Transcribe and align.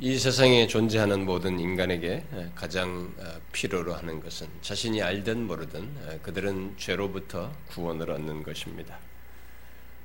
이 0.00 0.16
세상에 0.16 0.68
존재하는 0.68 1.26
모든 1.26 1.58
인간에게 1.58 2.22
가장 2.54 3.12
어, 3.18 3.40
필요로 3.50 3.94
하는 3.94 4.20
것은 4.20 4.46
자신이 4.62 5.02
알든 5.02 5.48
모르든 5.48 5.80
어, 5.80 6.18
그들은 6.22 6.74
죄로부터 6.76 7.52
구원을 7.70 8.08
얻는 8.12 8.44
것입니다. 8.44 8.96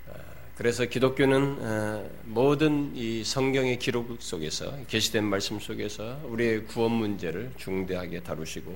어, 0.07 0.13
그래서 0.57 0.86
기독교는 0.86 2.09
모든 2.23 2.95
이 2.95 3.23
성경의 3.23 3.77
기록 3.77 4.19
속에서 4.19 4.75
계시된 4.87 5.23
말씀 5.23 5.59
속에서 5.59 6.19
우리의 6.23 6.65
구원 6.65 6.93
문제를 6.93 7.51
중대하게 7.57 8.23
다루시고 8.23 8.75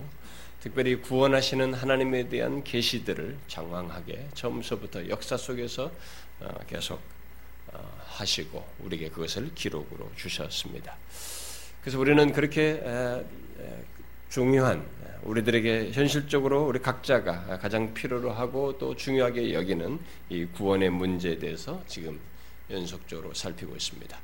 특별히 0.60 1.02
구원하시는 1.02 1.74
하나님에 1.74 2.30
대한 2.30 2.64
계시들을 2.64 3.40
장황하게 3.48 4.28
처음서부터 4.36 5.10
역사 5.10 5.36
속에서 5.36 5.92
계속 6.68 7.00
하시고 8.06 8.66
우리에게 8.80 9.10
그것을 9.10 9.54
기록으로 9.54 10.12
주셨습니다. 10.16 10.96
그래서 11.82 12.00
우리는 12.00 12.32
그렇게 12.34 12.82
중요한 14.30 14.86
우리들에게 15.24 15.92
현실적으로 15.92 16.68
우리 16.68 16.80
각자가 16.80 17.60
가장 17.60 17.94
필요로 17.94 18.32
하고 18.32 18.78
또 18.78 18.96
중요하게 18.96 19.54
여기는 19.54 20.00
이 20.30 20.46
구원의 20.46 20.90
문제에 20.90 21.38
대해서 21.38 21.82
지금 21.88 22.20
연속적으로 22.70 23.34
살피고 23.34 23.76
있습니다. 23.76 24.18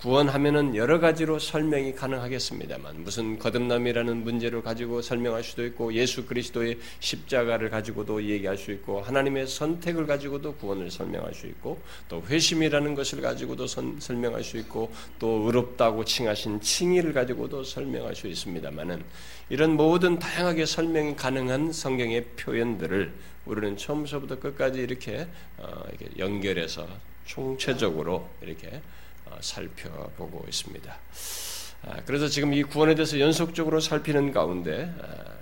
구원하면은 0.00 0.76
여러 0.76 1.00
가지로 1.00 1.40
설명이 1.40 1.96
가능하겠습니다만 1.96 3.02
무슨 3.02 3.36
거듭남이라는 3.36 4.22
문제를 4.22 4.62
가지고 4.62 5.02
설명할 5.02 5.42
수도 5.42 5.66
있고 5.66 5.92
예수 5.92 6.24
그리스도의 6.24 6.78
십자가를 7.00 7.68
가지고도 7.68 8.22
얘기할 8.22 8.56
수 8.56 8.70
있고 8.70 9.00
하나님의 9.00 9.48
선택을 9.48 10.06
가지고도 10.06 10.54
구원을 10.54 10.92
설명할 10.92 11.34
수 11.34 11.48
있고 11.48 11.80
또 12.08 12.22
회심이라는 12.28 12.94
것을 12.94 13.20
가지고도 13.20 13.66
선, 13.66 13.98
설명할 13.98 14.44
수 14.44 14.56
있고 14.58 14.92
또 15.18 15.42
의롭다고 15.46 16.04
칭하신 16.04 16.60
칭의를 16.60 17.12
가지고도 17.12 17.64
설명할 17.64 18.14
수 18.14 18.28
있습니다만은 18.28 19.02
이런 19.48 19.72
모든 19.72 20.20
다양하게 20.20 20.64
설명이 20.64 21.16
가능한 21.16 21.72
성경의 21.72 22.24
표현들을 22.36 23.12
우리는 23.46 23.76
처음서부터 23.76 24.38
끝까지 24.38 24.78
이렇게, 24.78 25.26
어, 25.56 25.82
이렇게 25.88 26.18
연결해서 26.18 26.86
총체적으로 27.24 28.28
이렇게 28.42 28.68
어, 28.68 28.97
살펴보고 29.40 30.44
있습니다. 30.48 30.98
아, 31.82 31.96
그래서 32.06 32.28
지금 32.28 32.52
이 32.54 32.62
구원에 32.62 32.94
대해서 32.94 33.20
연속적으로 33.20 33.80
살피는 33.80 34.32
가운데 34.32 34.92
아, 35.00 35.38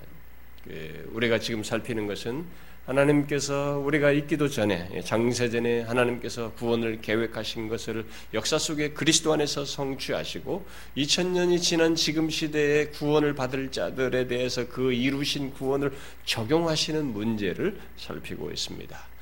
그 0.64 1.10
우리가 1.12 1.38
지금 1.38 1.62
살피는 1.62 2.06
것은 2.06 2.44
하나님께서 2.86 3.82
우리가 3.84 4.12
있기도 4.12 4.48
전에 4.48 5.00
장세 5.02 5.50
전에 5.50 5.82
하나님께서 5.82 6.52
구원을 6.52 7.00
계획하신 7.00 7.68
것을 7.68 8.06
역사 8.32 8.58
속에 8.58 8.90
그리스도 8.90 9.32
안에서 9.32 9.64
성취하시고 9.64 10.64
2000년이 10.96 11.60
지난 11.60 11.96
지금 11.96 12.30
시대에 12.30 12.86
구원을 12.86 13.34
받을 13.34 13.72
자들에 13.72 14.28
대해서 14.28 14.68
그 14.68 14.92
이루신 14.92 15.52
구원을 15.54 15.92
적용하시는 16.24 17.04
문제를 17.06 17.78
살피고 17.96 18.50
있습니다. 18.52 19.15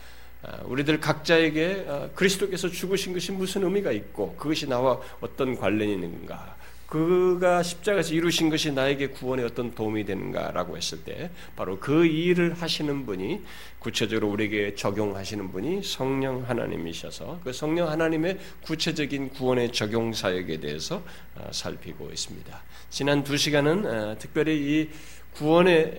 아, 0.46 0.60
우리들 0.64 1.00
각자에게 1.00 1.86
아, 1.88 2.08
그리스도께서 2.14 2.68
죽으신 2.68 3.14
것이 3.14 3.32
무슨 3.32 3.64
의미가 3.64 3.92
있고 3.92 4.34
그것이 4.36 4.68
나와 4.68 5.00
어떤 5.20 5.56
관련이 5.56 5.94
있는가 5.94 6.56
그가 6.86 7.62
십자가에서 7.62 8.14
이루신 8.14 8.50
것이 8.50 8.70
나에게 8.70 9.08
구원에 9.08 9.42
어떤 9.42 9.74
도움이 9.74 10.04
되는가라고 10.04 10.76
했을 10.76 11.02
때 11.02 11.30
바로 11.56 11.80
그 11.80 12.04
일을 12.06 12.54
하시는 12.54 13.06
분이 13.06 13.40
구체적으로 13.78 14.30
우리에게 14.30 14.74
적용하시는 14.74 15.50
분이 15.50 15.82
성령 15.82 16.48
하나님이셔서 16.48 17.40
그 17.42 17.52
성령 17.52 17.88
하나님의 17.88 18.38
구체적인 18.62 19.30
구원의 19.30 19.72
적용 19.72 20.12
사역에 20.12 20.60
대해서 20.60 21.02
아, 21.36 21.48
살피고 21.50 22.10
있습니다. 22.10 22.62
지난 22.90 23.24
두 23.24 23.36
시간은 23.36 24.18
특별히 24.18 24.56
이 24.56 24.90
구원의 25.34 25.98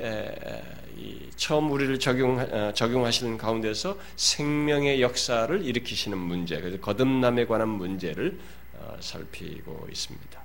처음 1.36 1.72
우리를 1.72 2.00
적용 2.00 2.40
어, 2.40 2.72
적용하시는 2.74 3.38
가운데서 3.38 3.98
생명의 4.16 5.02
역사를 5.02 5.66
일으키시는 5.66 6.18
문제, 6.18 6.60
그래서 6.60 6.80
거듭남에 6.80 7.46
관한 7.46 7.70
문제를 7.70 8.40
어, 8.74 8.98
살피고 9.00 9.88
있습니다. 9.92 10.45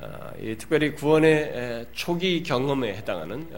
어, 0.00 0.32
특별히 0.58 0.94
구원의 0.94 1.88
초기 1.92 2.42
경험에 2.42 2.94
해당하는 2.94 3.48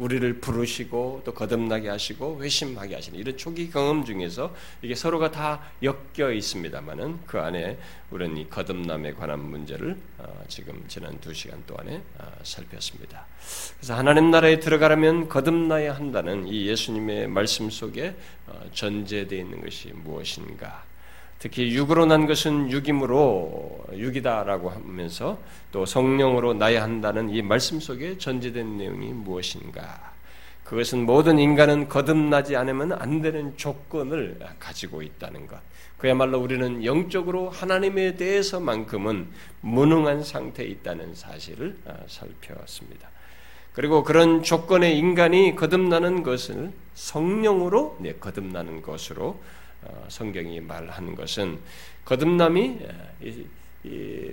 우리를 0.00 0.40
부르시고 0.40 1.22
또 1.24 1.34
거듭나게 1.34 1.88
하시고 1.88 2.42
회심하게 2.42 2.94
하시는 2.94 3.18
이런 3.18 3.36
초기 3.36 3.70
경험 3.70 4.04
중에서 4.04 4.54
이게 4.82 4.94
서로가 4.94 5.30
다 5.30 5.60
엮여 5.82 6.32
있습니다만은 6.32 7.20
그 7.26 7.38
안에 7.38 7.78
우리는 8.10 8.36
이 8.38 8.48
거듭남에 8.48 9.12
관한 9.12 9.40
문제를 9.40 9.96
어, 10.18 10.44
지금 10.48 10.82
지난 10.88 11.18
두 11.20 11.34
시간 11.34 11.64
동안에 11.66 12.02
어, 12.18 12.32
살폈습니다. 12.42 13.26
그래서 13.76 13.94
하나님 13.94 14.30
나라에 14.30 14.58
들어가려면 14.58 15.28
거듭나야 15.28 15.94
한다는 15.94 16.48
이 16.48 16.66
예수님의 16.66 17.28
말씀 17.28 17.68
속에 17.68 18.16
어, 18.46 18.60
전제되어 18.72 19.38
있는 19.38 19.60
것이 19.60 19.92
무엇인가? 19.92 20.89
특히 21.40 21.74
육으로 21.74 22.04
난 22.04 22.26
것은 22.26 22.70
육임으로 22.70 23.86
육이다라고 23.94 24.68
하면서 24.68 25.38
또 25.72 25.86
성령으로 25.86 26.52
나야 26.52 26.82
한다는 26.82 27.30
이 27.30 27.40
말씀 27.40 27.80
속에 27.80 28.18
전제된 28.18 28.76
내용이 28.76 29.14
무엇인가? 29.14 30.12
그것은 30.64 31.06
모든 31.06 31.38
인간은 31.38 31.88
거듭나지 31.88 32.56
않으면 32.56 32.92
안 32.92 33.22
되는 33.22 33.56
조건을 33.56 34.38
가지고 34.58 35.00
있다는 35.00 35.46
것. 35.46 35.58
그야말로 35.96 36.38
우리는 36.38 36.84
영적으로 36.84 37.48
하나님에 37.48 38.16
대해서만큼은 38.16 39.28
무능한 39.62 40.22
상태에 40.22 40.66
있다는 40.66 41.14
사실을 41.14 41.74
아, 41.86 41.94
살펴봤습니다. 42.06 43.08
그리고 43.72 44.02
그런 44.02 44.42
조건의 44.42 44.98
인간이 44.98 45.56
거듭나는 45.56 46.22
것을 46.22 46.70
성령으로 46.94 47.96
네, 48.00 48.12
거듭나는 48.20 48.82
것으로 48.82 49.28
어, 49.28 49.40
성경이 50.08 50.60
말하는 50.60 51.14
것은 51.14 51.58
거듭남이 52.04 52.78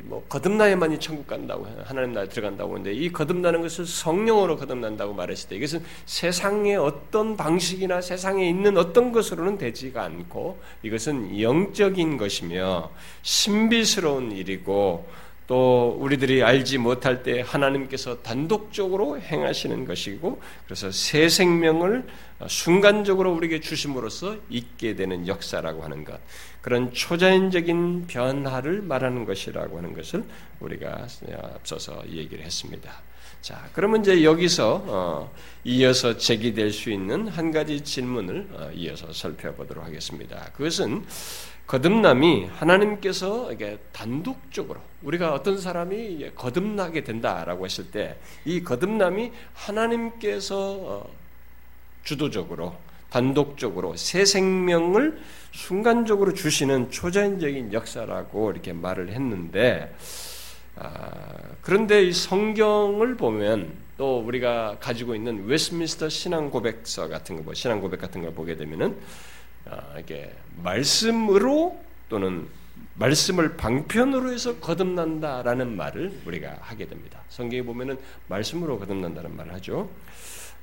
뭐 0.03 0.25
거듭나야만이 0.27 0.99
천국 0.99 1.25
간다고 1.27 1.65
하나님 1.85 2.11
나라에 2.11 2.27
들어간다고 2.27 2.73
하는데 2.73 2.91
이 2.91 3.11
거듭나는 3.11 3.61
것을 3.61 3.85
성령으로 3.85 4.57
거듭난다고 4.57 5.13
말했을 5.13 5.49
때 5.49 5.55
이것은 5.55 5.83
세상의 6.05 6.75
어떤 6.75 7.37
방식이나 7.37 8.01
세상에 8.01 8.49
있는 8.49 8.77
어떤 8.77 9.13
것으로는 9.13 9.57
되지가 9.57 10.03
않고 10.03 10.59
이것은 10.83 11.39
영적인 11.39 12.17
것이며 12.17 12.89
신비스러운 13.21 14.33
일이고 14.33 15.07
또 15.47 15.97
우리들이 15.99 16.43
알지 16.43 16.77
못할 16.77 17.23
때 17.23 17.41
하나님께서 17.45 18.21
단독적으로 18.21 19.19
행하시는 19.19 19.85
것이고 19.85 20.41
그래서 20.65 20.91
새 20.91 21.29
생명을 21.29 22.05
순간적으로 22.47 23.33
우리에게 23.33 23.61
주심으로써 23.61 24.35
있게 24.49 24.95
되는 24.95 25.25
역사라고 25.25 25.83
하는 25.83 26.03
것 26.03 26.19
그런 26.61 26.91
초자연적인 26.91 28.07
변화를 28.07 28.81
말하는 28.81 29.23
것이라고 29.23 29.77
하는 29.77 29.93
것을 29.93 30.25
우리가 30.59 31.07
앞서서 31.55 32.03
얘기를 32.09 32.43
했습니다. 32.43 33.06
자, 33.41 33.69
그러면 33.73 34.01
이제 34.01 34.23
여기서 34.23 34.83
어, 34.87 35.31
이어서 35.63 36.17
제기될 36.17 36.71
수 36.71 36.89
있는 36.91 37.27
한 37.27 37.51
가지 37.51 37.81
질문을 37.81 38.47
어, 38.53 38.71
이어서 38.73 39.13
살펴보도록 39.13 39.85
하겠습니다. 39.85 40.49
그것은 40.53 41.05
거듭남이 41.67 42.45
하나님께서 42.45 43.51
이게 43.51 43.77
단독적으로 43.91 44.79
우리가 45.01 45.33
어떤 45.33 45.59
사람이 45.59 46.31
거듭나게 46.35 47.03
된다라고 47.03 47.65
했을 47.65 47.91
때 47.91 48.17
이 48.45 48.63
거듭남이 48.63 49.31
하나님께서 49.53 50.57
어, 50.57 51.09
주도적으로 52.03 52.75
단독적으로 53.09 53.95
새 53.97 54.23
생명을 54.25 55.19
순간적으로 55.51 56.33
주시는 56.33 56.91
초자연적인 56.91 57.73
역사라고 57.73 58.51
이렇게 58.51 58.71
말을 58.73 59.09
했는데 59.09 59.93
아, 59.93 59.97
그런데 61.61 62.03
이 62.03 62.13
성경을 62.13 63.17
보면 63.17 63.73
또 63.97 64.19
우리가 64.19 64.77
가지고 64.79 65.15
있는 65.15 65.45
웨스민스터 65.45 66.09
신앙 66.09 66.49
고백서 66.49 67.07
같은 67.07 67.35
거, 67.35 67.43
뭐 67.43 67.53
신앙 67.53 67.81
고백 67.81 67.99
같은 67.99 68.21
걸 68.21 68.33
보게 68.33 68.55
되면은 68.55 68.97
아, 69.69 69.99
이게 69.99 70.33
말씀으로 70.63 71.77
또는 72.09 72.47
말씀을 72.95 73.57
방편으로 73.57 74.31
해서 74.31 74.55
거듭난다라는 74.59 75.75
말을 75.75 76.21
우리가 76.25 76.57
하게 76.61 76.87
됩니다. 76.87 77.21
성경에 77.29 77.63
보면은 77.63 77.97
말씀으로 78.27 78.79
거듭난다는 78.79 79.35
말을 79.35 79.53
하죠. 79.55 79.89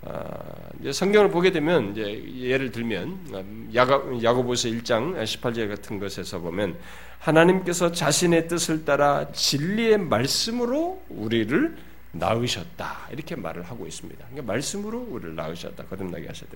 아, 0.02 0.38
이제 0.80 0.92
성경을 0.92 1.30
보게 1.30 1.50
되면 1.50 1.92
이제 1.92 2.24
예를 2.36 2.70
들면 2.72 3.70
야고, 3.74 4.22
야고보서 4.22 4.68
1장 4.68 5.22
18절 5.22 5.68
같은 5.68 5.98
것에서 5.98 6.40
보면 6.40 6.76
하나님께서 7.24 7.90
자신의 7.90 8.48
뜻을 8.48 8.84
따라 8.84 9.32
진리의 9.32 9.98
말씀으로 9.98 11.02
우리를 11.08 11.76
낳으셨다 12.12 13.08
이렇게 13.10 13.34
말을 13.34 13.62
하고 13.62 13.86
있습니다. 13.86 14.24
그러니까 14.30 14.52
말씀으로 14.52 15.06
우리를 15.10 15.34
낳으셨다 15.34 15.84
거듭나게 15.84 16.26
하셨다. 16.28 16.52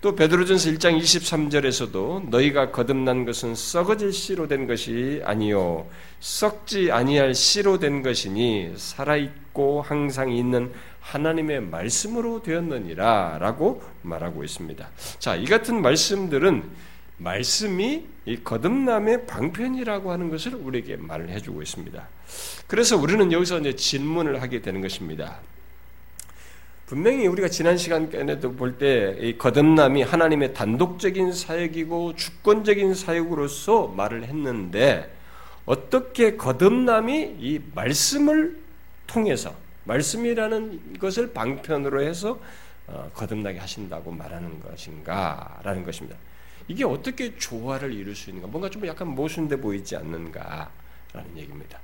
또 0.00 0.14
베드로전서 0.14 0.70
1장 0.70 0.98
23절에서도 0.98 2.28
너희가 2.28 2.72
거듭난 2.72 3.24
것은 3.24 3.54
썩어질 3.54 4.12
씨로 4.12 4.48
된 4.48 4.66
것이 4.66 5.22
아니요 5.24 5.86
썩지 6.20 6.90
아니할 6.90 7.34
씨로 7.34 7.78
된 7.78 8.02
것이니 8.02 8.74
살아 8.76 9.16
있고 9.16 9.82
항상 9.82 10.32
있는 10.32 10.72
하나님의 11.00 11.60
말씀으로 11.60 12.42
되었느니라라고 12.42 13.82
말하고 14.02 14.44
있습니다. 14.44 14.88
자, 15.18 15.36
이 15.36 15.44
같은 15.44 15.80
말씀들은 15.82 16.64
말씀이 17.18 18.06
이 18.26 18.36
거듭남의 18.42 19.26
방편이라고 19.26 20.10
하는 20.10 20.30
것을 20.30 20.54
우리에게 20.54 20.96
말을 20.96 21.28
해주고 21.30 21.62
있습니다. 21.62 22.08
그래서 22.66 22.96
우리는 22.96 23.30
여기서 23.30 23.60
이제 23.60 23.76
질문을 23.76 24.42
하게 24.42 24.60
되는 24.62 24.80
것입니다. 24.80 25.38
분명히 26.86 27.26
우리가 27.26 27.48
지난 27.48 27.76
시간에도 27.78 28.52
볼 28.52 28.78
때 28.78 29.16
이 29.20 29.38
거듭남이 29.38 30.02
하나님의 30.02 30.52
단독적인 30.54 31.32
사역이고 31.32 32.14
주권적인 32.16 32.94
사역으로서 32.94 33.88
말을 33.88 34.24
했는데 34.24 35.10
어떻게 35.66 36.36
거듭남이 36.36 37.36
이 37.38 37.60
말씀을 37.74 38.58
통해서 39.06 39.54
말씀이라는 39.84 40.98
것을 40.98 41.32
방편으로 41.32 42.02
해서 42.02 42.38
어, 42.86 43.10
거듭나게 43.14 43.58
하신다고 43.58 44.10
말하는 44.10 44.60
것인가라는 44.60 45.84
것입니다. 45.84 46.18
이게 46.68 46.84
어떻게 46.84 47.36
조화를 47.36 47.92
이룰 47.92 48.14
수 48.14 48.30
있는가? 48.30 48.48
뭔가 48.48 48.70
좀 48.70 48.86
약간 48.86 49.08
모순돼 49.08 49.56
보이지 49.56 49.96
않는가라는 49.96 51.36
얘기입니다. 51.36 51.78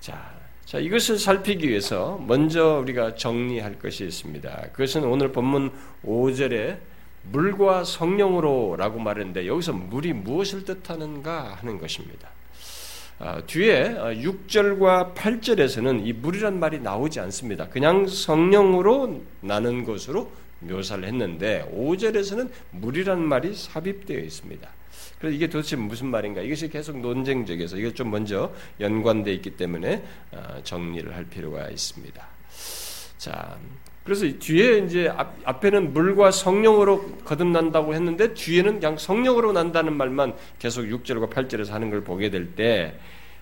자, 0.00 0.32
자, 0.64 0.78
이것을 0.78 1.18
살피기 1.18 1.68
위해서 1.68 2.22
먼저 2.26 2.78
우리가 2.78 3.14
정리할 3.14 3.78
것이 3.78 4.04
있습니다. 4.04 4.68
그것은 4.72 5.04
오늘 5.04 5.32
본문 5.32 5.70
5절에 6.04 6.78
물과 7.30 7.84
성령으로 7.84 8.76
라고 8.76 8.98
말했는데 8.98 9.46
여기서 9.46 9.72
물이 9.72 10.12
무엇을 10.12 10.64
뜻하는가 10.64 11.56
하는 11.60 11.78
것입니다. 11.78 12.28
아, 13.18 13.40
뒤에 13.46 13.94
6절과 13.94 14.82
어, 14.82 15.14
8절에서는 15.14 16.04
이 16.06 16.12
물이란 16.12 16.58
말이 16.58 16.80
나오지 16.80 17.20
않습니다. 17.20 17.68
그냥 17.68 18.08
성령으로 18.08 19.22
나는 19.40 19.84
것으로 19.84 20.32
묘사를 20.62 21.04
했는데 21.04 21.68
5절에서는 21.74 22.50
물이란 22.72 23.22
말이 23.22 23.54
삽입되어 23.54 24.18
있습니다. 24.18 24.68
그래서 25.18 25.36
이게 25.36 25.46
도대체 25.48 25.76
무슨 25.76 26.08
말인가? 26.08 26.40
이것이 26.42 26.68
계속 26.68 26.98
논쟁적에서 26.98 27.76
이게 27.76 27.94
좀 27.94 28.10
먼저 28.10 28.52
연관되어 28.80 29.32
있기 29.34 29.50
때문에 29.50 30.02
어, 30.32 30.60
정리를 30.64 31.14
할 31.14 31.24
필요가 31.24 31.68
있습니다. 31.68 32.26
자, 33.18 33.56
그래서 34.04 34.26
뒤에 34.38 34.78
이제 34.78 35.08
앞, 35.08 35.64
에는 35.64 35.92
물과 35.92 36.32
성령으로 36.32 37.18
거듭난다고 37.24 37.94
했는데 37.94 38.34
뒤에는 38.34 38.80
그냥 38.80 38.98
성령으로 38.98 39.52
난다는 39.52 39.96
말만 39.96 40.34
계속 40.58 40.82
6절과 40.82 41.30
8절에서 41.30 41.70
하는 41.70 41.90
걸 41.90 42.02
보게 42.02 42.28
될때 42.28 42.98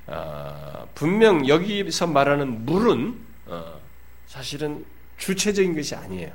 어, 0.06 0.86
분명 0.94 1.48
여기서 1.48 2.08
말하는 2.08 2.66
물은 2.66 3.18
어, 3.46 3.80
사실은 4.26 4.84
주체적인 5.16 5.74
것이 5.74 5.94
아니에요. 5.94 6.30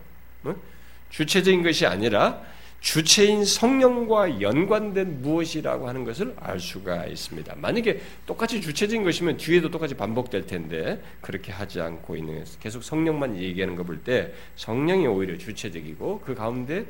어? 1.16 1.18
주체적인 1.18 1.64
것이 1.64 1.86
아니라 1.86 2.42
주체인 2.82 3.46
성령과 3.46 4.42
연관된 4.42 5.22
무엇이라고 5.22 5.88
하는 5.88 6.04
것을 6.04 6.36
알 6.40 6.60
수가 6.60 7.06
있습니다. 7.06 7.56
만약에 7.58 8.00
똑같이 8.28 8.62
주체적인 8.62 9.04
것이면 9.04 9.38
뒤에도 9.38 9.72
똑같이 9.72 9.96
반복될 9.96 10.46
텐데 10.46 11.02
그렇게 11.22 11.52
하지 11.52 11.82
않고 11.82 12.16
있는 12.16 12.46
계속 12.60 12.84
성령만 12.84 13.38
얘기하는 13.38 13.76
거 13.76 13.84
볼 13.84 14.04
때 14.04 14.34
성령이 14.56 15.08
오히려 15.08 15.36
주체적이고 15.38 16.22
그 16.26 16.36
가운데 16.36 16.86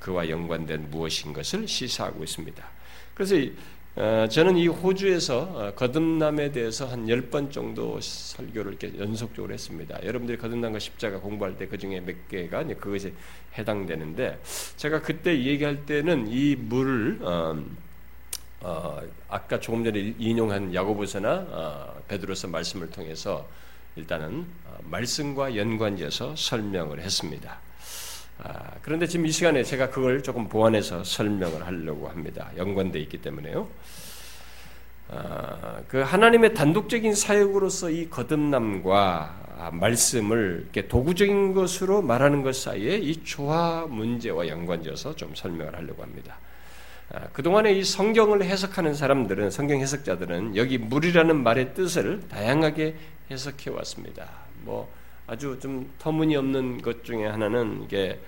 그와 0.00 0.28
연관된 0.28 0.90
무엇인 0.90 1.32
것을 1.32 1.66
시사하고 1.66 2.22
있습니다. 2.22 2.62
그래서 3.14 3.36
어, 3.36 3.42
저는 4.28 4.56
이 4.56 4.66
호주에서 4.66 5.38
어, 5.38 5.72
거듭남에 5.76 6.50
대해서 6.50 6.86
한열번 6.86 7.52
정도 7.52 8.00
설교를 8.00 8.72
이렇게 8.72 8.98
연속적으로 8.98 9.54
했습니다. 9.54 10.04
여러분들이 10.04 10.36
거듭남과 10.38 10.80
십자가 10.80 11.18
공부할 11.20 11.56
때 11.56 11.66
그 11.66 11.78
중에 11.78 12.00
몇 12.00 12.28
개가 12.28 12.64
그것에 12.64 13.12
해당되는데 13.56 14.40
제가 14.76 15.00
그때 15.00 15.36
얘기할 15.44 15.86
때는 15.86 16.26
이 16.28 16.56
물을 16.56 17.18
어, 17.22 17.56
어, 18.60 19.00
아까 19.28 19.60
조금 19.60 19.84
전에 19.84 20.14
인용한 20.18 20.74
야고보서나 20.74 21.46
어, 21.50 22.02
베드로서 22.08 22.48
말씀을 22.48 22.90
통해서 22.90 23.46
일단은 23.94 24.46
어, 24.66 24.78
말씀과 24.84 25.56
연관지어서 25.56 26.34
설명을 26.36 27.00
했습니다. 27.00 27.63
아, 28.38 28.72
그런데 28.82 29.06
지금 29.06 29.26
이 29.26 29.30
시간에 29.30 29.62
제가 29.62 29.90
그걸 29.90 30.22
조금 30.22 30.48
보완해서 30.48 31.04
설명을 31.04 31.66
하려고 31.66 32.08
합니다. 32.08 32.50
연관돼 32.56 32.98
있기 33.00 33.18
때문에요. 33.18 33.68
아, 35.10 35.80
그 35.86 36.00
하나님의 36.00 36.54
단독적인 36.54 37.14
사역으로서 37.14 37.90
이 37.90 38.10
거듭남과 38.10 39.70
말씀을 39.72 40.62
이렇게 40.62 40.88
도구적인 40.88 41.54
것으로 41.54 42.02
말하는 42.02 42.42
것 42.42 42.56
사이에 42.56 42.96
이 42.96 43.22
조화 43.22 43.86
문제와 43.88 44.48
연관지어서 44.48 45.14
좀 45.14 45.34
설명을 45.34 45.76
하려고 45.76 46.02
합니다. 46.02 46.38
아, 47.12 47.28
그동안에 47.32 47.72
이 47.72 47.84
성경을 47.84 48.42
해석하는 48.44 48.94
사람들은, 48.94 49.50
성경 49.50 49.78
해석자들은 49.80 50.56
여기 50.56 50.78
물이라는 50.78 51.42
말의 51.42 51.74
뜻을 51.74 52.26
다양하게 52.28 52.96
해석해 53.30 53.70
왔습니다. 53.70 54.28
뭐, 54.62 54.90
아주 55.26 55.58
좀 55.60 55.90
터무니없는 55.98 56.82
것 56.82 57.04
중에 57.04 57.26
하나는 57.26 57.82
이게 57.84 58.20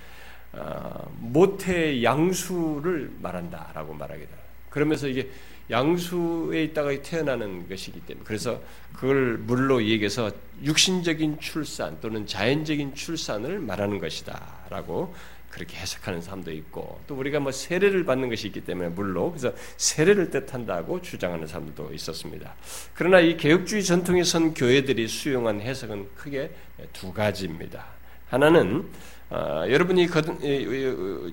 어, 0.52 1.12
모태 1.18 2.02
양수를 2.02 3.12
말한다라고 3.20 3.92
말하게 3.94 4.20
돼요. 4.26 4.38
그러면서 4.70 5.06
이게 5.08 5.28
양수에 5.70 6.64
있다가 6.64 6.90
태어나는 7.02 7.68
것이기 7.68 8.00
때문에 8.00 8.24
그래서 8.24 8.60
그걸 8.94 9.36
물로 9.38 9.82
얘기해서 9.84 10.30
육신적인 10.62 11.40
출산 11.40 12.00
또는 12.00 12.26
자연적인 12.26 12.94
출산을 12.94 13.58
말하는 13.60 13.98
것이다라고 13.98 15.14
그렇게 15.56 15.78
해석하는 15.78 16.20
사람도 16.20 16.52
있고 16.52 17.00
또 17.06 17.14
우리가 17.14 17.40
뭐 17.40 17.50
세례를 17.50 18.04
받는 18.04 18.28
것이 18.28 18.48
있기 18.48 18.60
때문에 18.60 18.90
물로 18.90 19.30
그래서 19.30 19.54
세례를 19.78 20.28
뜻한다고 20.28 21.00
주장하는 21.00 21.46
사람들도 21.46 21.94
있었습니다. 21.94 22.54
그러나 22.92 23.20
이 23.20 23.38
개혁주의 23.38 23.82
전통에 23.82 24.22
선 24.22 24.52
교회들이 24.52 25.08
수용한 25.08 25.62
해석은 25.62 26.08
크게 26.14 26.50
두 26.92 27.10
가지입니다. 27.10 27.86
하나는 28.28 28.86
어, 29.30 29.64
여러분이 29.66 30.08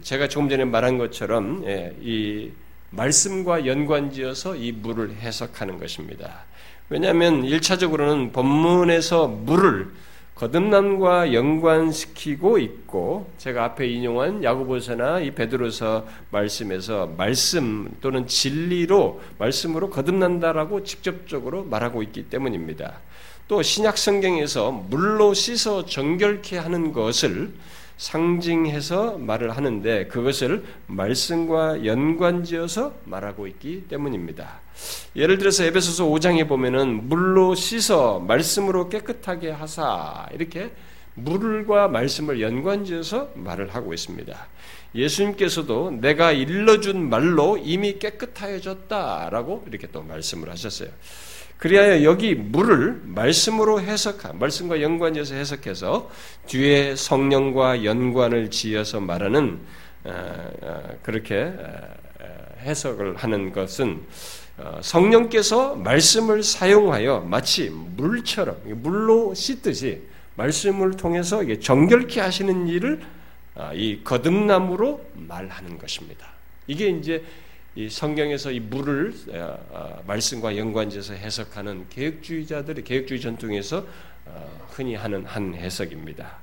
제가 0.01 0.29
조금 0.29 0.47
전에 0.47 0.63
말한 0.63 0.97
것처럼 0.97 1.65
예, 1.65 1.93
이 1.99 2.49
말씀과 2.91 3.65
연관지어서 3.65 4.55
이 4.55 4.71
물을 4.71 5.15
해석하는 5.17 5.79
것입니다. 5.79 6.45
왜냐하면 6.89 7.43
일차적으로는 7.43 8.31
본문에서 8.31 9.27
물을 9.27 9.91
거듭남과 10.35 11.33
연관시키고 11.33 12.57
있고 12.57 13.29
제가 13.37 13.65
앞에 13.65 13.87
인용한 13.87 14.43
야고보서나 14.43 15.19
이 15.19 15.31
베드로서 15.31 16.07
말씀에서 16.31 17.07
말씀 17.17 17.95
또는 18.01 18.25
진리로 18.25 19.21
말씀으로 19.37 19.89
거듭난다라고 19.91 20.83
직접적으로 20.83 21.63
말하고 21.63 22.01
있기 22.03 22.23
때문입니다. 22.29 22.99
또 23.47 23.61
신약 23.61 23.97
성경에서 23.97 24.71
물로 24.71 25.33
씻어 25.35 25.85
정결케 25.85 26.57
하는 26.57 26.93
것을 26.93 27.53
상징해서 27.97 29.19
말을 29.19 29.55
하는데 29.55 30.07
그것을 30.07 30.63
말씀과 30.87 31.85
연관지어서 31.85 32.93
말하고 33.05 33.45
있기 33.47 33.87
때문입니다. 33.87 34.62
예를 35.15 35.37
들어서 35.37 35.63
에베소서 35.63 36.05
5장에 36.05 36.47
보면은 36.47 37.07
물로 37.07 37.55
씻어 37.55 38.19
말씀으로 38.19 38.89
깨끗하게 38.89 39.51
하사 39.51 40.27
이렇게 40.33 40.71
물과 41.15 41.87
말씀을 41.89 42.41
연관지어서 42.41 43.31
말을 43.35 43.75
하고 43.75 43.93
있습니다. 43.93 44.47
예수님께서도 44.95 45.91
내가 45.91 46.31
일러준 46.31 47.09
말로 47.09 47.57
이미 47.57 47.99
깨끗하여졌다라고 47.99 49.65
이렇게 49.67 49.87
또 49.91 50.01
말씀을 50.03 50.49
하셨어요. 50.49 50.89
그리하여 51.57 52.03
여기 52.03 52.35
물을 52.35 52.99
말씀으로 53.03 53.79
해석한 53.79 54.37
말씀과 54.37 54.81
연관지어서 54.81 55.35
해석해서 55.35 56.11
뒤에 56.47 56.95
성령과 56.95 57.85
연관을 57.85 58.51
지어서 58.51 58.99
말하는 58.99 59.59
어, 60.03 60.51
어, 60.61 60.97
그렇게 61.01 61.53
어, 61.55 62.33
해석을 62.59 63.15
하는 63.15 63.53
것은 63.53 64.03
성령께서 64.81 65.75
말씀을 65.75 66.43
사용하여 66.43 67.21
마치 67.21 67.69
물처럼 67.69 68.57
물로 68.65 69.33
씻듯이 69.33 70.01
말씀을 70.35 70.91
통해서 70.91 71.41
정결케 71.59 72.21
하시는 72.21 72.67
일을 72.67 73.01
이 73.73 74.01
거듭남으로 74.03 75.09
말하는 75.15 75.77
것입니다. 75.77 76.27
이게 76.67 76.89
이제 76.89 77.23
이 77.75 77.89
성경에서 77.89 78.51
이 78.51 78.59
물을 78.59 79.13
어, 79.29 79.57
어, 79.71 80.03
말씀과 80.05 80.55
연관지어서 80.55 81.15
해석하는 81.15 81.87
개혁주의자들의 81.89 82.83
개혁주의 82.83 83.19
전통에서 83.19 83.83
어, 84.25 84.67
흔히 84.69 84.93
하는 84.93 85.25
한 85.25 85.55
해석입니다. 85.55 86.37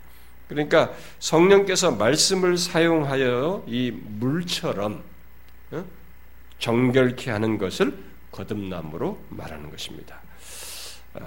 그러니까 0.49 0.93
성령께서 1.21 1.93
말씀을 1.93 2.59
사용하여 2.59 3.65
이 3.69 3.93
물처럼 3.93 5.05
어? 5.71 5.85
정결케 6.61 7.31
하는 7.31 7.59
것을 7.59 7.93
거듭남으로 8.31 9.19
말하는 9.31 9.71
것입니다. 9.71 10.21
아, 11.15 11.21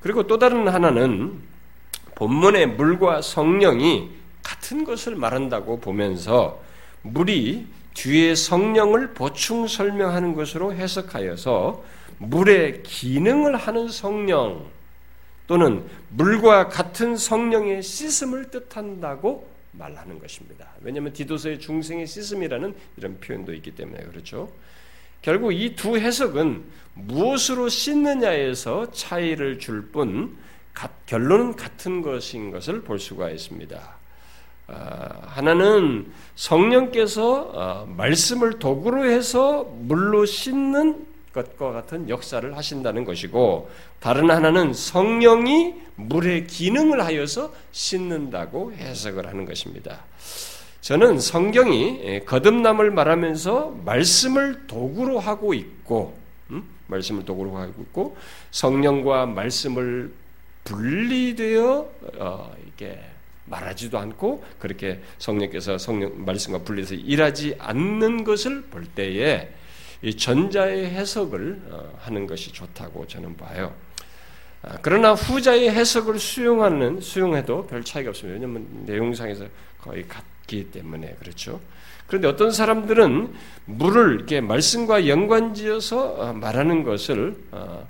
그리고 0.00 0.26
또 0.26 0.38
다른 0.38 0.68
하나는 0.68 1.40
본문의 2.14 2.68
물과 2.68 3.22
성령이 3.22 4.10
같은 4.42 4.84
것을 4.84 5.16
말한다고 5.16 5.80
보면서 5.80 6.60
물이 7.02 7.66
뒤에 7.94 8.34
성령을 8.34 9.14
보충 9.14 9.66
설명하는 9.66 10.34
것으로 10.34 10.72
해석하여서 10.72 11.82
물의 12.18 12.84
기능을 12.84 13.56
하는 13.56 13.88
성령 13.88 14.66
또는 15.46 15.84
물과 16.10 16.68
같은 16.68 17.16
성령의 17.16 17.82
씻음을 17.82 18.50
뜻한다고 18.50 19.51
말하는 19.72 20.18
것입니다. 20.18 20.68
왜냐하면 20.80 21.12
디도서의 21.12 21.58
중생의 21.60 22.06
씻음이라는 22.06 22.74
이런 22.96 23.18
표현도 23.20 23.52
있기 23.54 23.72
때문에 23.72 24.02
그렇죠. 24.04 24.50
결국 25.22 25.52
이 25.52 25.74
두 25.76 25.96
해석은 25.98 26.64
무엇으로 26.94 27.68
씻느냐에서 27.68 28.90
차이를 28.90 29.58
줄 29.58 29.90
뿐 29.92 30.36
결론은 31.06 31.54
같은 31.54 32.00
것인 32.02 32.50
것을 32.50 32.82
볼 32.82 32.98
수가 32.98 33.30
있습니다. 33.30 33.78
아, 34.68 35.20
하나는 35.26 36.10
성령께서 36.34 37.50
어, 37.52 37.86
말씀을 37.86 38.58
도구로 38.58 39.04
해서 39.04 39.64
물로 39.80 40.24
씻는 40.24 41.06
것과 41.32 41.72
같은 41.72 42.08
역사를 42.08 42.56
하신다는 42.56 43.04
것이고 43.04 43.70
다른 44.00 44.30
하나는 44.30 44.72
성령이 44.72 45.74
물의 45.96 46.46
기능을 46.46 47.04
하여서 47.04 47.52
씻는다고 47.72 48.72
해석을 48.72 49.26
하는 49.26 49.44
것입니다. 49.44 50.04
저는 50.80 51.20
성경이 51.20 52.00
예, 52.02 52.20
거듭남을 52.20 52.90
말하면서 52.90 53.82
말씀을 53.84 54.66
도구로 54.66 55.20
하고 55.20 55.54
있고 55.54 56.18
음? 56.50 56.64
말씀을 56.88 57.24
도구로 57.24 57.56
하고 57.56 57.82
있고 57.82 58.16
성령과 58.50 59.26
말씀을 59.26 60.12
분리되어 60.64 61.90
어, 62.18 62.54
이렇게 62.64 62.98
말하지도 63.44 63.98
않고 63.98 64.44
그렇게 64.58 65.00
성령께서 65.18 65.78
성령 65.78 66.24
말씀과 66.24 66.58
분리해서 66.58 66.94
일하지 66.94 67.56
않는 67.58 68.24
것을 68.24 68.62
볼 68.62 68.84
때에 68.86 69.52
이 70.02 70.16
전자의 70.16 70.86
해석을 70.86 71.62
어, 71.70 71.98
하는 72.00 72.26
것이 72.26 72.52
좋다고 72.52 73.06
저는 73.06 73.36
봐요. 73.36 73.72
아, 74.62 74.76
그러나 74.82 75.12
후자의 75.12 75.70
해석을 75.70 76.18
수용하는 76.18 77.00
수용해도 77.00 77.66
별 77.66 77.84
차이가 77.84 78.10
없습니다. 78.10 78.34
왜냐하면 78.34 78.66
내용상에서 78.84 79.46
거의 79.80 80.06
같기 80.06 80.70
때문에 80.70 81.16
그렇죠. 81.20 81.60
그런데 82.08 82.28
어떤 82.28 82.50
사람들은 82.50 83.32
물을 83.64 84.14
이렇게 84.16 84.40
말씀과 84.40 85.06
연관지어서 85.06 86.14
어, 86.14 86.32
말하는 86.32 86.82
것을 86.82 87.36
어, 87.52 87.88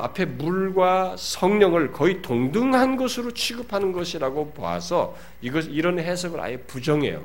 앞에 0.00 0.24
물과 0.24 1.14
성령을 1.16 1.92
거의 1.92 2.20
동등한 2.22 2.96
것으로 2.96 3.30
취급하는 3.30 3.92
것이라고 3.92 4.52
봐서 4.52 5.16
이것 5.40 5.64
이런 5.66 6.00
해석을 6.00 6.40
아예 6.40 6.56
부정해요. 6.56 7.24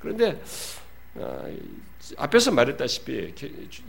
그런데 0.00 0.40
앞에서 2.16 2.50
말했다시피 2.52 3.34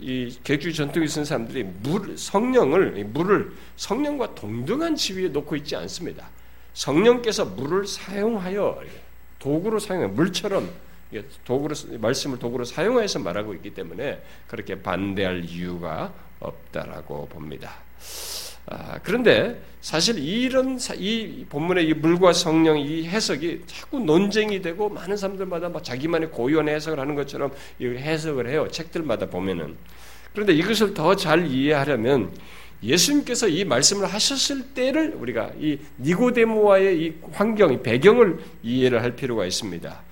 이 0.00 0.38
개주의 0.44 0.74
전통에 0.74 1.06
있는 1.06 1.24
사람들이 1.24 1.64
물 1.64 2.16
성령을 2.16 3.04
물을 3.04 3.52
성령과 3.76 4.34
동등한 4.34 4.96
지위에 4.96 5.28
놓고 5.28 5.56
있지 5.56 5.76
않습니다. 5.76 6.28
성령께서 6.74 7.44
물을 7.44 7.86
사용하여 7.86 8.82
도구로 9.38 9.78
사용해 9.78 10.08
물처럼 10.08 10.70
도구로 11.44 11.74
말씀을 11.98 12.38
도구로 12.38 12.64
사용해서 12.64 13.18
말하고 13.18 13.54
있기 13.54 13.74
때문에 13.74 14.22
그렇게 14.46 14.80
반대할 14.80 15.44
이유가 15.44 16.12
없다라고 16.38 17.28
봅니다. 17.28 17.74
아, 18.70 19.00
그런데 19.02 19.60
사실 19.80 20.18
이런 20.18 20.78
이 20.96 21.44
본문의 21.48 21.88
이 21.88 21.94
물과 21.94 22.32
성령 22.32 22.78
이 22.78 23.04
해석이 23.04 23.62
자꾸 23.66 23.98
논쟁이 23.98 24.62
되고 24.62 24.88
많은 24.88 25.16
사람들마다 25.16 25.68
막 25.68 25.82
자기만의 25.82 26.30
고유한 26.30 26.68
해석을 26.68 27.00
하는 27.00 27.16
것처럼 27.16 27.52
해석을 27.80 28.48
해요. 28.48 28.68
책들마다 28.70 29.26
보면은. 29.26 29.76
그런데 30.32 30.52
이것을 30.54 30.94
더 30.94 31.16
잘 31.16 31.46
이해하려면 31.46 32.30
예수님께서 32.82 33.48
이 33.48 33.64
말씀을 33.64 34.06
하셨을 34.06 34.68
때를 34.74 35.14
우리가 35.18 35.50
이 35.58 35.78
니고데모와의 35.98 37.02
이 37.02 37.14
환경, 37.32 37.72
이 37.72 37.82
배경을 37.82 38.38
이해를 38.62 39.02
할 39.02 39.16
필요가 39.16 39.44
있습니다. 39.44 40.02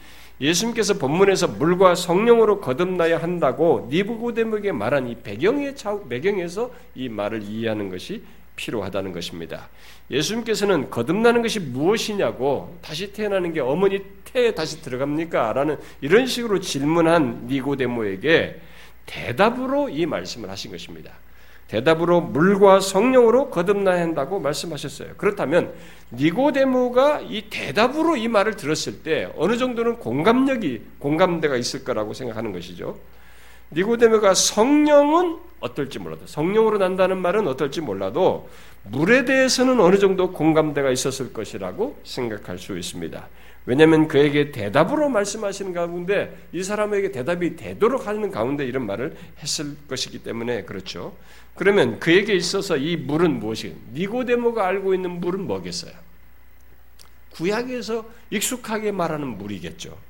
예수님께서 0.40 0.94
본문에서 0.94 1.48
물과 1.48 1.94
성령으로 1.94 2.60
거듭나야 2.60 3.18
한다고 3.18 3.88
니고데모에게 3.90 4.72
말한 4.72 5.08
이 5.08 5.16
배경의 5.16 5.74
배경에서 6.08 6.72
이 6.94 7.08
말을 7.08 7.42
이해하는 7.42 7.90
것이 7.90 8.22
필요하다는 8.58 9.12
것입니다. 9.12 9.68
예수님께서는 10.10 10.90
거듭나는 10.90 11.42
것이 11.42 11.60
무엇이냐고 11.60 12.76
다시 12.82 13.12
태어나는 13.12 13.52
게 13.52 13.60
어머니 13.60 14.00
태에 14.24 14.52
다시 14.52 14.82
들어갑니까? 14.82 15.52
라는 15.52 15.78
이런 16.00 16.26
식으로 16.26 16.60
질문한 16.60 17.46
니고데모에게 17.46 18.60
대답으로 19.06 19.88
이 19.88 20.04
말씀을 20.04 20.50
하신 20.50 20.72
것입니다. 20.72 21.12
대답으로 21.68 22.22
물과 22.22 22.80
성령으로 22.80 23.50
거듭나야 23.50 24.00
한다고 24.00 24.40
말씀하셨어요. 24.40 25.14
그렇다면 25.16 25.72
니고데모가 26.12 27.20
이 27.28 27.42
대답으로 27.50 28.16
이 28.16 28.26
말을 28.26 28.56
들었을 28.56 29.02
때 29.02 29.30
어느 29.36 29.56
정도는 29.56 29.98
공감력이 29.98 30.82
공감대가 30.98 31.56
있을 31.56 31.84
거라고 31.84 32.14
생각하는 32.14 32.52
것이죠. 32.52 32.98
니고데모가 33.72 34.34
성령은 34.34 35.38
어떨지 35.60 35.98
몰라도 35.98 36.26
성령으로 36.26 36.78
난다는 36.78 37.18
말은 37.18 37.48
어떨지 37.48 37.80
몰라도 37.80 38.48
물에 38.84 39.25
대해서는 39.25 39.80
어느 39.80 39.98
정도 39.98 40.32
공감대가 40.32 40.90
있었을 40.90 41.32
것이라고 41.32 41.98
생각할 42.04 42.58
수 42.58 42.78
있습니다. 42.78 43.28
왜냐하면 43.66 44.08
그에게 44.08 44.50
대답으로 44.50 45.10
말씀하시는 45.10 45.75
가운데 45.75 46.34
이 46.52 46.62
사람에게 46.62 47.12
대답이 47.12 47.56
되도록 47.56 48.06
하는 48.06 48.30
가운데 48.30 48.64
이런 48.64 48.87
말을 48.87 49.14
했을 49.40 49.76
것이기 49.88 50.20
때문에 50.20 50.64
그렇죠. 50.64 51.14
그러면 51.54 51.98
그에게 51.98 52.34
있어서 52.34 52.78
이 52.78 52.96
물은 52.96 53.40
무엇이? 53.40 53.75
니고데모가 53.92 54.66
알고 54.66 54.94
있는 54.94 55.20
물은 55.20 55.46
뭐겠어요? 55.46 55.92
구약에서 57.32 58.06
익숙하게 58.30 58.92
말하는 58.92 59.37
물이겠죠. 59.37 60.07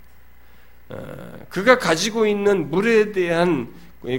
어, 0.89 1.39
그가 1.49 1.79
가지고 1.79 2.27
있는 2.27 2.71
물에 2.71 3.13
대한 3.13 3.69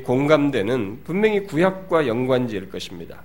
공감대는 0.04 1.04
분명히 1.04 1.44
구약과 1.46 2.08
연관지일 2.08 2.70
것입니다. 2.70 3.24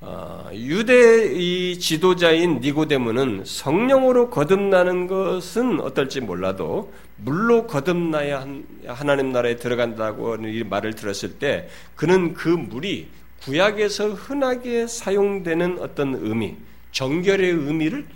어, 0.00 0.50
유대의 0.52 1.78
지도자인 1.78 2.58
니고데모는 2.60 3.44
성령으로 3.44 4.30
거듭나는 4.30 5.06
것은 5.06 5.80
어떨지 5.80 6.20
몰라도 6.20 6.92
물로 7.16 7.68
거듭나야 7.68 8.46
하나님 8.88 9.30
나라에 9.30 9.56
들어간다고 9.56 10.36
이 10.46 10.64
말을 10.64 10.94
들었을 10.94 11.38
때 11.38 11.68
그는 11.94 12.34
그 12.34 12.48
물이 12.48 13.06
구약에서 13.42 14.10
흔하게 14.10 14.88
사용되는 14.88 15.78
어떤 15.78 16.14
의미, 16.14 16.56
정결의 16.90 17.50
의미를 17.50 18.06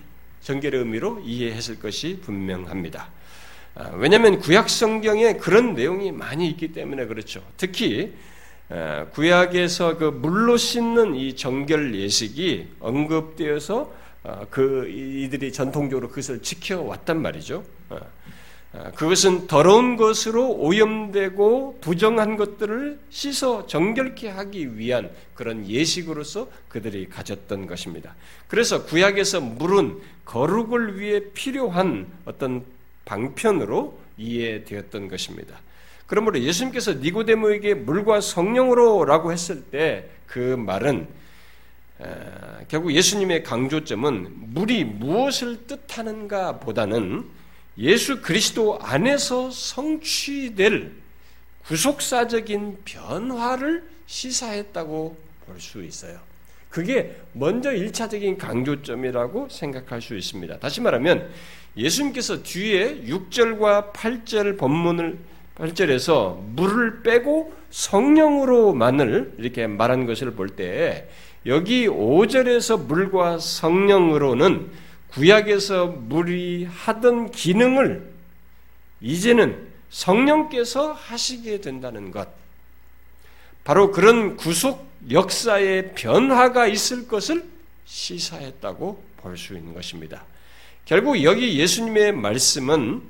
정결의 0.42 0.80
의미로 0.80 1.20
이해했을 1.24 1.78
것이 1.78 2.20
분명합니다. 2.20 3.08
아, 3.78 3.90
왜냐하면 3.94 4.38
구약 4.38 4.70
성경에 4.70 5.34
그런 5.34 5.74
내용이 5.74 6.10
많이 6.10 6.48
있기 6.48 6.72
때문에 6.72 7.04
그렇죠. 7.04 7.42
특히 7.58 8.14
구약에서 9.12 9.98
그 9.98 10.04
물로 10.04 10.56
씻는 10.56 11.14
이 11.14 11.36
정결 11.36 11.94
예식이 11.94 12.68
언급되어서 12.80 13.92
어, 14.24 14.46
그 14.50 14.88
이들이 14.88 15.52
전통적으로 15.52 16.08
그것을 16.08 16.42
지켜왔단 16.42 17.20
말이죠. 17.20 17.62
그것은 18.96 19.46
더러운 19.46 19.96
것으로 19.96 20.50
오염되고 20.50 21.78
부정한 21.80 22.36
것들을 22.36 22.98
씻어 23.08 23.66
정결케 23.66 24.28
하기 24.28 24.76
위한 24.76 25.10
그런 25.34 25.66
예식으로서 25.66 26.48
그들이 26.68 27.08
가졌던 27.08 27.66
것입니다. 27.68 28.14
그래서 28.48 28.84
구약에서 28.84 29.40
물은 29.40 30.00
거룩을 30.24 30.98
위해 30.98 31.20
필요한 31.32 32.06
어떤 32.26 32.64
방편으로 33.06 33.98
이해되었던 34.18 35.08
것입니다. 35.08 35.58
그러므로 36.06 36.38
예수님께서 36.38 36.92
니고데모에게 36.94 37.72
물과 37.74 38.20
성령으로라고 38.20 39.32
했을 39.32 39.62
때 39.64 40.10
그 40.26 40.38
말은 40.38 41.06
결국 42.68 42.92
예수님의 42.92 43.42
강조점은 43.42 44.52
물이 44.52 44.84
무엇을 44.84 45.66
뜻하는가 45.66 46.58
보다는 46.58 47.24
예수 47.78 48.20
그리스도 48.20 48.78
안에서 48.82 49.50
성취될 49.50 50.92
구속사적인 51.64 52.78
변화를 52.84 53.84
시사했다고 54.06 55.16
볼 55.46 55.60
수 55.60 55.82
있어요. 55.84 56.18
그게 56.68 57.16
먼저 57.32 57.70
1차적인 57.70 58.36
강조점이라고 58.36 59.48
생각할 59.48 60.02
수 60.02 60.16
있습니다. 60.16 60.58
다시 60.58 60.80
말하면 60.80 61.30
예수님께서 61.76 62.42
뒤에 62.42 63.02
6절과 63.02 63.92
8절 63.92 64.58
본문을 64.58 65.18
8절에서 65.56 66.38
물을 66.40 67.02
빼고 67.02 67.54
성령으로만을 67.70 69.34
이렇게 69.38 69.66
말한 69.66 70.06
것을 70.06 70.32
볼 70.32 70.50
때 70.56 71.08
여기 71.46 71.86
5절에서 71.86 72.86
물과 72.86 73.38
성령으로는 73.38 74.70
구약에서 75.10 75.86
물이 75.86 76.64
하던 76.64 77.30
기능을 77.30 78.10
이제는 79.00 79.66
성령께서 79.90 80.92
하시게 80.92 81.60
된다는 81.60 82.10
것. 82.10 82.28
바로 83.64 83.92
그런 83.92 84.36
구속 84.36 84.86
역사의 85.10 85.94
변화가 85.94 86.66
있을 86.66 87.06
것을 87.06 87.44
시사했다고 87.84 89.02
볼 89.18 89.36
수 89.36 89.54
있는 89.54 89.72
것입니다. 89.74 90.24
결국 90.86 91.20
여기 91.24 91.58
예수님의 91.58 92.12
말씀은 92.12 93.02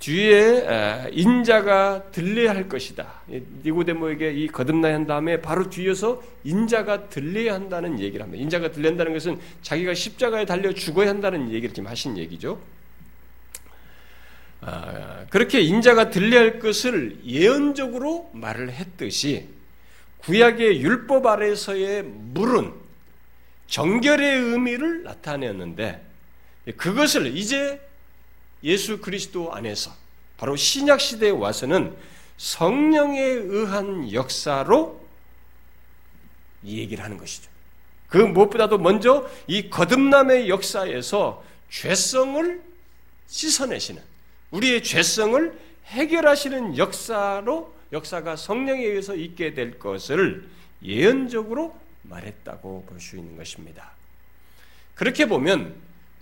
뒤에 0.00 1.08
인자가 1.12 2.10
들려야 2.12 2.50
할 2.50 2.68
것이다. 2.68 3.22
니고데모에게 3.64 4.32
이 4.32 4.46
거듭나야 4.48 4.94
한 4.94 5.06
다음에 5.06 5.40
바로 5.40 5.68
뒤에서 5.68 6.22
인자가 6.44 7.08
들려야 7.08 7.54
한다는 7.54 7.98
얘기를 8.00 8.22
합니다. 8.22 8.42
인자가 8.42 8.70
들려한다는 8.70 9.14
것은 9.14 9.40
자기가 9.62 9.94
십자가에 9.94 10.44
달려 10.44 10.72
죽어야 10.72 11.08
한다는 11.08 11.50
얘기를 11.50 11.74
지금 11.74 11.88
하신 11.88 12.18
얘기죠. 12.18 12.60
아, 14.60 15.24
그렇게 15.30 15.60
인자가 15.60 16.10
들려야 16.10 16.42
할 16.42 16.58
것을 16.58 17.18
예언적으로 17.24 18.30
말을 18.34 18.72
했듯이 18.72 19.48
구약의 20.18 20.82
율법 20.82 21.26
아래서의 21.26 22.02
물은 22.02 22.72
정결의 23.68 24.38
의미를 24.38 25.02
나타내었는데 25.02 26.09
그것을 26.76 27.36
이제 27.36 27.80
예수 28.62 29.00
그리스도 29.00 29.52
안에서 29.54 29.94
바로 30.36 30.56
신약 30.56 31.00
시대에 31.00 31.30
와서는 31.30 31.96
성령에 32.36 33.20
의한 33.20 34.12
역사로 34.12 35.00
이 36.62 36.78
얘기를 36.78 37.02
하는 37.04 37.18
것이죠. 37.18 37.50
그 38.08 38.18
무엇보다도 38.18 38.78
먼저 38.78 39.28
이 39.46 39.70
거듭남의 39.70 40.48
역사에서 40.48 41.44
죄성을 41.70 42.62
씻어내시는 43.28 44.02
우리의 44.50 44.82
죄성을 44.82 45.58
해결하시는 45.86 46.76
역사로 46.76 47.74
역사가 47.92 48.36
성령에 48.36 48.82
의해서 48.82 49.14
있게 49.14 49.54
될 49.54 49.78
것을 49.78 50.48
예언적으로 50.82 51.76
말했다고 52.02 52.86
볼 52.88 53.00
수 53.00 53.16
있는 53.16 53.36
것입니다. 53.36 53.92
그렇게 54.94 55.26
보면 55.26 55.74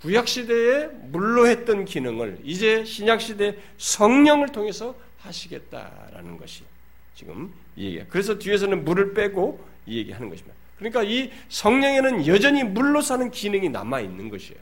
구약 0.02 0.28
시대에 0.28 0.86
물로 1.10 1.46
했던 1.46 1.84
기능을 1.84 2.38
이제 2.44 2.84
신약 2.84 3.20
시대 3.20 3.56
성령을 3.78 4.48
통해서 4.48 4.94
하시겠다라는 5.20 6.36
것이 6.36 6.62
지금 7.14 7.52
이 7.74 7.86
얘기야. 7.86 8.04
그래서 8.08 8.38
뒤에서는 8.38 8.84
물을 8.84 9.12
빼고 9.14 9.64
이 9.86 9.98
얘기하는 9.98 10.28
것입니다. 10.28 10.54
그러니까 10.78 11.02
이 11.02 11.32
성령에는 11.48 12.26
여전히 12.28 12.62
물로 12.62 13.00
사는 13.00 13.30
기능이 13.30 13.68
남아 13.68 14.00
있는 14.00 14.28
것이에요. 14.28 14.60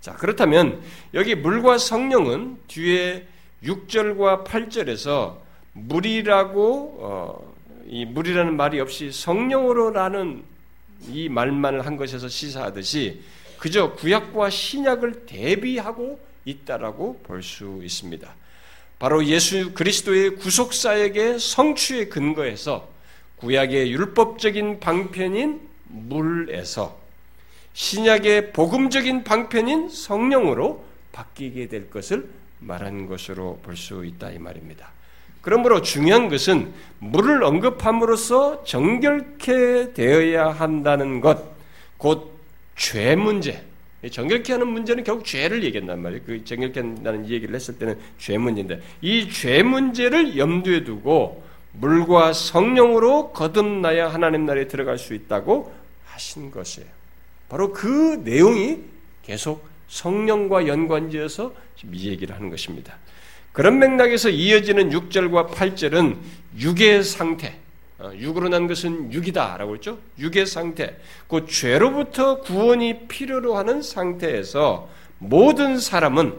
자, 0.00 0.14
그렇다면 0.14 0.82
여기 1.14 1.34
물과 1.34 1.78
성령은 1.78 2.58
뒤에 2.66 3.26
6절과 3.62 4.44
8절에서 4.44 5.36
물이라고 5.74 6.96
어, 7.00 7.54
이 7.86 8.04
물이라는 8.06 8.56
말이 8.56 8.80
없이 8.80 9.12
성령으로라는 9.12 10.42
이 11.08 11.28
말만을 11.28 11.86
한 11.86 11.96
것에서 11.96 12.28
시사하듯이 12.28 13.20
그저 13.60 13.92
구약과 13.92 14.48
신약을 14.48 15.26
대비하고 15.26 16.18
있다라고 16.46 17.20
볼 17.22 17.42
수 17.42 17.80
있습니다. 17.82 18.34
바로 18.98 19.24
예수 19.26 19.72
그리스도의 19.72 20.36
구속사역의 20.36 21.38
성취의 21.38 22.08
근거에서 22.08 22.88
구약의 23.36 23.92
율법적인 23.92 24.80
방편인 24.80 25.60
물에서 25.84 26.98
신약의 27.74 28.52
복음적인 28.52 29.24
방편인 29.24 29.90
성령으로 29.90 30.82
바뀌게 31.12 31.68
될 31.68 31.90
것을 31.90 32.28
말한 32.60 33.06
것으로 33.08 33.58
볼 33.62 33.76
수 33.76 34.06
있다 34.06 34.30
이 34.30 34.38
말입니다. 34.38 34.90
그러므로 35.42 35.82
중요한 35.82 36.30
것은 36.30 36.72
물을 36.98 37.42
언급함으로써 37.42 38.64
정결케 38.64 39.92
되어야 39.92 40.48
한다는 40.50 41.20
것, 41.20 41.42
곧 41.98 42.29
죄 42.80 43.14
문제. 43.14 43.62
정결케 44.10 44.54
하는 44.54 44.66
문제는 44.68 45.04
결국 45.04 45.26
죄를 45.26 45.62
얘기한단 45.62 46.00
말이에요. 46.00 46.22
그 46.24 46.42
정결케 46.42 46.80
한다는 46.80 47.28
얘기를 47.28 47.54
했을 47.54 47.78
때는 47.78 47.98
죄 48.18 48.38
문제인데 48.38 48.80
이 49.02 49.28
죄 49.30 49.62
문제를 49.62 50.38
염두에 50.38 50.84
두고 50.84 51.44
물과 51.74 52.32
성령으로 52.32 53.32
거듭나야 53.32 54.08
하나님 54.08 54.46
나라에 54.46 54.66
들어갈 54.66 54.96
수 54.98 55.12
있다고 55.14 55.72
하신 56.06 56.50
것이에요. 56.50 56.88
바로 57.50 57.72
그 57.72 58.22
내용이 58.24 58.78
계속 59.22 59.68
성령과 59.88 60.66
연관지어서 60.66 61.52
이 61.92 62.08
얘기를 62.08 62.34
하는 62.34 62.48
것입니다. 62.48 62.96
그런 63.52 63.78
맥락에서 63.78 64.30
이어지는 64.30 64.90
6절과 64.90 65.50
8절은 65.50 66.16
육의 66.58 67.04
상태, 67.04 67.48
어, 67.48 67.52
육으로 68.14 68.48
난 68.48 68.66
것은 68.66 69.12
육이다라고 69.12 69.74
했죠. 69.74 69.98
육의 70.18 70.46
상태, 70.46 70.96
그 71.28 71.46
죄로부터 71.46 72.40
구원이 72.40 73.08
필요로 73.08 73.56
하는 73.56 73.82
상태에서 73.82 74.88
모든 75.18 75.78
사람은 75.78 76.34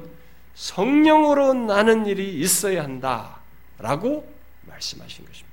성령으로 0.56 1.54
나는 1.54 2.06
일이 2.06 2.40
있어야 2.40 2.84
한다라고 2.84 4.28
말씀하신 4.68 5.26
것입니다. 5.26 5.52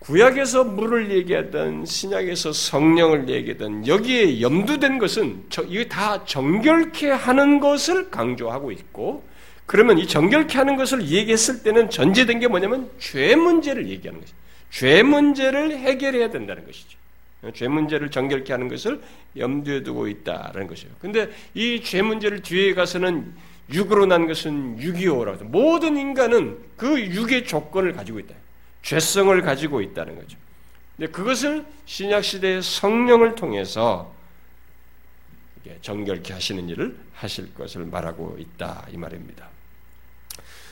구약에서 0.00 0.64
물을 0.64 1.10
얘기하던 1.12 1.84
신약에서 1.84 2.52
성령을 2.52 3.28
얘기하던 3.28 3.86
여기에 3.86 4.40
염두된 4.40 4.98
것은 4.98 5.44
이게 5.68 5.88
다 5.88 6.24
정결케 6.24 7.10
하는 7.10 7.60
것을 7.60 8.10
강조하고 8.10 8.72
있고 8.72 9.22
그러면 9.70 9.98
이 9.98 10.08
정결케 10.08 10.58
하는 10.58 10.74
것을 10.74 11.06
얘기했을 11.06 11.62
때는 11.62 11.90
전제된 11.90 12.40
게 12.40 12.48
뭐냐면 12.48 12.90
죄 12.98 13.36
문제를 13.36 13.88
얘기하는 13.88 14.20
것이죠. 14.20 14.36
죄 14.70 15.04
문제를 15.04 15.78
해결해야 15.78 16.30
된다는 16.30 16.66
것이죠. 16.66 16.98
죄 17.54 17.68
문제를 17.68 18.10
정결케 18.10 18.52
하는 18.52 18.66
것을 18.66 19.00
염두에 19.36 19.84
두고 19.84 20.08
있다라는 20.08 20.66
것이에요. 20.66 20.92
근데 21.00 21.30
이 21.54 21.80
죄 21.84 22.02
문제를 22.02 22.42
뒤에 22.42 22.74
가서는 22.74 23.32
육으로 23.72 24.06
난 24.06 24.26
것은 24.26 24.78
625라고 24.78 25.44
모든 25.44 25.96
인간은 25.96 26.58
그 26.76 27.00
육의 27.00 27.46
조건을 27.46 27.92
가지고 27.92 28.18
있다. 28.18 28.34
죄성을 28.82 29.40
가지고 29.42 29.82
있다는 29.82 30.16
거죠. 30.16 30.36
근데 30.96 31.12
그것을 31.12 31.64
신약 31.86 32.24
시대의 32.24 32.60
성령을 32.60 33.36
통해서 33.36 34.12
정결케 35.80 36.32
하시는 36.32 36.68
일을 36.68 36.96
하실 37.14 37.54
것을 37.54 37.84
말하고 37.84 38.34
있다 38.36 38.88
이 38.90 38.96
말입니다. 38.96 39.49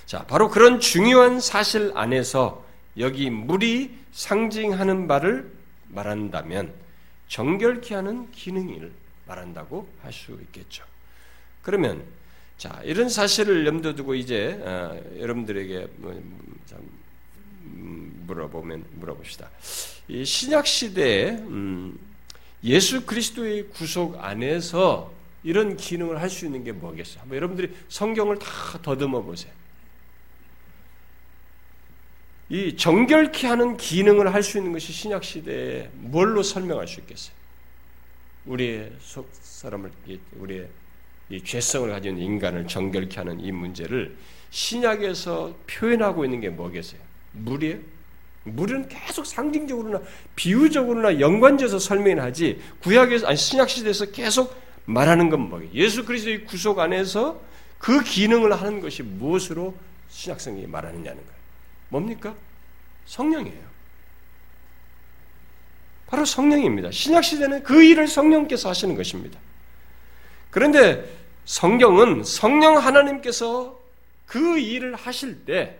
자, 0.09 0.25
바로 0.25 0.49
그런 0.49 0.81
중요한 0.81 1.39
사실 1.39 1.93
안에서 1.95 2.65
여기 2.97 3.29
물이 3.29 3.95
상징하는 4.13 5.07
바를 5.07 5.53
말한다면 5.89 6.73
정결케 7.29 7.95
하는 7.95 8.31
기능을 8.33 8.91
말한다고 9.27 9.87
할 10.01 10.11
수 10.11 10.33
있겠죠. 10.45 10.83
그러면 11.61 12.03
자 12.57 12.81
이런 12.85 13.11
사실을 13.11 13.67
염두 13.67 13.97
두고 13.97 14.15
이제 14.15 14.59
어, 14.63 14.99
여러분들에게 15.19 15.89
뭐, 15.99 16.13
음, 17.65 18.25
물어보면 18.27 18.85
물어봅시다. 18.95 19.51
이 20.09 20.25
신약 20.25 20.67
시대에 20.67 21.33
음, 21.33 21.99
예수 22.65 23.05
그리스도의 23.05 23.69
구속 23.69 24.17
안에서 24.25 25.13
이런 25.45 25.77
기능을 25.77 26.19
할 26.23 26.31
수 26.31 26.47
있는 26.47 26.65
게 26.65 26.73
뭐겠어요? 26.73 27.21
한번 27.21 27.37
여러분들이 27.37 27.77
성경을 27.91 28.39
다 28.39 28.47
더듬어 28.81 29.21
보세요. 29.21 29.53
이 32.51 32.77
정결케 32.77 33.47
하는 33.47 33.77
기능을 33.77 34.33
할 34.33 34.43
수 34.43 34.59
있는 34.59 34.73
것이 34.73 34.93
신약 34.93 35.23
시대에 35.23 35.91
뭘로 35.95 36.43
설명할 36.43 36.89
수 36.89 37.01
있겠어요? 37.01 37.35
우리의 38.47 38.93
속 39.01 39.29
사람을 39.43 39.91
우리의 40.39 40.69
이 41.29 41.43
죄성을 41.45 41.91
가진 41.91 42.17
인간을 42.19 42.67
정결케 42.67 43.17
하는 43.17 43.39
이 43.41 43.53
문제를 43.53 44.17
신약에서 44.51 45.55
표현하고 45.67 46.25
있는 46.25 46.41
게 46.41 46.49
뭐겠어요? 46.49 47.01
물이에요? 47.33 47.79
물은 48.45 48.89
계속 48.89 49.27
상징적으로나 49.27 50.01
비유적으로나 50.35 51.21
연관지어서 51.21 51.79
설명하지 51.79 52.63
구약에서 52.81 53.27
아니 53.27 53.37
신약 53.37 53.69
시대에서 53.69 54.07
계속 54.07 54.57
말하는 54.87 55.29
건 55.29 55.51
뭐예요? 55.51 55.71
예수 55.75 56.07
그리스도의 56.07 56.47
구속 56.47 56.79
안에서 56.79 57.39
그 57.79 58.03
기능을 58.03 58.59
하는 58.59 58.81
것이 58.81 59.03
무엇으로 59.03 59.75
신약 60.09 60.41
성경이 60.41 60.67
말하느냐는 60.67 61.19
거예요. 61.23 61.38
뭡니까? 61.89 62.35
성령이에요. 63.07 63.69
바로 66.07 66.25
성령입니다. 66.25 66.91
신약 66.91 67.23
시대는 67.23 67.63
그 67.63 67.83
일을 67.83 68.09
성령께서 68.09 68.69
하시는 68.71 68.95
것입니다. 68.97 69.39
그런데 70.51 71.19
성경은 71.45 72.25
성령 72.25 72.79
하나님께서 72.79 73.79
그 74.27 74.59
일을 74.59 74.95
하실 74.95 75.45
때 75.45 75.79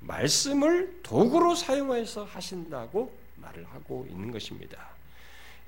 말씀을 0.00 0.98
도구로 1.02 1.54
사용해서 1.54 2.24
하신다고 2.24 3.12
말을 3.36 3.64
하고 3.72 4.06
있는 4.10 4.30
것입니다. 4.32 4.78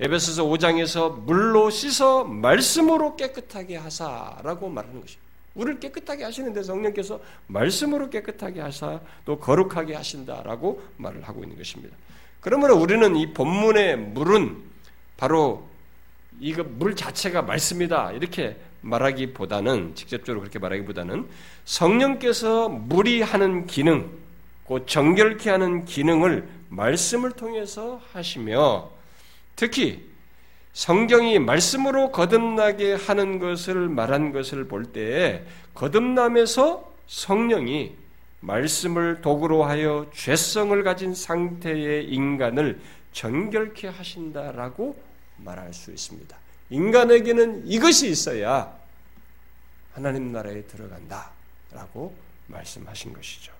에베소서 0.00 0.44
5장에서 0.44 1.20
물로 1.20 1.70
씻어 1.70 2.24
말씀으로 2.24 3.14
깨끗하게 3.14 3.76
하사라고 3.76 4.68
말하는 4.68 5.00
것입니다. 5.00 5.33
우리를 5.54 5.80
깨끗하게 5.80 6.24
하시는데 6.24 6.62
성령께서 6.62 7.20
말씀으로 7.46 8.10
깨끗하게 8.10 8.60
하사 8.60 9.00
또 9.24 9.38
거룩하게 9.38 9.94
하신다라고 9.94 10.82
말을 10.96 11.22
하고 11.22 11.42
있는 11.42 11.56
것입니다. 11.56 11.96
그러므로 12.40 12.76
우리는 12.76 13.16
이 13.16 13.32
본문의 13.32 13.96
물은 13.96 14.56
바로 15.16 15.66
이거 16.40 16.64
물 16.64 16.96
자체가 16.96 17.42
말씀이다 17.42 18.12
이렇게 18.12 18.56
말하기보다는 18.80 19.94
직접적으로 19.94 20.40
그렇게 20.40 20.58
말하기보다는 20.58 21.26
성령께서 21.64 22.68
물이 22.68 23.22
하는 23.22 23.66
기능, 23.66 24.10
곧 24.64 24.86
정결케 24.86 25.50
하는 25.50 25.84
기능을 25.84 26.48
말씀을 26.68 27.32
통해서 27.32 28.00
하시며 28.12 28.90
특히 29.56 30.13
성경이 30.74 31.38
말씀으로 31.38 32.10
거듭나게 32.10 32.94
하는 32.94 33.38
것을 33.38 33.88
말한 33.88 34.32
것을 34.32 34.66
볼 34.66 34.86
때에 34.86 35.44
거듭남에서 35.72 36.92
성령이 37.06 37.94
말씀을 38.40 39.20
도구로 39.22 39.64
하여 39.64 40.10
죄성을 40.12 40.82
가진 40.82 41.14
상태의 41.14 42.06
인간을 42.06 42.80
정결케 43.12 43.88
하신다라고 43.88 45.00
말할 45.36 45.72
수 45.72 45.92
있습니다. 45.92 46.36
인간에게는 46.70 47.68
이것이 47.68 48.08
있어야 48.08 48.76
하나님 49.92 50.32
나라에 50.32 50.62
들어간다라고 50.62 52.16
말씀하신 52.48 53.12
것이죠. 53.12 53.52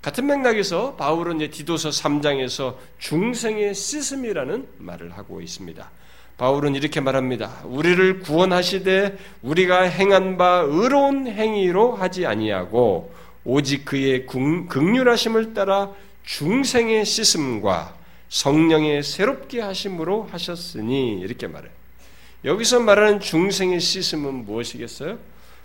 같은 0.00 0.26
맥락에서 0.26 0.94
바울은 0.94 1.40
이제 1.40 1.50
디도서 1.50 1.88
3장에서 1.88 2.76
중생의 3.00 3.74
시슴이라는 3.74 4.68
말을 4.78 5.18
하고 5.18 5.40
있습니다. 5.40 5.90
바울은 6.38 6.76
이렇게 6.76 7.00
말합니다. 7.00 7.62
우리를 7.64 8.20
구원하시되 8.20 9.18
우리가 9.42 9.82
행한 9.82 10.38
바 10.38 10.64
의로운 10.66 11.26
행위로 11.26 11.96
하지 11.96 12.26
아니하고 12.26 13.12
오직 13.44 13.84
그의 13.84 14.24
극률하심을 14.26 15.52
따라 15.52 15.90
중생의 16.24 17.04
씻음과 17.04 17.96
성령의 18.28 19.02
새롭게 19.02 19.60
하심으로 19.60 20.28
하셨으니 20.30 21.18
이렇게 21.20 21.48
말해요. 21.48 21.72
여기서 22.44 22.80
말하는 22.80 23.18
중생의 23.18 23.80
씻음은 23.80 24.44
무엇이겠어요? 24.44 25.18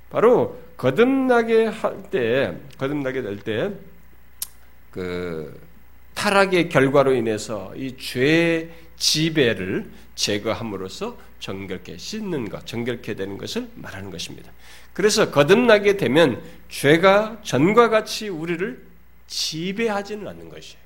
바로 0.09 0.57
거듭나게 0.77 1.65
할 1.65 2.03
때, 2.09 2.57
거듭나게 2.79 3.21
될 3.21 3.39
때, 3.39 3.71
그 4.89 5.59
타락의 6.15 6.69
결과로 6.69 7.13
인해서 7.13 7.73
이 7.75 7.95
죄의 7.97 8.69
지배를 8.97 9.89
제거함으로써 10.15 11.17
정결케 11.39 11.97
씻는 11.97 12.49
것, 12.49 12.65
정결케 12.65 13.15
되는 13.15 13.37
것을 13.37 13.69
말하는 13.75 14.09
것입니다. 14.11 14.51
그래서 14.93 15.31
거듭나게 15.31 15.97
되면 15.97 16.41
죄가 16.69 17.41
전과 17.43 17.89
같이 17.89 18.29
우리를 18.29 18.85
지배하지는 19.27 20.27
않는 20.27 20.49
것이에요. 20.49 20.83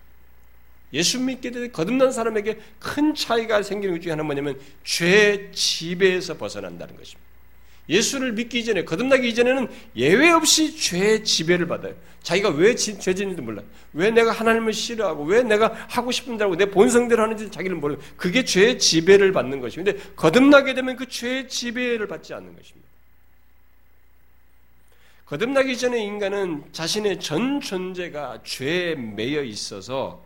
예수 0.94 1.20
믿게 1.20 1.52
되는 1.52 1.72
거듭난 1.72 2.12
사람에게 2.12 2.60
큰 2.80 3.14
차이가 3.14 3.62
생기는 3.62 3.96
것 3.96 4.02
중에 4.02 4.12
하나는 4.12 4.26
뭐냐면 4.26 4.60
죄 4.84 5.52
지배에서 5.52 6.38
벗어난다는 6.38 6.96
것입니다. 6.96 7.27
예수를 7.90 8.34
믿기 8.34 8.66
전에 8.66 8.84
거듭나기 8.84 9.30
이전에는 9.30 9.70
예외 9.96 10.30
없이 10.32 10.76
죄의 10.76 11.24
지배를 11.24 11.68
받아요. 11.68 11.96
자기가 12.22 12.50
왜 12.50 12.76
죄 12.76 13.14
짓는지 13.14 13.42
몰라요. 13.42 13.66
왜 13.94 14.12
내가 14.12 14.32
하나님을 14.32 14.74
싫어하고 14.74 15.24
왜 15.24 15.44
내가 15.44 15.74
하고 15.88 16.12
싶은다고 16.12 16.58
내 16.58 16.66
본성대로 16.70 17.24
하는지 17.24 17.50
자기를 17.50 17.78
몰라요. 17.78 18.00
그게 18.18 18.44
죄의 18.44 18.80
지배를 18.80 19.32
받는 19.32 19.62
것이고 19.62 19.84
근데 19.86 20.00
거듭나게 20.18 20.74
되면 20.74 20.98
그 20.98 21.08
죄의 21.08 21.48
지배를 21.48 22.08
받지 22.08 22.34
않는 22.34 22.56
것입니다. 22.56 22.88
거듭나기 25.26 25.78
전에 25.78 26.04
인간은 26.04 26.66
자신의 26.72 27.20
전 27.20 27.60
존재가 27.60 28.42
죄에 28.44 28.96
매여 28.96 29.44
있어서 29.44 30.24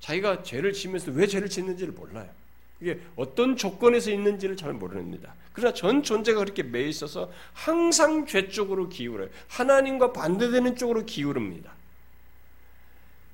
자기가 0.00 0.42
죄를 0.42 0.72
지면서 0.72 1.10
왜 1.12 1.26
죄를 1.26 1.48
짓는지를 1.48 1.92
몰라요. 1.92 2.28
이게 2.80 3.00
어떤 3.16 3.56
조건에서 3.56 4.10
있는지를 4.10 4.56
잘 4.56 4.72
모릅니다. 4.72 5.34
그러나 5.52 5.74
전 5.74 6.02
존재가 6.02 6.38
그렇게 6.38 6.62
매 6.62 6.82
있어서 6.82 7.30
항상 7.52 8.26
죄 8.26 8.48
쪽으로 8.48 8.88
기울어요. 8.88 9.28
하나님과 9.48 10.12
반대되는 10.12 10.76
쪽으로 10.76 11.04
기울입니다. 11.04 11.72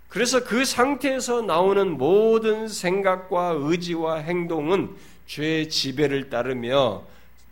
그래서 0.08 0.44
그 0.44 0.64
상태에서 0.64 1.42
나오는 1.42 1.98
모든 1.98 2.68
생각과 2.68 3.56
의지와 3.58 4.18
행동은 4.18 4.94
죄의 5.26 5.68
지배를 5.68 6.30
따르며 6.30 7.02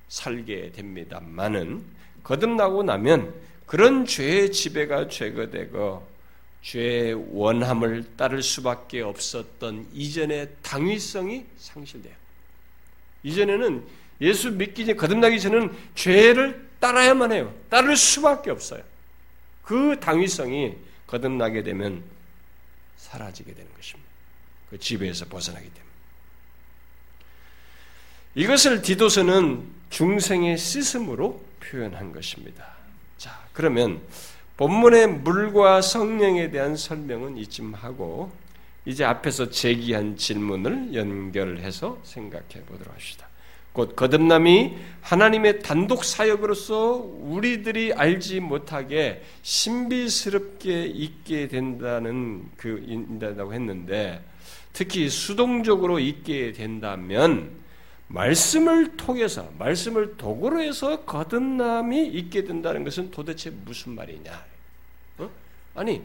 살게 0.09 0.73
됩니다만은 0.73 1.83
거듭나고 2.23 2.85
나면 2.85 3.35
그런 3.67 4.07
죄의 4.07 4.53
지배가 4.53 5.09
제거되고 5.09 6.07
죄의 6.63 7.15
원함을 7.33 8.17
따를 8.17 8.43
수밖에 8.43 9.01
없었던 9.03 9.89
이전의 9.93 10.49
당위성이 10.63 11.45
상실돼요. 11.59 12.15
이전에는 13.25 13.85
예수 14.21 14.53
믿기 14.53 14.87
전 14.87 14.97
거듭나기 14.97 15.41
전에는 15.41 15.77
죄를 15.95 16.69
따라야만 16.79 17.33
해요. 17.33 17.55
따를 17.69 17.97
수밖에 17.97 18.51
없어요. 18.51 18.83
그 19.63 19.99
당위성이 20.01 20.77
거듭나게 21.07 21.63
되면 21.63 22.03
사라지게 22.97 23.55
되는 23.55 23.73
것입니다. 23.75 24.11
그 24.71 24.79
지배에서 24.79 25.27
벗어나기 25.27 25.69
때문에. 25.69 25.83
이것을 28.35 28.83
디도서는 28.83 29.65
중생의 29.91 30.57
시슴으로 30.57 31.45
표현한 31.61 32.13
것입니다. 32.13 32.67
자, 33.19 33.47
그러면 33.53 34.01
본문의 34.63 35.09
물과 35.09 35.83
성령에 35.83 36.53
대한 36.53 36.77
설명은 36.77 37.37
이쯤 37.37 37.75
하고 37.75 38.31
이제 38.85 39.05
앞에서 39.05 39.51
제기한 39.51 40.17
질문을 40.17 40.95
연결해서 40.95 41.99
생각해 42.05 42.65
보도록 42.69 42.95
합시다. 42.95 43.27
곧 43.73 43.97
거듭남이 43.97 44.77
하나님의 45.01 45.63
단독 45.63 46.05
사역으로서 46.05 46.93
우리들이 46.95 47.93
알지 47.95 48.39
못하게 48.39 49.25
신비스럽게 49.43 50.85
있게 50.85 51.49
된다는 51.49 52.49
그 52.57 52.85
인다고 52.87 53.53
했는데 53.53 54.23
특히 54.73 55.09
수동적으로 55.09 55.99
있게 55.99 56.53
된다면 56.53 57.51
말씀을 58.07 58.97
통해서 58.97 59.51
말씀을 59.59 60.17
도구로 60.17 60.63
해서 60.63 61.01
거듭남이 61.01 62.07
있게 62.07 62.45
된다는 62.45 62.85
것은 62.85 63.11
도대체 63.11 63.51
무슨 63.51 63.97
말이냐? 63.97 64.52
어? 65.75 65.81
아니 65.81 66.03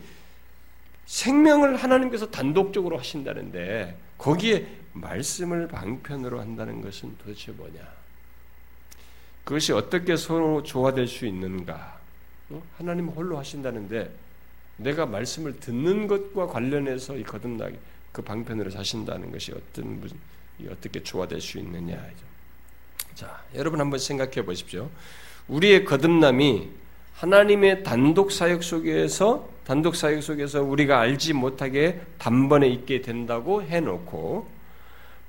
생명을 1.06 1.78
하나님께서 1.78 2.30
단독적으로 2.30 2.98
하신다는데 2.98 3.98
거기에 4.18 4.68
말씀을 4.94 5.68
방편으로 5.68 6.40
한다는 6.40 6.82
것은 6.82 7.16
도대체 7.18 7.52
뭐냐? 7.52 7.80
그것이 9.44 9.72
어떻게 9.72 10.18
서로 10.18 10.64
조화될 10.64 11.08
수 11.08 11.26
있는가? 11.26 12.00
어? 12.50 12.64
하나님 12.78 13.08
홀로 13.08 13.38
하신다는데 13.38 14.12
내가 14.78 15.06
말씀을 15.06 15.60
듣는 15.60 16.08
것과 16.08 16.48
관련해서 16.48 17.18
이 17.18 17.24
거듭나게 17.24 17.80
그 18.12 18.22
방편으로 18.22 18.70
사신다는 18.70 19.32
것이 19.32 19.52
어떤 19.54 20.00
무슨 20.00 20.18
어떻게 20.70 21.02
조화될 21.02 21.40
수 21.40 21.58
있느냐. 21.60 22.04
자, 23.14 23.44
여러분 23.56 23.80
한번 23.80 24.00
생각해 24.00 24.44
보십시오. 24.44 24.90
우리의 25.48 25.86
거듭남이 25.86 26.70
하나님의 27.18 27.84
단독 27.84 28.32
사역 28.32 28.64
속에서 28.64 29.50
단독 29.66 29.96
사역 29.96 30.22
속에서 30.22 30.62
우리가 30.62 31.00
알지 31.00 31.34
못하게 31.34 32.00
단번에 32.20 32.68
있게 32.68 33.02
된다고 33.02 33.64
해놓고 33.64 34.48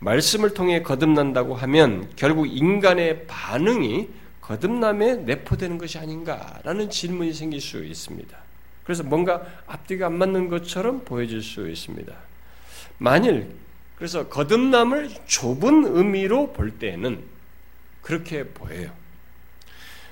말씀을 0.01 0.53
통해 0.53 0.83
거듭난다고 0.83 1.55
하면 1.55 2.11
결국 2.14 2.46
인간의 2.46 3.27
반응이 3.27 4.09
거듭남에 4.42 5.16
내포되는 5.16 5.79
것이 5.79 5.98
아닌가라는 5.98 6.90
질문이 6.90 7.33
생길 7.33 7.61
수 7.61 7.83
있습니다. 7.83 8.37
그래서 8.85 9.03
뭔가 9.03 9.42
앞뒤가 9.66 10.07
안 10.07 10.18
맞는 10.18 10.48
것처럼 10.48 11.05
보여질 11.05 11.42
수 11.42 11.68
있습니다. 11.68 12.14
만일 12.98 13.51
그래서 13.96 14.29
거듭남을 14.29 15.11
좁은 15.27 15.96
의미로 15.96 16.53
볼 16.53 16.70
때는 16.70 17.22
그렇게 18.03 18.44
보여요. 18.44 18.90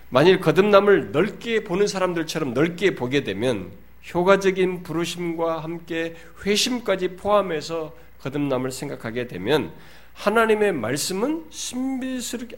만일 0.09 0.41
거듭남을 0.41 1.13
넓게 1.13 1.65
보는 1.65 1.87
사람들처럼 1.87 2.55
넓게 2.55 2.95
보게 2.95 3.25
되면 3.25 3.71
효과적인 4.15 4.83
부르심과 4.83 5.61
함께 5.61 6.15
회심까지 6.45 7.17
포함해서 7.17 7.95
거듭남을 8.21 8.71
생각하게 8.71 9.27
되면 9.27 9.73
하나님의 10.15 10.73
말씀은 10.73 11.47
신비스럽게 11.51 12.57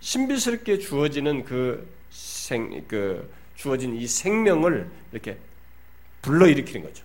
신비스럽게 0.00 0.78
주어지는 0.78 1.44
그 1.44 1.88
생, 2.10 2.84
그 2.88 3.30
주어진 3.56 3.96
이 3.96 4.06
생명을 4.06 4.88
이렇게 5.12 5.36
불러일으키는 6.22 6.86
거죠. 6.86 7.04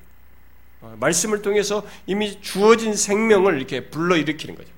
어, 0.82 0.96
말씀을 1.00 1.41
통해서 1.41 1.86
이미 2.06 2.39
주어진 2.41 2.96
생명을 2.96 3.58
이렇게 3.58 3.86
불러일으키는 3.86 4.56
거죠. 4.56 4.69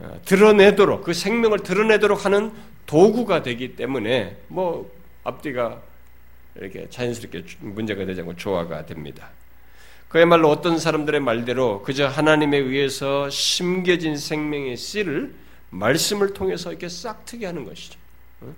어, 0.00 0.20
드러내도록 0.24 1.04
그 1.04 1.14
생명을 1.14 1.60
드러내도록 1.60 2.24
하는 2.24 2.52
도구가 2.92 3.42
되기 3.42 3.74
때문에 3.74 4.36
뭐 4.48 4.92
앞뒤가 5.24 5.80
이렇게 6.56 6.90
자연스럽게 6.90 7.42
문제가 7.60 8.04
되지 8.04 8.20
않고 8.20 8.36
조화가 8.36 8.84
됩니다. 8.84 9.30
그야말로 10.10 10.50
어떤 10.50 10.78
사람들의 10.78 11.20
말대로 11.20 11.80
그저 11.80 12.06
하나님에 12.06 12.58
의해서 12.58 13.30
심겨진 13.30 14.18
생명의 14.18 14.76
씨를 14.76 15.32
말씀을 15.70 16.34
통해서 16.34 16.68
이렇게 16.68 16.90
싹트게 16.90 17.46
하는 17.46 17.64
것이죠. 17.64 17.98
어? 18.42 18.54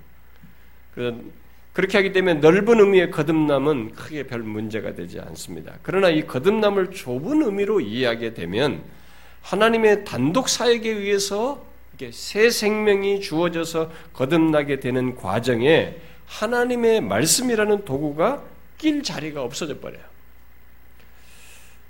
그렇게 1.73 1.99
하기 1.99 2.12
때문에 2.12 2.40
넓은 2.40 2.81
의미의 2.81 3.12
거듭남은 3.12 3.92
크게 3.92 4.25
별 4.25 4.40
문제가 4.40 4.97
되지 4.97 5.20
않습니다. 5.20 5.75
그러나 5.85 6.11
이 6.11 6.27
거듭남을 6.27 6.90
좁은 6.90 7.40
의미로 7.42 7.81
이해하게 7.81 8.35
되면 8.35 8.83
하나님의 9.42 10.05
단독 10.05 10.49
사역에 10.49 10.90
의해서 10.90 11.73
새 12.11 12.50
생명이 12.50 13.20
주어져서 13.20 13.90
거듭나게 14.12 14.80
되는 14.80 15.14
과정에 15.14 15.96
하나님의 16.26 17.00
말씀이라는 17.02 17.85
도구가 17.85 18.42
낄 18.78 19.02
자리가 19.02 19.42
없어져 19.42 19.78
버려요. 19.78 20.02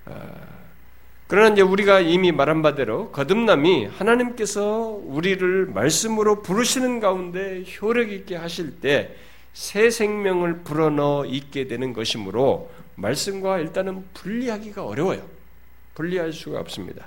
아, 0.06 0.30
그러나 1.26 1.52
이제 1.52 1.62
우리가 1.62 2.00
이미 2.00 2.32
말한 2.32 2.62
바대로 2.62 3.10
거듭남이 3.10 3.86
하나님께서 3.86 5.00
우리를 5.04 5.66
말씀으로 5.66 6.42
부르시는 6.42 7.00
가운데 7.00 7.64
효력 7.80 8.12
있게 8.12 8.36
하실 8.36 8.80
때 8.80 9.16
새 9.54 9.88
생명을 9.88 10.58
불어넣어 10.58 11.26
있게 11.26 11.68
되는 11.68 11.92
것이므로 11.92 12.70
말씀과 12.96 13.60
일단은 13.60 14.04
분리하기가 14.12 14.84
어려워요. 14.84 15.24
분리할 15.94 16.32
수가 16.32 16.58
없습니다. 16.58 17.06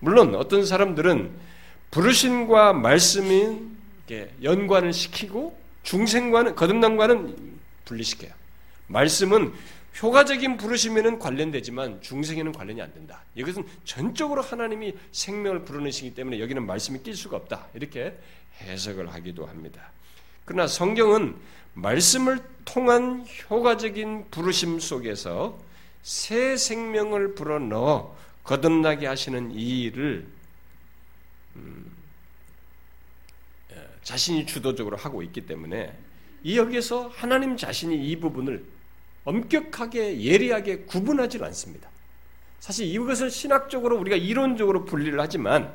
물론 0.00 0.34
어떤 0.34 0.66
사람들은 0.66 1.30
부르심과 1.94 2.72
말씀이 2.72 3.56
연관을 4.42 4.92
시키고 4.92 5.56
중생과는 5.84 6.56
거듭남과는 6.56 7.60
분리시켜요. 7.84 8.32
말씀은 8.88 9.52
효과적인 10.02 10.56
부르심에는 10.56 11.20
관련되지만 11.20 12.02
중생에는 12.02 12.50
관련이 12.50 12.82
안 12.82 12.92
된다. 12.92 13.22
이것은 13.36 13.64
전적으로 13.84 14.42
하나님이 14.42 14.94
생명을 15.12 15.64
불어넣으시기 15.64 16.16
때문에 16.16 16.40
여기는 16.40 16.66
말씀이 16.66 17.00
낄 17.04 17.14
수가 17.14 17.36
없다. 17.36 17.68
이렇게 17.74 18.18
해석을 18.60 19.14
하기도 19.14 19.46
합니다. 19.46 19.92
그러나 20.44 20.66
성경은 20.66 21.36
말씀을 21.74 22.40
통한 22.64 23.24
효과적인 23.48 24.30
부르심 24.32 24.80
속에서 24.80 25.60
새 26.02 26.56
생명을 26.56 27.36
불어넣어 27.36 28.16
거듭나게 28.42 29.06
하시는 29.06 29.52
이 29.52 29.82
일을 29.82 30.33
음, 31.56 31.92
자신이 34.02 34.46
주도적으로 34.46 34.96
하고 34.96 35.22
있기 35.22 35.46
때문에 35.46 35.96
이 36.42 36.58
여기에서 36.58 37.08
하나님 37.08 37.56
자신이 37.56 38.08
이 38.10 38.20
부분을 38.20 38.64
엄격하게 39.24 40.20
예리하게 40.20 40.80
구분하지 40.80 41.42
않습니다. 41.42 41.88
사실 42.60 42.86
이것을 42.86 43.30
신학적으로 43.30 43.98
우리가 43.98 44.16
이론적으로 44.16 44.84
분리를 44.84 45.18
하지만 45.18 45.74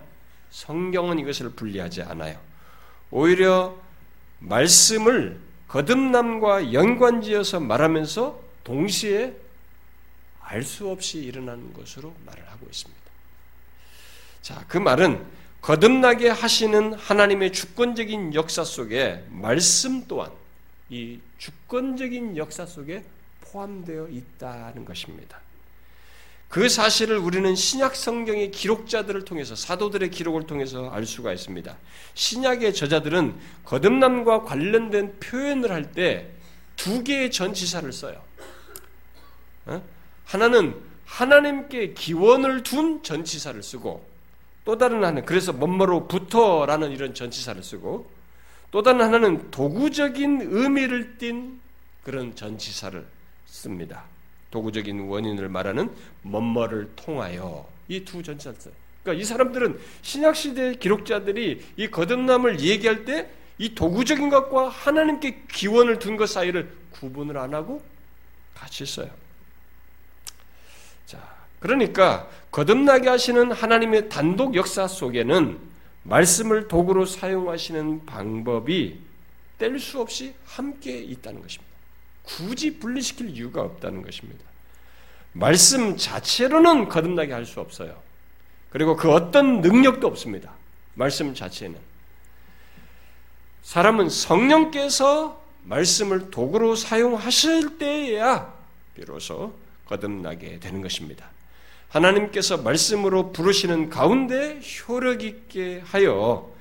성경은 0.51 1.19
이것을 1.19 1.51
분리하지 1.51 2.03
않아요. 2.03 2.39
오히려 3.11 3.75
말씀을 4.39 5.39
거듭남과 5.67 6.73
연관지어서 6.73 7.59
말하면서 7.59 8.39
동시에 8.63 9.35
알 10.41 10.63
수 10.63 10.89
없이 10.89 11.19
일어나는 11.19 11.73
것으로 11.73 12.15
말을 12.25 12.47
하고 12.49 12.65
있습니다. 12.65 13.01
자, 14.41 14.65
그 14.67 14.79
말은 14.79 15.23
거듭나게 15.61 16.29
하시는 16.29 16.93
하나님의 16.93 17.51
주권적인 17.51 18.33
역사 18.33 18.63
속에 18.63 19.25
말씀 19.29 20.05
또한 20.07 20.31
이 20.89 21.19
주권적인 21.37 22.37
역사 22.37 22.65
속에 22.65 23.03
포함되어 23.41 24.07
있다는 24.09 24.85
것입니다. 24.85 25.39
그 26.47 26.67
사실을 26.67 27.17
우리는 27.17 27.55
신약 27.55 27.95
성경의 27.95 28.49
기록자들을 28.51 29.23
통해서 29.25 29.55
사도들의 29.55 30.09
기록을 30.09 30.47
통해서 30.47 30.89
알 30.89 31.05
수가 31.05 31.31
있습니다. 31.33 31.77
신약의 32.15 32.73
저자들은 32.73 33.35
거듭남과 33.65 34.43
관련된 34.43 35.19
표현을 35.19 35.71
할 35.71 35.91
때 35.93 36.39
두 36.79 37.03
개의 37.03 37.29
전치사를 37.29 37.91
써요. 37.91 38.23
어? 39.65 39.83
하나는 40.23 40.81
하나님께 41.05 41.93
기원을 41.93 42.63
둔 42.63 43.03
전치사를 43.03 43.61
쓰고 43.61 44.08
또 44.65 44.77
다른 44.77 44.97
하나는 44.97 45.25
그래서 45.25 45.53
뭐뭐로부터라는 45.53 46.91
이런 46.91 47.13
전치사를 47.13 47.61
쓰고 47.63 48.09
또 48.71 48.83
다른 48.83 49.01
하나는 49.01 49.49
도구적인 49.51 50.47
의미를 50.51 51.17
띤 51.17 51.59
그런 52.03 52.35
전치사를 52.35 53.05
씁니다. 53.45 54.03
도구적인 54.51 55.01
원인을 55.07 55.49
말하는 55.49 55.91
뭐뭐를 56.21 56.91
통하여 56.95 57.67
이 57.87 58.03
두 58.03 58.21
전치사를 58.21 58.59
써요. 58.59 58.73
그러니까 59.03 59.21
이 59.21 59.25
사람들은 59.25 59.79
신약 60.01 60.35
시대 60.35 60.75
기록자들이 60.75 61.65
이 61.77 61.87
거듭남을 61.87 62.59
얘기할 62.61 63.05
때 63.05 63.39
이 63.59 63.75
도구적인 63.75 64.29
것과 64.29 64.69
하나님께 64.69 65.43
기원을 65.51 65.99
둔 65.99 66.15
것 66.15 66.29
사이를 66.29 66.73
구분을 66.91 67.37
안 67.37 67.53
하고 67.53 67.83
같이 68.55 68.85
써요. 68.85 69.09
자, 71.05 71.19
그러니까 71.59 72.29
거듭나게 72.51 73.09
하시는 73.09 73.51
하나님의 73.51 74.09
단독 74.09 74.55
역사 74.55 74.87
속에는 74.87 75.59
말씀을 76.03 76.67
도구로 76.67 77.05
사용하시는 77.05 78.05
방법이 78.05 78.99
뗄 79.57 79.79
수 79.79 79.99
없이 79.99 80.33
함께 80.45 80.97
있다는 80.97 81.41
것입니다. 81.41 81.69
굳이 82.23 82.79
분리시킬 82.79 83.29
이유가 83.31 83.61
없다는 83.61 84.01
것입니다. 84.01 84.43
말씀 85.33 85.97
자체로는 85.97 86.89
거듭나게 86.89 87.33
할 87.33 87.45
수 87.45 87.59
없어요. 87.59 88.01
그리고 88.69 88.95
그 88.95 89.11
어떤 89.11 89.61
능력도 89.61 90.07
없습니다. 90.07 90.53
말씀 90.93 91.33
자체는. 91.33 91.77
사람은 93.63 94.09
성령께서 94.09 95.43
말씀을 95.63 96.31
도구로 96.31 96.75
사용하실 96.75 97.77
때에야 97.77 98.53
비로소 98.95 99.53
거듭나게 99.85 100.59
되는 100.59 100.81
것입니다. 100.81 101.29
하나님께서 101.89 102.57
말씀으로 102.57 103.31
부르시는 103.31 103.89
가운데 103.89 104.59
효력 104.87 105.23
있게 105.23 105.81
하여 105.83 106.51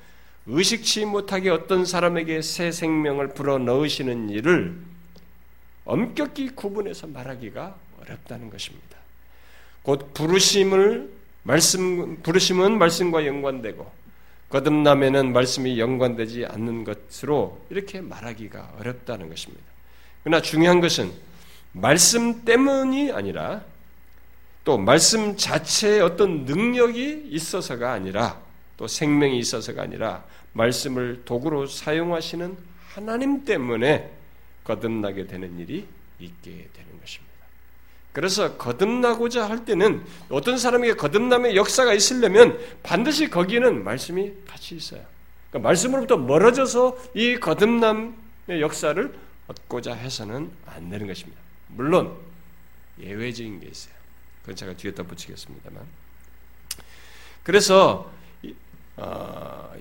의식치 0.47 1.05
못하게 1.05 1.51
어떤 1.51 1.85
사람에게 1.85 2.41
새 2.41 2.71
생명을 2.71 3.29
불어 3.29 3.59
넣으시는 3.59 4.29
일을 4.29 4.75
엄격히 5.85 6.49
구분해서 6.49 7.07
말하기가 7.07 7.75
어렵다는 8.01 8.49
것입니다. 8.49 8.97
곧 9.83 10.13
부르심을 10.13 11.11
말씀 11.43 12.21
부르심은 12.21 12.77
말씀과 12.77 13.25
연관되고 13.25 13.91
거듭남에는 14.49 15.31
말씀이 15.31 15.79
연관되지 15.79 16.45
않는 16.47 16.83
것으로 16.83 17.63
이렇게 17.69 18.01
말하기가 18.01 18.77
어렵다는 18.79 19.29
것입니다. 19.29 19.63
그러나 20.23 20.41
중요한 20.41 20.81
것은 20.81 21.11
말씀 21.71 22.43
때문이 22.43 23.11
아니라 23.11 23.63
또 24.63 24.77
말씀 24.77 25.35
자체에 25.37 25.99
어떤 26.01 26.45
능력이 26.45 27.27
있어서가 27.29 27.91
아니라 27.91 28.39
또 28.77 28.87
생명이 28.87 29.37
있어서가 29.39 29.81
아니라 29.81 30.23
말씀을 30.53 31.23
도구로 31.25 31.67
사용하시는 31.67 32.57
하나님 32.87 33.45
때문에 33.45 34.11
거듭나게 34.63 35.27
되는 35.27 35.59
일이 35.59 35.87
있게 36.19 36.51
되는 36.73 36.99
것입니다. 36.99 37.29
그래서 38.11 38.57
거듭나고자 38.57 39.49
할 39.49 39.65
때는 39.65 40.03
어떤 40.29 40.57
사람에게 40.57 40.95
거듭남의 40.95 41.55
역사가 41.55 41.93
있으려면 41.93 42.59
반드시 42.83 43.29
거기에는 43.29 43.83
말씀이 43.83 44.33
같이 44.47 44.75
있어요. 44.75 45.01
그러니까 45.49 45.67
말씀으로부터 45.67 46.17
멀어져서 46.17 46.97
이 47.13 47.37
거듭남의 47.37 48.61
역사를 48.61 49.13
얻고자 49.47 49.93
해서는 49.93 50.51
안 50.65 50.89
되는 50.89 51.07
것입니다. 51.07 51.39
물론 51.67 52.15
예외적인 52.99 53.59
게 53.59 53.67
있어요. 53.67 53.98
그건 54.49 54.55
제가 54.55 54.73
뒤에 54.73 54.95
덧붙이겠습니다만. 54.95 55.83
그래서 57.43 58.11
어, 58.97 59.71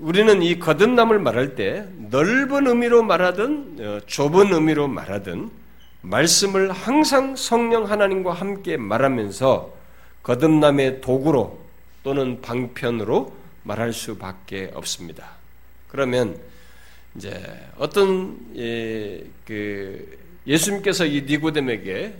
우리는 0.00 0.42
이 0.42 0.58
거듭남을 0.58 1.18
말할 1.18 1.54
때 1.54 1.86
넓은 2.10 2.66
의미로 2.66 3.02
말하든 3.02 3.76
어, 3.80 4.00
좁은 4.06 4.52
의미로 4.54 4.88
말하든 4.88 5.50
말씀을 6.00 6.72
항상 6.72 7.36
성령 7.36 7.90
하나님과 7.90 8.32
함께 8.32 8.78
말하면서 8.78 9.74
거듭남의 10.22 11.02
도구로 11.02 11.58
또는 12.02 12.40
방편으로 12.40 13.36
말할 13.64 13.92
수밖에 13.92 14.70
없습니다. 14.72 15.32
그러면 15.88 16.38
이제 17.14 17.44
어떤 17.76 18.38
예, 18.56 19.22
그 19.44 20.18
예수님께서 20.46 21.04
이 21.04 21.22
니고데에게 21.22 22.14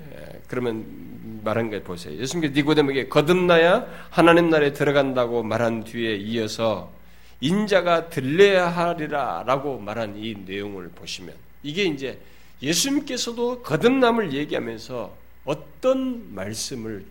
그러면 0.48 1.07
말한 1.42 1.70
걸 1.70 1.82
보세요. 1.82 2.18
예수님께서 2.18 2.54
니고데에게 2.54 3.08
거듭나야 3.08 3.86
하나님 4.10 4.50
나라에 4.50 4.72
들어간다고 4.72 5.42
말한 5.42 5.84
뒤에 5.84 6.16
이어서 6.16 6.92
인자가 7.40 8.08
들려야 8.08 8.68
하리라라고 8.68 9.78
말한 9.78 10.16
이 10.16 10.34
내용을 10.44 10.88
보시면 10.90 11.34
이게 11.62 11.84
이제 11.84 12.18
예수님께서도 12.62 13.62
거듭남을 13.62 14.32
얘기하면서 14.32 15.16
어떤 15.44 16.34
말씀을 16.34 17.04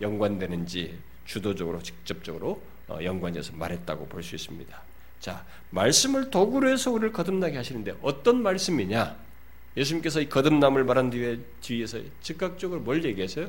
연관되는지 0.00 0.96
주도적으로 1.24 1.82
직접적으로 1.82 2.60
어, 2.88 2.98
연관해서 3.02 3.52
말했다고 3.54 4.06
볼 4.06 4.22
수 4.22 4.34
있습니다. 4.34 4.82
자, 5.20 5.44
말씀을 5.70 6.30
도구로 6.30 6.68
해서 6.70 6.90
우리를 6.90 7.12
거듭나게 7.12 7.56
하시는데 7.56 7.94
어떤 8.02 8.42
말씀이냐? 8.42 9.16
예수님께서 9.76 10.20
이 10.20 10.28
거듭남을 10.28 10.84
말한 10.84 11.10
뒤에 11.10 11.38
뒤에서 11.60 11.98
즉각적으로 12.22 12.80
뭘 12.80 13.04
얘기했어요? 13.04 13.48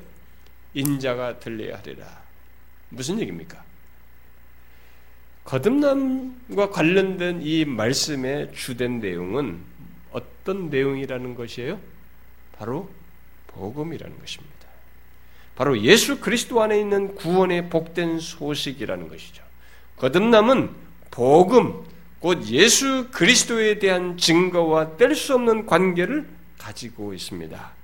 인자가 0.74 1.40
들려야 1.40 1.78
하리라. 1.78 2.06
무슨 2.90 3.20
얘기입니까? 3.20 3.64
거듭남과 5.46 6.70
관련된 6.70 7.42
이 7.42 7.66
말씀의 7.66 8.54
주된 8.54 9.00
내용은 9.00 9.60
어떤 10.12 10.70
내용이라는 10.70 11.36
것이에요? 11.36 11.80
바로 12.58 12.90
복음이라는 13.48 14.20
것입니다. 14.20 14.56
바로 15.56 15.82
예수 15.82 16.20
그리스도 16.20 16.62
안에 16.62 16.80
있는 16.80 17.16
구원의 17.16 17.70
복된 17.70 18.20
소식이라는 18.20 19.08
것이죠. 19.08 19.44
거듭남은 19.98 20.70
복음, 21.12 21.84
곧 22.20 22.46
예수 22.48 23.10
그리스도에 23.12 23.80
대한 23.80 24.18
증거와 24.18 24.98
뗄 24.98 25.16
수 25.16 25.36
없는 25.36 25.66
관계를 25.66 26.30
가지고 26.58 27.14
있습니다. 27.14 27.79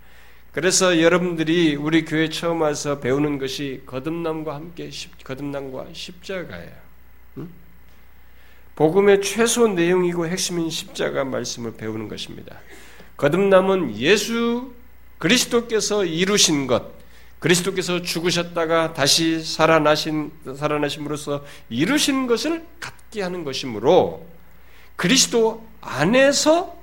그래서 0.55 1.01
여러분들이 1.01 1.75
우리 1.75 2.05
교회 2.05 2.29
처음 2.29 2.61
와서 2.61 3.01
배우는 3.01 3.39
것이 3.39 3.83
거듭남과 3.85 4.55
함께 4.55 4.89
거듭남과 5.21 5.87
십자가예요. 5.91 6.71
복음의 8.77 9.21
최소 9.21 9.67
내용이고 9.67 10.25
핵심인 10.27 10.69
십자가 10.69 11.25
말씀을 11.25 11.75
배우는 11.75 12.07
것입니다. 12.07 12.57
거듭남은 13.17 13.97
예수 13.97 14.73
그리스도께서 15.17 16.05
이루신 16.05 16.67
것, 16.67 16.85
그리스도께서 17.39 18.01
죽으셨다가 18.01 18.93
다시 18.93 19.43
살아나신 19.43 20.31
살아나심으로써 20.55 21.43
이루신 21.69 22.27
것을 22.27 22.65
갖게 22.79 23.21
하는 23.21 23.43
것이므로 23.43 24.25
그리스도 24.95 25.67
안에서 25.81 26.81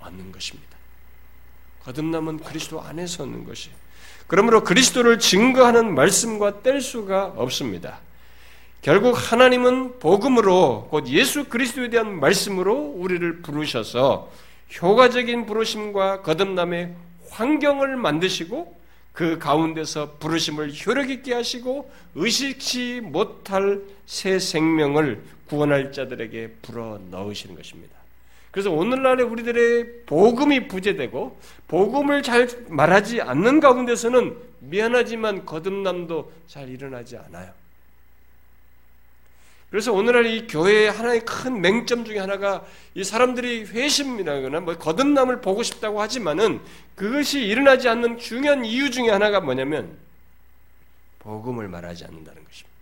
얻는 0.00 0.32
것입니다. 0.32 0.67
거듭남은 1.88 2.40
그리스도 2.40 2.82
안에서 2.82 3.22
얻는 3.22 3.44
것이. 3.44 3.70
그러므로 4.26 4.62
그리스도를 4.62 5.18
증거하는 5.18 5.94
말씀과 5.94 6.62
뗄 6.62 6.82
수가 6.82 7.32
없습니다. 7.36 8.00
결국 8.82 9.12
하나님은 9.14 9.98
복음으로 9.98 10.88
곧 10.90 11.08
예수 11.08 11.44
그리스도에 11.44 11.88
대한 11.88 12.20
말씀으로 12.20 12.74
우리를 12.76 13.40
부르셔서 13.40 14.30
효과적인 14.82 15.46
부르심과 15.46 16.20
거듭남의 16.20 16.94
환경을 17.30 17.96
만드시고 17.96 18.76
그 19.14 19.38
가운데서 19.38 20.16
부르심을 20.20 20.72
효력 20.86 21.08
있게 21.08 21.32
하시고 21.32 21.90
의식치 22.14 23.00
못할 23.02 23.80
새 24.04 24.38
생명을 24.38 25.24
구원할 25.48 25.90
자들에게 25.90 26.56
불어 26.60 27.00
넣으시는 27.10 27.56
것입니다. 27.56 27.96
그래서 28.50 28.70
오늘날에 28.70 29.22
우리들의 29.22 30.04
복음이 30.06 30.68
부재되고 30.68 31.38
복음을 31.68 32.22
잘 32.22 32.48
말하지 32.68 33.20
않는 33.20 33.60
가운데서는 33.60 34.36
미안하지만 34.60 35.44
거듭남도 35.44 36.32
잘 36.46 36.68
일어나지 36.68 37.16
않아요. 37.16 37.52
그래서 39.70 39.92
오늘날 39.92 40.24
이 40.24 40.46
교회의 40.46 40.90
하나의 40.90 41.20
큰 41.26 41.60
맹점 41.60 42.06
중에 42.06 42.18
하나가 42.18 42.64
이 42.94 43.04
사람들이 43.04 43.64
회심이라거나 43.64 44.60
뭐 44.60 44.76
거듭남을 44.78 45.42
보고 45.42 45.62
싶다고 45.62 46.00
하지만은 46.00 46.60
그것이 46.94 47.44
일어나지 47.44 47.88
않는 47.88 48.16
중요한 48.16 48.64
이유 48.64 48.90
중에 48.90 49.10
하나가 49.10 49.40
뭐냐면 49.40 49.98
복음을 51.18 51.68
말하지 51.68 52.06
않는다는 52.06 52.42
것입니다. 52.44 52.77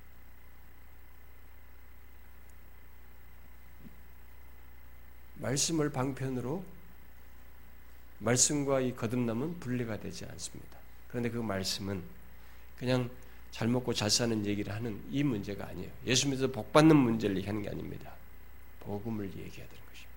말씀을 5.37 5.91
방편으로 5.91 6.65
말씀과 8.19 8.81
이 8.81 8.95
거듭남은 8.95 9.61
분리가 9.61 10.01
되지 10.01 10.25
않습니다. 10.25 10.77
그런데 11.09 11.31
그 11.31 11.39
말씀은 11.39 12.03
그냥 12.79 13.11
잘 13.51 13.69
먹고 13.69 13.95
잘 13.95 14.11
사는 14.11 14.45
얘기를 14.45 14.73
하는 14.75 15.01
이 15.11 15.23
문제가 15.23 15.67
아니에요. 15.69 15.91
예수 16.07 16.29
믿어서 16.29 16.51
복 16.51 16.73
받는 16.73 16.95
문제를 16.95 17.37
얘기하는 17.39 17.63
게 17.63 17.69
아닙니다. 17.69 18.13
복음을 18.81 19.27
얘기해야 19.27 19.67
되는 19.67 19.85
것입니다. 19.87 20.11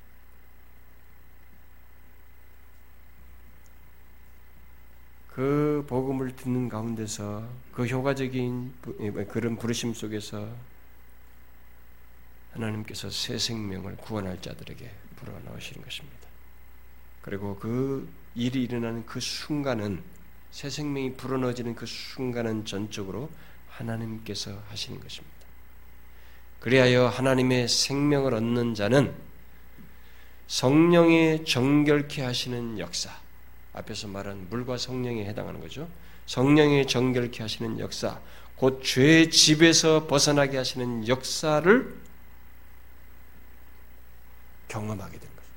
그 5.29 5.85
복음을 5.87 6.35
듣는 6.35 6.69
가운데서 6.69 7.47
그 7.71 7.85
효과적인 7.85 8.73
예, 8.99 9.11
그런 9.25 9.57
부르심 9.57 9.93
속에서 9.93 10.49
하나님께서 12.53 13.09
새 13.09 13.37
생명을 13.37 13.95
구원할 13.97 14.41
자들에게 14.41 14.91
불어넣으시는 15.19 15.83
것입니다. 15.83 16.19
그리고 17.21 17.57
그 17.57 18.09
일이 18.35 18.63
일어나는 18.63 19.05
그 19.05 19.19
순간은 19.19 20.01
새 20.51 20.69
생명이 20.69 21.13
불어넣어지는 21.13 21.75
그 21.75 21.85
순간은 21.85 22.65
전적으로 22.65 23.29
하나님께서 23.69 24.61
하시는 24.69 24.99
것입니다. 24.99 25.37
그리하여 26.59 27.07
하나님의 27.07 27.67
생명을 27.67 28.33
얻는 28.33 28.73
자는 28.73 29.13
성령의 30.47 31.45
정결케 31.45 32.23
하시는 32.23 32.79
역사, 32.79 33.11
앞에서 33.73 34.07
말한 34.07 34.47
물과 34.49 34.77
성령에 34.77 35.25
해당하는 35.25 35.61
거죠. 35.61 35.87
성령의 36.25 36.87
정결케 36.87 37.43
하시는 37.43 37.79
역사, 37.79 38.19
곧 38.55 38.81
죄의 38.83 39.29
집에서 39.29 40.07
벗어나게 40.07 40.57
하시는 40.57 41.07
역사를 41.07 41.95
경험하게 44.69 45.11
된 45.11 45.29
거죠. 45.35 45.47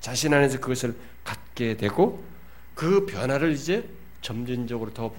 자신 0.00 0.32
안에서 0.32 0.60
그것을 0.60 0.94
갖게 1.24 1.76
되고 1.76 2.22
그 2.74 3.04
변화를 3.06 3.52
이제 3.52 3.88
점진적으로 4.22 4.94
더 4.94 5.12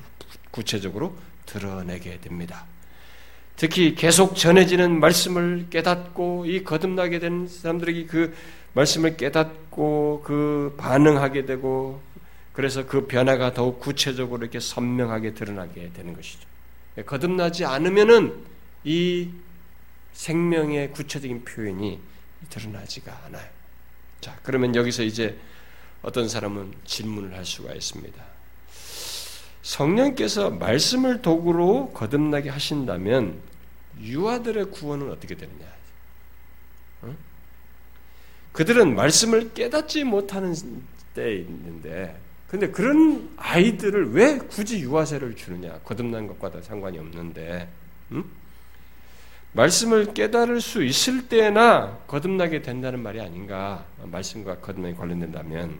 구체적으로 0.51 1.15
드러내게 1.45 2.19
됩니다. 2.21 2.65
특히 3.57 3.93
계속 3.93 4.35
전해지는 4.35 4.99
말씀을 4.99 5.67
깨닫고 5.69 6.45
이 6.45 6.63
거듭나게 6.63 7.19
된 7.19 7.47
사람들에게 7.47 8.05
그 8.05 8.33
말씀을 8.73 9.17
깨닫고 9.17 10.23
그 10.25 10.75
반응하게 10.77 11.45
되고 11.45 12.01
그래서 12.53 12.85
그 12.85 13.05
변화가 13.05 13.53
더욱 13.53 13.79
구체적으로 13.79 14.41
이렇게 14.41 14.59
선명하게 14.59 15.33
드러나게 15.33 15.91
되는 15.93 16.15
것이죠. 16.15 16.47
거듭나지 17.05 17.65
않으면은 17.65 18.33
이 18.83 19.29
생명의 20.13 20.91
구체적인 20.91 21.45
표현이 21.45 21.99
드러나지가 22.49 23.25
않아요. 23.25 23.47
자, 24.19 24.37
그러면 24.43 24.75
여기서 24.75 25.03
이제 25.03 25.37
어떤 26.01 26.27
사람은 26.27 26.73
질문을 26.85 27.35
할 27.35 27.45
수가 27.45 27.73
있습니다. 27.73 28.23
성령께서 29.61 30.49
말씀을 30.49 31.21
도구로 31.21 31.91
거듭나게 31.93 32.49
하신다면 32.49 33.39
유아들의 33.99 34.71
구원은 34.71 35.11
어떻게 35.11 35.35
되느냐? 35.35 35.65
어? 37.03 37.15
그들은 38.53 38.95
말씀을 38.95 39.53
깨닫지 39.53 40.03
못하는 40.03 40.55
때 41.13 41.35
있는데, 41.35 42.19
근데 42.47 42.69
그런 42.69 43.31
아이들을 43.37 44.13
왜 44.13 44.37
굳이 44.37 44.79
유아세를 44.81 45.35
주느냐? 45.35 45.79
거듭난 45.83 46.27
것과 46.27 46.61
상관이 46.61 46.97
없는데, 46.97 47.69
음? 48.11 48.29
말씀을 49.53 50.13
깨달을 50.13 50.61
수 50.61 50.83
있을 50.83 51.27
때나 51.27 51.99
거듭나게 52.07 52.61
된다는 52.61 53.01
말이 53.01 53.19
아닌가? 53.19 53.85
말씀과 54.03 54.57
거듭나게 54.59 54.95
관련된다면. 54.95 55.79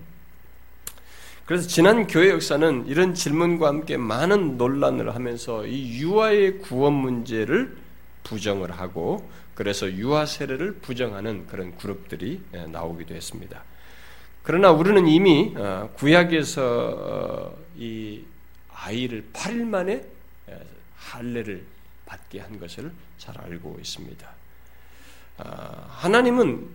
그래서 1.46 1.68
지난 1.68 2.08
교회 2.08 2.30
역사는 2.30 2.88
이런 2.88 3.14
질문과 3.14 3.68
함께 3.68 3.98
많은 3.98 4.58
논란을 4.58 5.16
하면서 5.16 5.66
이 5.66 6.02
유아의 6.02 6.60
구원 6.60 6.94
문제를 6.94 7.78
부정을 8.24 8.72
하고 8.72 9.30
그래서 9.56 9.92
유아 9.92 10.26
세례를 10.26 10.76
부정하는 10.76 11.48
그런 11.48 11.76
그룹들이 11.78 12.42
예, 12.54 12.66
나오기도 12.68 13.14
했습니다. 13.14 13.64
그러나 14.44 14.72
우리는 14.72 15.08
이미 15.08 15.54
어, 15.58 15.90
구약에서 15.96 16.64
어, 16.64 17.58
이 17.78 18.22
아이를 18.74 19.26
8일 19.34 19.66
만에 19.66 20.06
예, 20.50 20.60
할례를 20.96 21.66
받게 22.12 22.42
한 22.42 22.60
것을 22.60 22.92
잘 23.18 23.40
알고 23.40 23.78
있습니다. 23.80 24.30
아, 25.38 25.86
하나님은 25.90 26.68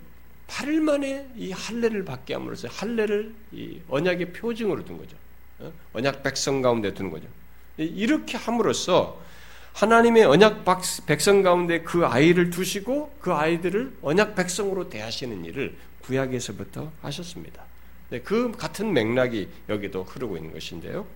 8일 0.48 0.80
만에 0.80 1.28
이 1.36 1.52
할례를 1.52 2.04
받게 2.04 2.34
함으로써 2.34 2.68
할례를 2.68 3.34
이 3.52 3.80
언약의 3.88 4.32
표징으로 4.32 4.84
둔 4.84 4.96
거죠. 4.96 5.16
어? 5.58 5.72
언약 5.92 6.22
백성 6.22 6.62
가운데 6.62 6.94
두는 6.94 7.10
거죠. 7.10 7.26
이렇게 7.76 8.38
함으로써 8.38 9.20
하나님의 9.74 10.24
언약 10.24 10.64
백성 11.06 11.42
가운데 11.42 11.82
그 11.82 12.06
아이를 12.06 12.48
두시고 12.48 13.16
그 13.20 13.34
아이들을 13.34 13.98
언약 14.00 14.34
백성으로 14.34 14.88
대하시는 14.88 15.44
일을 15.44 15.76
구약에서부터 16.00 16.92
하셨습니다. 17.02 17.62
네, 18.08 18.20
그 18.20 18.52
같은 18.52 18.94
맥락이 18.94 19.48
여기도 19.68 20.04
흐르고 20.04 20.38
있는 20.38 20.52
것인데요. 20.52 21.06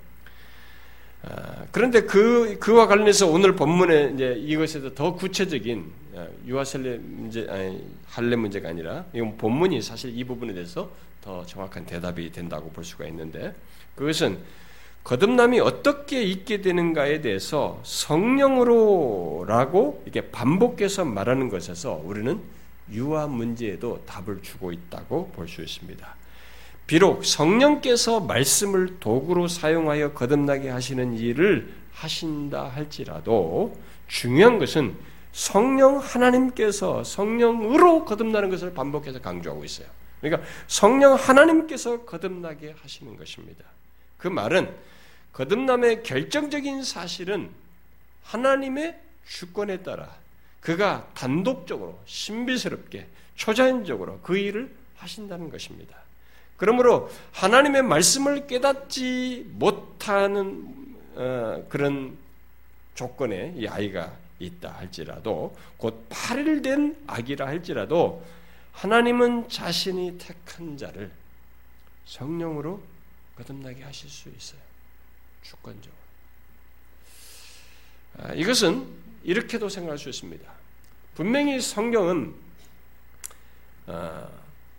아, 1.23 1.65
그런데 1.71 2.03
그 2.03 2.59
그와 2.59 2.87
관련해서 2.87 3.29
오늘 3.29 3.55
본문에 3.55 4.13
이제 4.15 4.35
이것에서 4.39 4.95
더 4.95 5.15
구체적인 5.15 5.85
아, 6.17 6.27
유아셀레 6.47 6.99
문제 6.99 7.47
아니 7.49 7.85
할례 8.07 8.37
문제가 8.37 8.71
아니라 8.71 9.05
이건 9.13 9.37
본문이 9.37 9.83
사실 9.83 10.17
이 10.17 10.25
부분에 10.25 10.55
대해서 10.55 10.91
더 11.21 11.45
정확한 11.45 11.85
대답이 11.85 12.33
된다고 12.33 12.71
볼 12.71 12.85
수가 12.85 13.07
있는데 13.07 13.55
그것은 13.95 14.39
거듭남이 15.05 15.61
어떻게 15.61 16.23
있게 16.23 16.63
되는가에 16.63 17.21
대해서 17.21 17.81
성령으로라고 17.85 18.85
이게 20.07 20.31
반복해서 20.31 21.05
말하는 21.05 21.49
것에서 21.49 22.01
우리는 22.05 22.41
유아 22.91 23.27
문제에도 23.27 24.03
답을 24.07 24.41
주고 24.43 24.73
있다고 24.73 25.31
볼 25.33 25.49
수 25.49 25.63
있습니다. 25.63 26.20
비록 26.91 27.25
성령께서 27.25 28.19
말씀을 28.19 28.99
도구로 28.99 29.47
사용하여 29.47 30.13
거듭나게 30.13 30.71
하시는 30.71 31.17
일을 31.17 31.73
하신다 31.93 32.65
할지라도 32.65 33.79
중요한 34.09 34.59
것은 34.59 34.97
성령 35.31 35.99
하나님께서 35.99 37.05
성령으로 37.05 38.05
거듭나는 38.05 38.51
것을 38.51 38.75
반복해서 38.75 39.21
강조하고 39.21 39.65
있어요. 39.65 39.87
그러니까 40.21 40.45
성령 40.67 41.15
하나님께서 41.15 42.05
거듭나게 42.05 42.75
하시는 42.83 43.17
것입니다. 43.17 43.65
그 44.19 44.27
말은 44.27 44.75
거듭남의 45.33 46.03
결정적인 46.03 46.83
사실은 46.83 47.51
하나님의 48.25 48.99
주권에 49.29 49.85
따라 49.85 50.13
그가 50.59 51.09
단독적으로 51.15 52.01
신비스럽게 52.07 53.07
초자연적으로 53.37 54.19
그 54.25 54.37
일을 54.37 54.75
하신다는 54.97 55.51
것입니다. 55.51 56.00
그러므로 56.61 57.11
하나님의 57.33 57.83
말씀을 57.85 58.47
깨닫지 58.47 59.47
못하는 59.53 60.95
어, 61.15 61.65
그런 61.71 62.19
조건에 62.95 63.55
이 63.57 63.67
아이가 63.67 64.15
있다 64.39 64.71
할지라도 64.73 65.57
곧 65.79 66.07
8일 66.11 66.63
된 66.63 67.03
아기라 67.07 67.47
할지라도 67.47 68.23
하나님은 68.73 69.49
자신이 69.49 70.19
택한 70.19 70.77
자를 70.77 71.11
성령으로 72.05 72.83
거듭나게 73.39 73.83
하실 73.83 74.11
수 74.11 74.29
있어요. 74.29 74.61
주권적으로. 75.43 75.95
아, 78.19 78.35
이것은 78.35 78.87
이렇게도 79.25 79.71
생각할 79.71 79.97
수 79.97 80.11
있습니다. 80.11 80.53
분명히 81.15 81.59
성경은 81.59 82.35
아, 83.87 84.29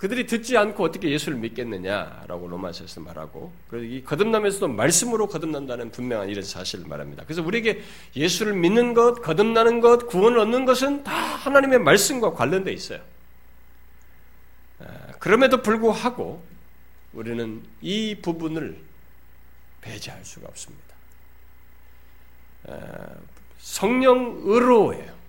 그들이 0.02 0.26
듣지 0.26 0.58
않고 0.58 0.84
어떻게 0.84 1.12
예수를 1.12 1.38
믿겠느냐라고 1.38 2.47
로마서에서 2.47 3.02
말하고 3.02 3.54
그리고 3.68 3.86
이 3.86 4.04
거듭남에서도 4.04 4.68
말씀으로 4.68 5.28
거듭난다는 5.28 5.91
분명한 5.91 6.28
이런 6.28 6.43
사실을 6.43 6.88
말합니다. 6.88 7.24
그래서 7.26 7.43
우리에게 7.43 7.84
예수를 8.16 8.54
믿는 8.54 8.95
것, 8.95 9.22
거듭나는 9.22 9.80
것, 9.80 10.08
구원을 10.08 10.39
얻는 10.39 10.66
것은 10.66 11.04
다 11.04 11.14
하나님의 11.14 11.78
말씀과 11.82 12.34
관련돼 12.34 12.74
있어요. 12.74 12.99
아, 14.80 14.86
그럼에도 15.20 15.62
불구하고 15.62 16.43
우리는 17.14 17.62
이 17.82 18.16
부분을 18.24 18.80
배제할 19.82 20.26
수가 20.26 20.47
없습니다. 20.47 20.95
성령의로예요. 23.60 25.20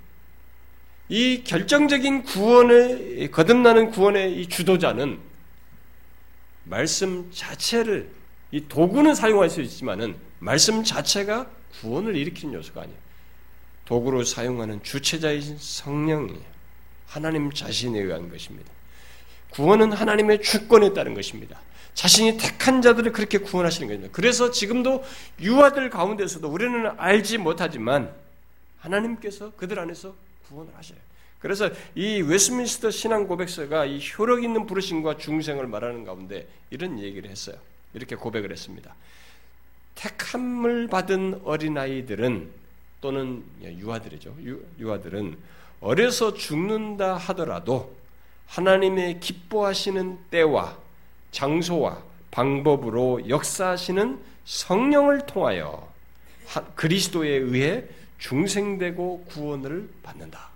이 1.13 1.45
결정적인 1.45 2.23
구원의 2.23 3.31
거듭나는 3.33 3.91
구원의 3.91 4.41
이 4.41 4.49
주도자는 4.49 5.19
말씀 6.65 7.31
자체를 7.31 8.11
이 8.51 8.67
도구는 8.67 9.15
사용할 9.15 9.51
수 9.51 9.61
있지만은 9.61 10.17
말씀 10.39 10.83
자체가 10.83 11.51
구원을 11.81 12.17
일으키는 12.17 12.55
요소가 12.55 12.81
아니에요. 12.85 12.99
도구로 13.85 14.25
사용하는 14.25 14.83
주체자이신 14.83 15.59
성령이에요. 15.61 16.41
하나님 17.07 17.53
자신에 17.53 18.01
의한 18.01 18.31
것입니다. 18.31 18.73
구원은 19.51 19.93
하나님의 19.93 20.41
주권에 20.41 20.95
따른 20.95 21.13
것입니다. 21.13 21.61
자신이 21.93 22.39
택한 22.39 22.81
자들을 22.81 23.13
그렇게 23.13 23.37
구원하시는 23.37 23.87
겁니다. 23.87 24.09
그래서 24.13 24.51
지금도 24.51 25.05
유아들 25.43 25.91
가운데서도 25.91 26.49
우리는 26.49 26.91
알지 26.97 27.37
못하지만 27.37 28.15
하나님께서 28.79 29.53
그들 29.57 29.79
안에서 29.79 30.15
구원을 30.53 30.77
하셔요. 30.77 30.99
그래서 31.39 31.71
이 31.95 32.23
웨스민스터 32.23 32.91
신앙 32.91 33.27
고백서가 33.27 33.85
이 33.85 34.01
효력 34.17 34.45
있는 34.45 34.67
부르심과 34.67 35.19
중생을 35.19 35.67
말하는 35.67 36.05
가운데 36.05 36.47
이런 36.71 37.01
얘기를 37.01 37.29
했어요. 37.29 37.57
이렇게 37.95 38.15
고백을 38.15 38.53
했습니다. 38.53 38.95
택함을 39.97 40.87
받은 40.87 41.43
어린아이들은 41.45 42.51
또는 43.01 43.43
유아들이죠. 43.61 44.37
유, 44.79 44.93
아들은 44.93 45.37
어려서 45.81 46.35
죽는다 46.35 47.17
하더라도 47.17 47.97
하나님의 48.47 49.19
기뻐하시는 49.19 50.19
때와 50.31 50.79
장소와 51.33 52.01
방법으로 52.31 53.29
역사하시는 53.29 54.21
성령을 54.45 55.27
통하여 55.27 55.93
그리스도에 56.77 57.29
의해 57.29 57.85
중생되고 58.23 59.25
구원을 59.29 59.89
받는다. 60.03 60.53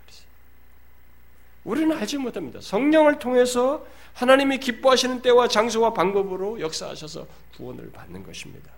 우리는 1.65 1.97
알지 1.97 2.19
못합니다. 2.19 2.61
성령을 2.61 3.19
통해서 3.19 3.85
하나님이 4.15 4.59
기뻐하시는 4.59 5.21
때와 5.21 5.49
장소와 5.49 5.93
방법으로 5.93 6.61
역사하셔서 6.61 7.27
구원을 7.57 7.91
받는 7.91 8.23
것입니다. 8.23 8.71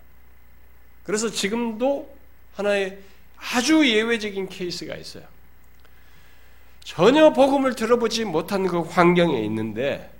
그래서 1.03 1.29
지금도 1.29 2.09
하나의 2.55 2.97
아주 3.37 3.87
예외적인 3.87 4.49
케이스가 4.49 4.95
있어요. 4.95 5.23
전혀 6.83 7.31
복음을 7.31 7.75
들어보지 7.75 8.25
못한 8.25 8.65
그 8.65 8.79
환경에 8.79 9.39
있는데 9.45 10.11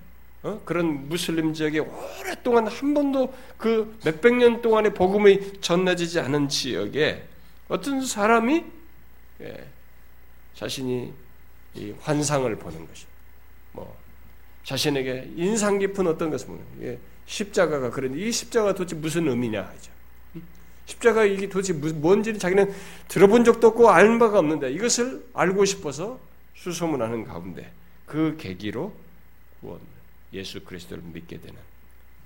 어? 0.43 0.61
그런 0.63 1.09
무슬림 1.09 1.55
지역에 1.55 1.79
오랫동안 1.79 2.67
한 2.67 2.93
번도 2.93 3.33
그 3.57 3.97
몇백 4.05 4.35
년 4.35 4.61
동안의 4.61 4.93
복음이 4.93 5.59
전해지지 5.59 6.19
않은 6.19 6.49
지역에 6.49 7.28
어떤 7.69 8.05
사람이 8.05 8.65
예, 9.41 9.67
자신이 10.55 11.13
환상을 12.01 12.53
보는 12.57 12.87
것이 12.87 13.05
뭐 13.71 13.97
자신에게 14.65 15.31
인상 15.35 15.79
깊은 15.79 16.05
어떤 16.07 16.29
것을 16.29 16.47
보는 16.47 16.61
예, 16.81 16.99
십자가가 17.25 17.91
그런데 17.91 18.19
이 18.19 18.31
십자가 18.31 18.73
도대체 18.73 18.95
무슨 18.95 19.27
의미냐 19.27 19.61
하죠. 19.61 19.91
십자가 20.87 21.23
이게 21.23 21.47
도대체 21.47 21.73
뭔지는 21.73 22.39
자기는 22.39 22.73
들어본 23.07 23.43
적도 23.43 23.67
없고 23.67 23.89
알 23.89 24.17
바가 24.17 24.39
없는데 24.39 24.71
이것을 24.71 25.27
알고 25.33 25.63
싶어서 25.65 26.19
수소문하는 26.55 27.23
가운데 27.23 27.71
그 28.07 28.35
계기로 28.37 28.91
구원 29.61 29.79
예수 30.33 30.61
그리스도를 30.61 31.03
믿게 31.03 31.39
되는 31.39 31.55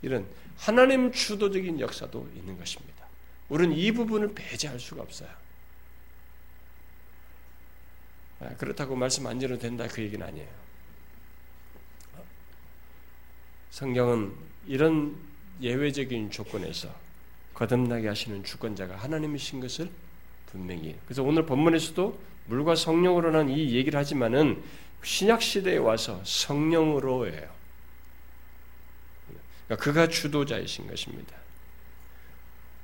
이런 0.02 0.26
하나님 0.58 1.12
주도적인 1.12 1.82
역사도 1.82 2.30
있는 2.36 2.58
것입니다. 2.58 2.93
우리는 3.54 3.78
이 3.78 3.92
부분을 3.92 4.34
배제할 4.34 4.80
수가 4.80 5.04
없어요. 5.04 5.30
아, 8.40 8.50
그렇다고 8.58 8.96
말씀 8.96 9.28
안 9.28 9.38
드려도 9.38 9.62
된다 9.62 9.88
그 9.88 10.02
얘기는 10.02 10.26
아니에요. 10.26 10.50
성경은 13.70 14.34
이런 14.66 15.16
예외적인 15.62 16.32
조건에서 16.32 16.94
거듭나게 17.54 18.08
하시는 18.08 18.44
주권자가 18.44 18.96
하나님이신 18.96 19.60
것을 19.60 19.92
분명히 20.48 20.98
그래서 21.06 21.22
오늘 21.22 21.46
본문에서도 21.46 22.20
물과 22.48 22.74
성령으로는 22.76 23.50
이 23.50 23.76
얘기를 23.76 24.00
하지만은 24.00 24.64
신약 25.04 25.44
시대에 25.44 25.78
와서 25.78 26.20
성령으로예요. 26.26 27.54
그러니까 29.68 29.84
그가 29.84 30.08
주도자이신 30.08 30.88
것입니다. 30.88 31.43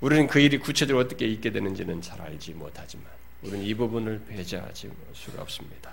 우리는 0.01 0.27
그 0.27 0.39
일이 0.39 0.57
구체적으로 0.57 1.03
어떻게 1.05 1.27
있게 1.27 1.51
되는지는 1.51 2.01
잘 2.01 2.21
알지 2.21 2.53
못하지만 2.53 3.05
우리는 3.41 3.63
이 3.63 3.73
부분을 3.73 4.21
배제하지 4.27 4.89
수가 5.13 5.41
없습니다. 5.41 5.91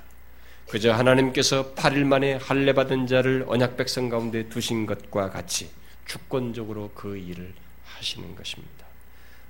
그저 0.69 0.93
하나님께서 0.93 1.75
8일 1.75 2.05
만에 2.05 2.35
할례 2.35 2.73
받은 2.73 3.07
자를 3.07 3.45
언약 3.47 3.77
백성 3.77 4.09
가운데 4.09 4.49
두신 4.49 4.87
것과 4.87 5.31
같이 5.31 5.71
주권적으로 6.07 6.91
그 6.95 7.17
일을 7.17 7.53
하시는 7.85 8.35
것입니다. 8.35 8.87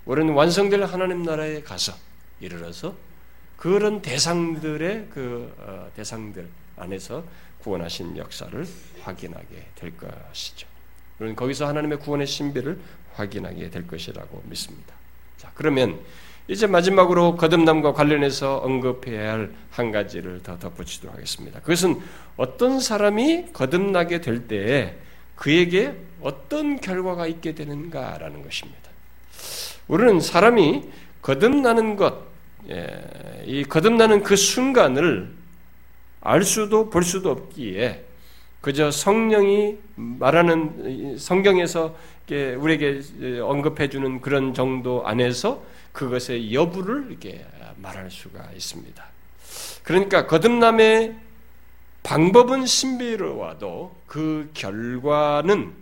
우리는 0.05 0.33
완성될 0.33 0.85
하나님 0.85 1.23
나라에 1.23 1.63
가서 1.63 1.95
이르러서 2.41 2.97
그런 3.57 4.03
대상들의 4.03 5.09
그 5.11 5.55
어, 5.59 5.91
대상들 5.97 6.49
안에서 6.77 7.25
구원하신 7.61 8.17
역사를 8.17 8.67
확인하게 9.01 9.69
될 9.75 9.97
것이죠. 9.97 10.69
그러 11.19 11.35
거기서 11.35 11.67
하나님의 11.67 11.99
구원의 11.99 12.27
신비를 12.27 12.79
확인하게 13.15 13.71
될 13.71 13.87
것이라고 13.87 14.43
믿습니다. 14.47 14.95
자, 15.39 15.51
그러면 15.55 15.99
이제 16.49 16.67
마지막으로 16.67 17.37
거듭남과 17.37 17.93
관련해서 17.93 18.59
언급해야 18.59 19.33
할 19.33 19.67
한 19.77 19.93
가지를 19.93 20.43
더 20.43 20.59
덧붙이도록 20.59 21.15
하겠습니다. 21.15 21.61
그것은 21.61 22.01
어떤 22.37 22.81
사람이 22.81 23.53
거듭나게 23.53 24.23
될 24.23 24.49
때에 24.49 24.97
그에게 25.37 25.95
어떤 26.23 26.81
결과가 26.81 27.27
있게 27.27 27.55
되는가라는 27.55 28.43
것입니다. 28.43 28.91
우리는 29.87 30.19
사람이 30.21 30.85
거듭나는 31.21 31.97
것, 31.97 32.23
예, 32.71 33.43
이 33.45 33.65
거듭나는 33.65 34.23
그 34.23 34.35
순간을 34.35 35.31
알 36.23 36.43
수도 36.43 36.89
볼 36.89 37.05
수도 37.05 37.31
없기에 37.31 38.06
그저 38.67 38.91
성령이 38.91 39.79
말하는 39.95 41.17
성경에서 41.19 41.97
우리에게 42.29 43.39
언급해 43.39 43.89
주는 43.89 44.21
그런 44.21 44.55
정도 44.55 45.07
안에서 45.07 45.63
그것의 45.93 46.53
여부를 46.53 47.07
이렇게 47.09 47.47
말할 47.77 48.11
수가 48.11 48.51
있습니다. 48.51 49.05
그러니까 49.85 50.27
거듭남의 50.27 51.15
방법은 52.03 52.67
신비로워도 52.67 53.97
그 54.09 54.51
결과는 54.53 55.73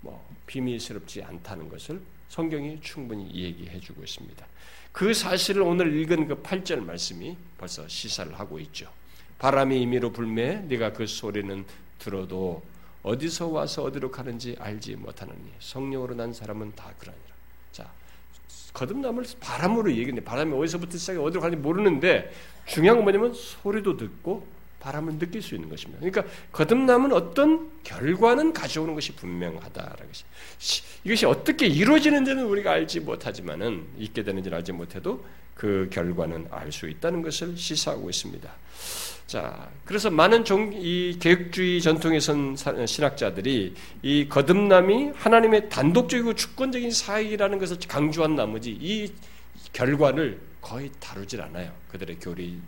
뭐 0.00 0.26
비밀스럽지 0.46 1.22
않다는 1.24 1.68
것을 1.68 2.00
성경이 2.30 2.78
충분히 2.80 3.30
얘기해 3.30 3.78
주고 3.78 4.02
있습니다. 4.02 4.46
그 4.90 5.12
사실을 5.12 5.60
오늘 5.60 5.94
읽은 6.00 6.28
그 6.28 6.40
8절 6.40 6.82
말씀이 6.82 7.36
벌써 7.58 7.86
시사를 7.86 8.32
하고 8.40 8.58
있죠. 8.58 8.88
바람이 9.38 9.82
임의로 9.82 10.12
불매 10.12 10.62
네가 10.62 10.94
그 10.94 11.06
소리는 11.06 11.66
들어도 12.02 12.62
어디서 13.02 13.48
와서 13.48 13.84
어디로 13.84 14.10
가는지 14.10 14.56
알지 14.58 14.96
못하느니 14.96 15.38
성령으로 15.60 16.14
난 16.14 16.32
사람은 16.32 16.72
다 16.74 16.92
그러니라. 16.98 17.26
자, 17.70 17.88
거듭남을 18.74 19.24
바람으로 19.40 19.90
얘기했는데 19.90 20.24
바람이 20.24 20.52
어디서부터 20.54 20.98
시작해 20.98 21.18
어디로 21.18 21.40
가는지 21.40 21.62
모르는데 21.62 22.32
중요한 22.66 22.98
건 22.98 23.04
뭐냐면 23.04 23.34
소리도 23.34 23.96
듣고 23.96 24.46
바람을 24.80 25.18
느낄 25.18 25.42
수 25.42 25.54
있는 25.54 25.68
것입니다. 25.68 26.00
그러니까 26.00 26.24
거듭남은 26.50 27.12
어떤 27.12 27.70
결과는 27.84 28.52
가져오는 28.52 28.94
것이 28.94 29.14
분명하다라는 29.14 30.06
것이 30.08 30.24
이것이 31.04 31.26
어떻게 31.26 31.66
이루어지는지는 31.66 32.44
우리가 32.46 32.72
알지 32.72 33.00
못하지만은 33.00 33.86
있게 33.98 34.24
되는지는 34.24 34.58
알지 34.58 34.72
못해도 34.72 35.24
그 35.54 35.88
결과는 35.92 36.48
알 36.50 36.72
수 36.72 36.88
있다는 36.88 37.22
것을 37.22 37.56
시사하고 37.56 38.10
있습니다. 38.10 38.50
자, 39.26 39.68
그래서 39.84 40.10
많은 40.10 40.44
종, 40.44 40.72
이 40.74 41.16
계획주의 41.18 41.80
전통에 41.80 42.20
선 42.20 42.56
신학자들이 42.86 43.74
이 44.02 44.28
거듭남이 44.28 45.12
하나님의 45.14 45.68
단독적이고 45.68 46.34
주권적인 46.34 46.90
사역이라는 46.90 47.58
것을 47.58 47.78
강조한 47.88 48.36
나머지 48.36 48.70
이 48.70 49.10
결과를 49.72 50.40
거의 50.60 50.90
다루질 51.00 51.40
않아요. 51.42 51.72
그들의 51.88 52.18
교리 52.20 52.60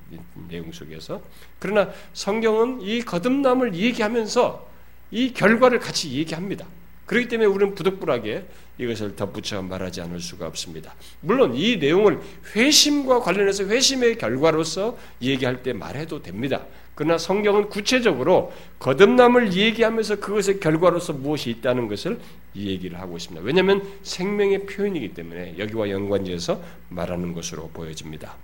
내용 0.49 0.73
속에서. 0.73 1.23
그러나 1.59 1.91
성경은 2.13 2.81
이 2.83 3.03
거듭남을 3.03 3.75
얘기하면서 3.75 4.69
이 5.13 5.33
결과를 5.33 5.79
같이 5.79 6.13
얘기합니다. 6.13 6.67
그렇기 7.07 7.29
때문에 7.29 7.47
우리는 7.47 7.75
부득불하게 7.75 8.47
이것을 8.79 9.14
덧붙여 9.14 9.62
말하지 9.62 10.01
않을 10.03 10.20
수가 10.20 10.47
없습니다. 10.49 10.95
물론 11.20 11.55
이 11.55 11.77
내용을 11.77 12.20
회심과 12.55 13.20
관련해서 13.20 13.64
회심의 13.64 14.18
결과로서 14.18 14.99
얘기할 15.22 15.62
때 15.62 15.72
말해도 15.72 16.22
됩니다. 16.22 16.64
그러나 16.95 17.18
성경은 17.18 17.68
구체적으로 17.68 18.53
거듭남을 18.79 19.53
얘기하면서 19.53 20.16
그것의 20.16 20.61
결과로서 20.61 21.12
무엇이 21.12 21.51
있다는 21.51 21.89
것을 21.89 22.20
얘기를 22.55 23.01
하고 23.01 23.16
있습니다. 23.16 23.45
왜냐하면 23.45 23.83
생명의 24.03 24.66
표현이기 24.66 25.14
때문에 25.14 25.57
여기와 25.59 25.91
연관지어서 25.91 26.62
말하는 26.91 27.33
것으로 27.33 27.68
보여집니다. 27.70 28.37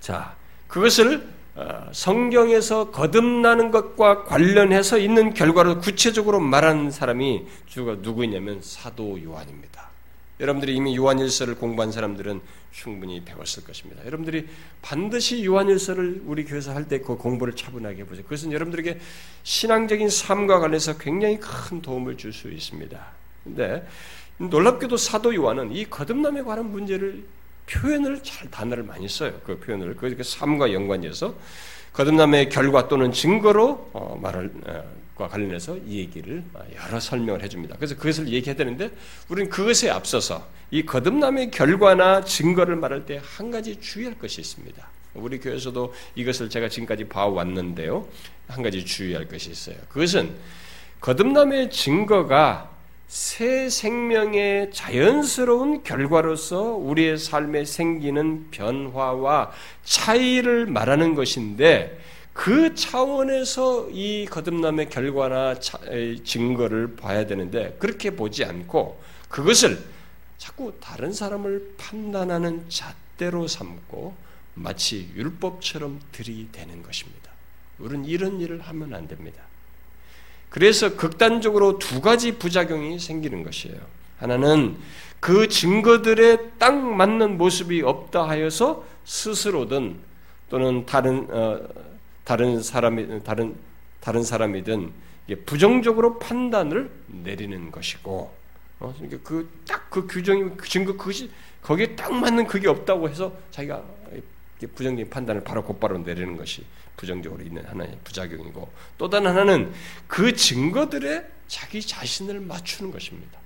자, 0.00 0.36
그것을 0.68 1.16
어, 1.16 1.43
성경에서 1.92 2.90
거듭나는 2.90 3.70
것과 3.70 4.24
관련해서 4.24 4.98
있는 4.98 5.34
결과로 5.34 5.78
구체적으로 5.78 6.40
말하는 6.40 6.90
사람이 6.90 7.44
주가 7.66 7.96
누구냐면 8.00 8.60
사도 8.60 9.22
요한입니다. 9.22 9.84
여러분들이 10.40 10.74
이미 10.74 10.96
요한일서를 10.96 11.54
공부한 11.54 11.92
사람들은 11.92 12.40
충분히 12.72 13.24
배웠을 13.24 13.62
것입니다. 13.62 14.04
여러분들이 14.04 14.48
반드시 14.82 15.44
요한일서를 15.44 16.22
우리 16.26 16.44
교회에서 16.44 16.74
할 16.74 16.88
때 16.88 16.98
그 16.98 17.16
공부를 17.16 17.54
차분하게 17.54 17.98
해보세요. 17.98 18.24
그것은 18.24 18.50
여러분들에게 18.50 18.98
신앙적인 19.44 20.08
삶과 20.10 20.58
관련해서 20.58 20.98
굉장히 20.98 21.38
큰 21.38 21.80
도움을 21.80 22.16
줄 22.16 22.32
수 22.32 22.50
있습니다. 22.50 23.00
근데 23.44 23.86
놀랍게도 24.38 24.96
사도 24.96 25.32
요한은 25.32 25.70
이 25.70 25.84
거듭남에 25.88 26.42
관한 26.42 26.72
문제를 26.72 27.24
표현을 27.66 28.22
잘 28.22 28.50
단어를 28.50 28.82
많이 28.84 29.08
써요. 29.08 29.32
그 29.44 29.58
표현을 29.58 29.96
그 29.96 30.22
삶과 30.22 30.72
연관해서 30.72 31.34
거듭남의 31.92 32.48
결과 32.48 32.88
또는 32.88 33.12
증거로 33.12 33.90
어, 33.92 34.18
말을 34.20 34.52
어, 34.66 35.04
과 35.14 35.28
관련해서 35.28 35.78
이 35.86 35.98
얘기를 35.98 36.42
여러 36.74 36.98
설명을 36.98 37.40
해줍니다. 37.44 37.76
그래서 37.76 37.94
그것을 37.94 38.26
얘기해야 38.28 38.56
되는데 38.56 38.90
우리는 39.28 39.48
그것에 39.48 39.88
앞서서 39.88 40.44
이 40.72 40.84
거듭남의 40.84 41.52
결과나 41.52 42.24
증거를 42.24 42.74
말할 42.74 43.06
때 43.06 43.20
한 43.22 43.52
가지 43.52 43.78
주의할 43.78 44.18
것이 44.18 44.40
있습니다. 44.40 44.84
우리 45.14 45.38
교회에서도 45.38 45.94
이것을 46.16 46.50
제가 46.50 46.68
지금까지 46.68 47.04
봐왔는데요. 47.04 48.08
한 48.48 48.62
가지 48.64 48.84
주의할 48.84 49.28
것이 49.28 49.50
있어요. 49.50 49.76
그것은 49.88 50.34
거듭남의 51.00 51.70
증거가 51.70 52.73
새 53.08 53.68
생명의 53.68 54.72
자연스러운 54.72 55.82
결과로서 55.82 56.62
우리의 56.74 57.18
삶에 57.18 57.64
생기는 57.64 58.50
변화와 58.50 59.52
차이를 59.84 60.66
말하는 60.66 61.14
것인데 61.14 61.98
그 62.32 62.74
차원에서 62.74 63.90
이 63.90 64.26
거듭남의 64.28 64.90
결과나 64.90 65.54
증거를 66.24 66.96
봐야 66.96 67.26
되는데 67.26 67.76
그렇게 67.78 68.10
보지 68.10 68.44
않고 68.44 69.00
그것을 69.28 69.78
자꾸 70.36 70.74
다른 70.80 71.12
사람을 71.12 71.74
판단하는 71.78 72.64
잣대로 72.68 73.46
삼고 73.46 74.14
마치 74.54 75.10
율법처럼 75.14 76.00
들이대는 76.12 76.82
것입니다. 76.82 77.30
우리는 77.78 78.04
이런 78.04 78.40
일을 78.40 78.60
하면 78.60 78.94
안 78.94 79.06
됩니다. 79.06 79.42
그래서 80.54 80.94
극단적으로 80.94 81.80
두 81.80 82.00
가지 82.00 82.38
부작용이 82.38 83.00
생기는 83.00 83.42
것이에요. 83.42 83.76
하나는 84.18 84.76
그 85.18 85.48
증거들에 85.48 86.50
딱 86.58 86.76
맞는 86.76 87.38
모습이 87.38 87.82
없다 87.82 88.28
하여서 88.28 88.84
스스로든 89.04 89.96
또는 90.48 90.86
다른 90.86 91.26
어, 91.28 91.60
다른 92.22 92.62
사람이 92.62 93.24
다른 93.24 93.56
다른 93.98 94.22
사람이든 94.22 94.92
부정적으로 95.44 96.20
판단을 96.20 96.88
내리는 97.08 97.72
것이고 97.72 98.32
어, 98.78 98.94
그러니까 98.96 99.28
그딱 99.28 99.90
그 99.90 100.06
규정이 100.06 100.50
그 100.56 100.68
증거 100.68 100.92
그것이 100.92 101.30
거기에 101.62 101.96
딱 101.96 102.14
맞는 102.14 102.46
그게 102.46 102.68
없다고 102.68 103.08
해서 103.08 103.32
자기가 103.50 103.82
부정적인 104.66 105.10
판단을 105.10 105.44
바로 105.44 105.64
곧바로 105.64 105.98
내리는 105.98 106.36
것이 106.36 106.64
부정적으로 106.96 107.42
있는 107.42 107.64
하나의 107.64 107.98
부작용이고 108.04 108.70
또 108.98 109.10
다른 109.10 109.28
하나는 109.28 109.72
그 110.06 110.34
증거들에 110.34 111.24
자기 111.48 111.80
자신을 111.80 112.40
맞추는 112.40 112.90
것입니다. 112.90 113.38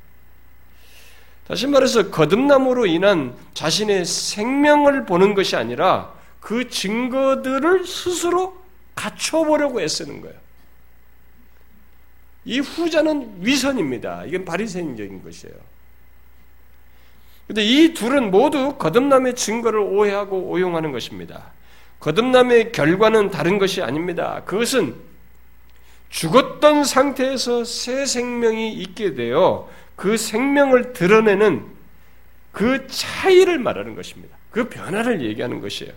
다시 1.46 1.66
말해서 1.66 2.10
거듭남으로 2.10 2.86
인한 2.86 3.34
자신의 3.54 4.04
생명을 4.04 5.06
보는 5.06 5.34
것이 5.34 5.56
아니라 5.56 6.14
그 6.40 6.68
증거들을 6.68 7.86
스스로 7.86 8.56
갖춰보려고 8.94 9.80
애쓰는 9.80 10.20
거예요. 10.20 10.36
이 12.44 12.60
후자는 12.60 13.36
위선입니다. 13.40 14.24
이건 14.26 14.44
바리새인적인 14.44 15.22
것이에요. 15.22 15.56
근데 17.49 17.64
이 17.64 17.94
둘은 17.94 18.30
모두 18.30 18.76
거듭남의 18.76 19.34
증거를 19.34 19.80
오해하고 19.80 20.51
오용하는 20.51 20.92
것입니다. 20.92 21.51
거듭남의 21.99 22.72
결과는 22.72 23.30
다른 23.30 23.59
것이 23.59 23.82
아닙니다. 23.82 24.42
그것은 24.44 24.94
죽었던 26.11 26.84
상태에서 26.84 27.64
새 27.64 28.05
생명이 28.05 28.74
있게 28.74 29.14
되어 29.14 29.68
그 29.96 30.18
생명을 30.18 30.92
드러내는 30.92 31.64
그 32.53 32.86
차이를 32.86 33.59
말하는 33.59 33.94
것입니다. 33.94 34.36
그 34.51 34.68
변화를 34.68 35.22
얘기하는 35.22 35.61
것이에요. 35.61 35.92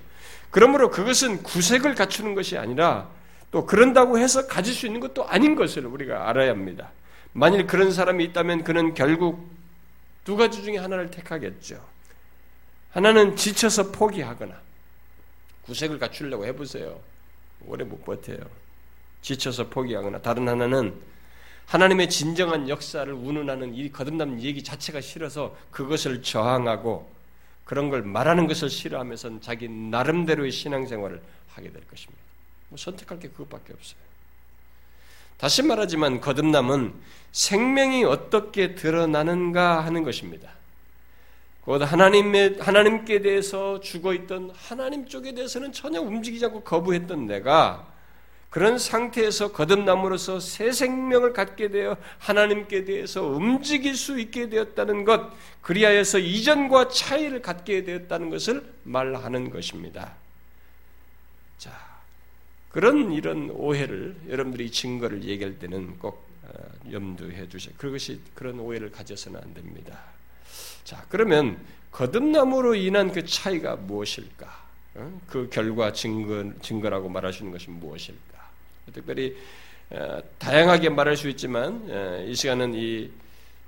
그러므로 0.51 0.89
그것은 0.89 1.43
구색을 1.43 1.95
갖추는 1.95 2.33
것이 2.33 2.57
아니라 2.57 3.09
또 3.51 3.65
그런다고 3.65 4.17
해서 4.17 4.47
가질 4.47 4.73
수 4.73 4.85
있는 4.85 5.01
것도 5.01 5.27
아닌 5.27 5.55
것을 5.55 5.85
우리가 5.85 6.29
알아야 6.29 6.51
합니다. 6.51 6.91
만일 7.33 7.67
그런 7.67 7.91
사람이 7.91 8.23
있다면 8.25 8.63
그는 8.63 8.93
결국 8.93 9.49
두 10.23 10.35
가지 10.35 10.63
중에 10.63 10.77
하나를 10.77 11.09
택하겠죠. 11.11 11.83
하나는 12.91 13.35
지쳐서 13.35 13.91
포기하거나 13.91 14.59
구색을 15.63 15.99
갖추려고 15.99 16.45
해보세요. 16.45 16.99
오래 17.65 17.83
못 17.83 18.03
버텨요. 18.03 18.39
지쳐서 19.21 19.69
포기하거나 19.69 20.21
다른 20.21 20.47
하나는 20.47 20.93
하나님의 21.67 22.09
진정한 22.09 22.67
역사를 22.67 23.11
운운하는 23.11 23.73
이 23.75 23.91
거듭남 23.91 24.41
얘기 24.41 24.63
자체가 24.63 24.99
싫어서 24.99 25.55
그것을 25.71 26.21
저항하고 26.21 27.09
그런 27.63 27.89
걸 27.89 28.01
말하는 28.01 28.47
것을 28.47 28.69
싫어하면서 28.69 29.39
자기 29.39 29.69
나름대로의 29.69 30.51
신앙생활을 30.51 31.21
하게 31.49 31.71
될 31.71 31.87
것입니다. 31.87 32.21
뭐 32.67 32.77
선택할 32.77 33.19
게 33.19 33.29
그것밖에 33.29 33.73
없어요. 33.73 34.10
다시 35.41 35.63
말하지만 35.63 36.21
거듭남은 36.21 36.93
생명이 37.31 38.03
어떻게 38.03 38.75
드러나는가 38.75 39.83
하는 39.83 40.03
것입니다. 40.03 40.51
곧 41.61 41.81
하나님의 41.81 42.57
하나님께 42.59 43.21
대해서 43.21 43.79
죽어 43.79 44.13
있던 44.13 44.51
하나님 44.55 45.07
쪽에 45.07 45.33
대해서는 45.33 45.71
전혀 45.71 45.99
움직이지 45.99 46.45
않고 46.45 46.61
거부했던 46.61 47.25
내가 47.25 47.87
그런 48.51 48.77
상태에서 48.77 49.51
거듭남으로써 49.51 50.39
새 50.39 50.71
생명을 50.71 51.33
갖게 51.33 51.69
되어 51.69 51.97
하나님께 52.19 52.85
대해서 52.85 53.23
움직일 53.23 53.95
수 53.95 54.19
있게 54.19 54.47
되었다는 54.47 55.05
것, 55.05 55.31
그리하여서 55.63 56.19
이전과 56.19 56.89
차이를 56.89 57.41
갖게 57.41 57.83
되었다는 57.83 58.29
것을 58.29 58.63
말하는 58.83 59.49
것입니다. 59.49 60.13
자, 61.57 61.90
그런 62.71 63.11
이런 63.11 63.49
오해를 63.51 64.15
여러분들이 64.29 64.71
증거를 64.71 65.23
얘기할 65.23 65.59
때는 65.59 65.97
꼭 65.99 66.25
어, 66.43 66.91
염두해 66.91 67.49
주세요. 67.49 67.73
그것이 67.77 68.19
그런 68.33 68.59
오해를 68.59 68.91
가져서는 68.91 69.39
안 69.41 69.53
됩니다. 69.53 69.99
자, 70.83 71.05
그러면 71.09 71.57
거듭남으로 71.91 72.75
인한 72.75 73.11
그 73.11 73.25
차이가 73.25 73.75
무엇일까? 73.75 74.61
어? 74.95 75.21
그 75.27 75.49
결과 75.49 75.91
증거, 75.91 76.51
증거라고 76.61 77.07
있는 77.07 77.51
것이 77.51 77.69
무엇일까? 77.69 78.49
특별히 78.93 79.35
어, 79.89 80.21
다양하게 80.37 80.89
말할 80.89 81.17
수 81.17 81.27
있지만 81.29 81.85
어, 81.89 82.25
이 82.25 82.33
시간은 82.33 82.73
이 82.73 83.11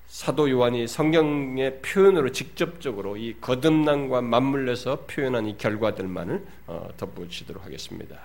사도 0.08 0.49
요한이 0.49 0.88
성경의 0.88 1.82
표현으로 1.82 2.32
직접적으로 2.32 3.18
이 3.18 3.36
거듭남과 3.41 4.22
맞물려서 4.22 5.06
표현한 5.08 5.47
이 5.47 5.58
결과들만을 5.58 6.45
어, 6.68 6.89
덧붙이도록 6.97 7.66
하겠습니다. 7.66 8.20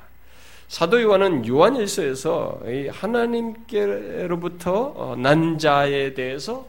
사도 0.68 1.02
요한은 1.02 1.46
요한일서에서 1.46 2.62
하나님께로부터 2.90 5.16
난 5.18 5.58
자에 5.58 6.14
대해서 6.14 6.66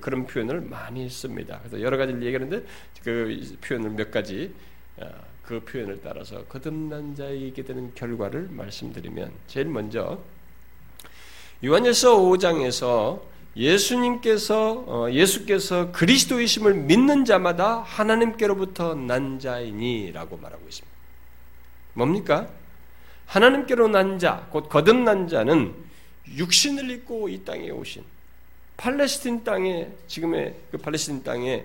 그런 0.00 0.26
표현을 0.26 0.60
많이 0.60 1.04
했습니다. 1.04 1.58
그래서 1.58 1.80
여러 1.80 1.96
가지를 1.96 2.22
얘기하는데 2.22 2.64
그 3.02 3.56
표현을 3.60 3.90
몇 3.90 4.12
가지 4.12 4.54
그 5.42 5.60
표현을 5.60 6.00
따라서 6.02 6.44
거듭난 6.44 7.16
자에게 7.16 7.64
되는 7.64 7.92
결과를 7.94 8.48
말씀드리면 8.50 9.32
제일 9.46 9.66
먼저 9.66 10.18
요한일서 11.64 12.18
5장에서 12.18 13.20
예수님께서 13.56 14.84
어, 14.86 15.10
예수께서 15.10 15.92
그리스도이심을 15.92 16.74
믿는 16.74 17.24
자마다 17.24 17.80
하나님께로부터 17.80 18.94
난 18.94 19.38
자이니라고 19.38 20.36
말하고 20.38 20.62
있습니다. 20.66 20.94
뭡니까? 21.94 22.48
하나님께로 23.26 23.88
난 23.88 24.18
자, 24.18 24.46
곧 24.50 24.68
거듭난 24.68 25.28
자는 25.28 25.74
육신을 26.28 26.90
입고 26.90 27.28
이 27.28 27.44
땅에 27.44 27.70
오신 27.70 28.04
팔레스틴 28.76 29.44
땅에 29.44 29.88
지금의 30.08 30.54
그 30.70 30.78
팔레스틴 30.78 31.22
땅에 31.22 31.64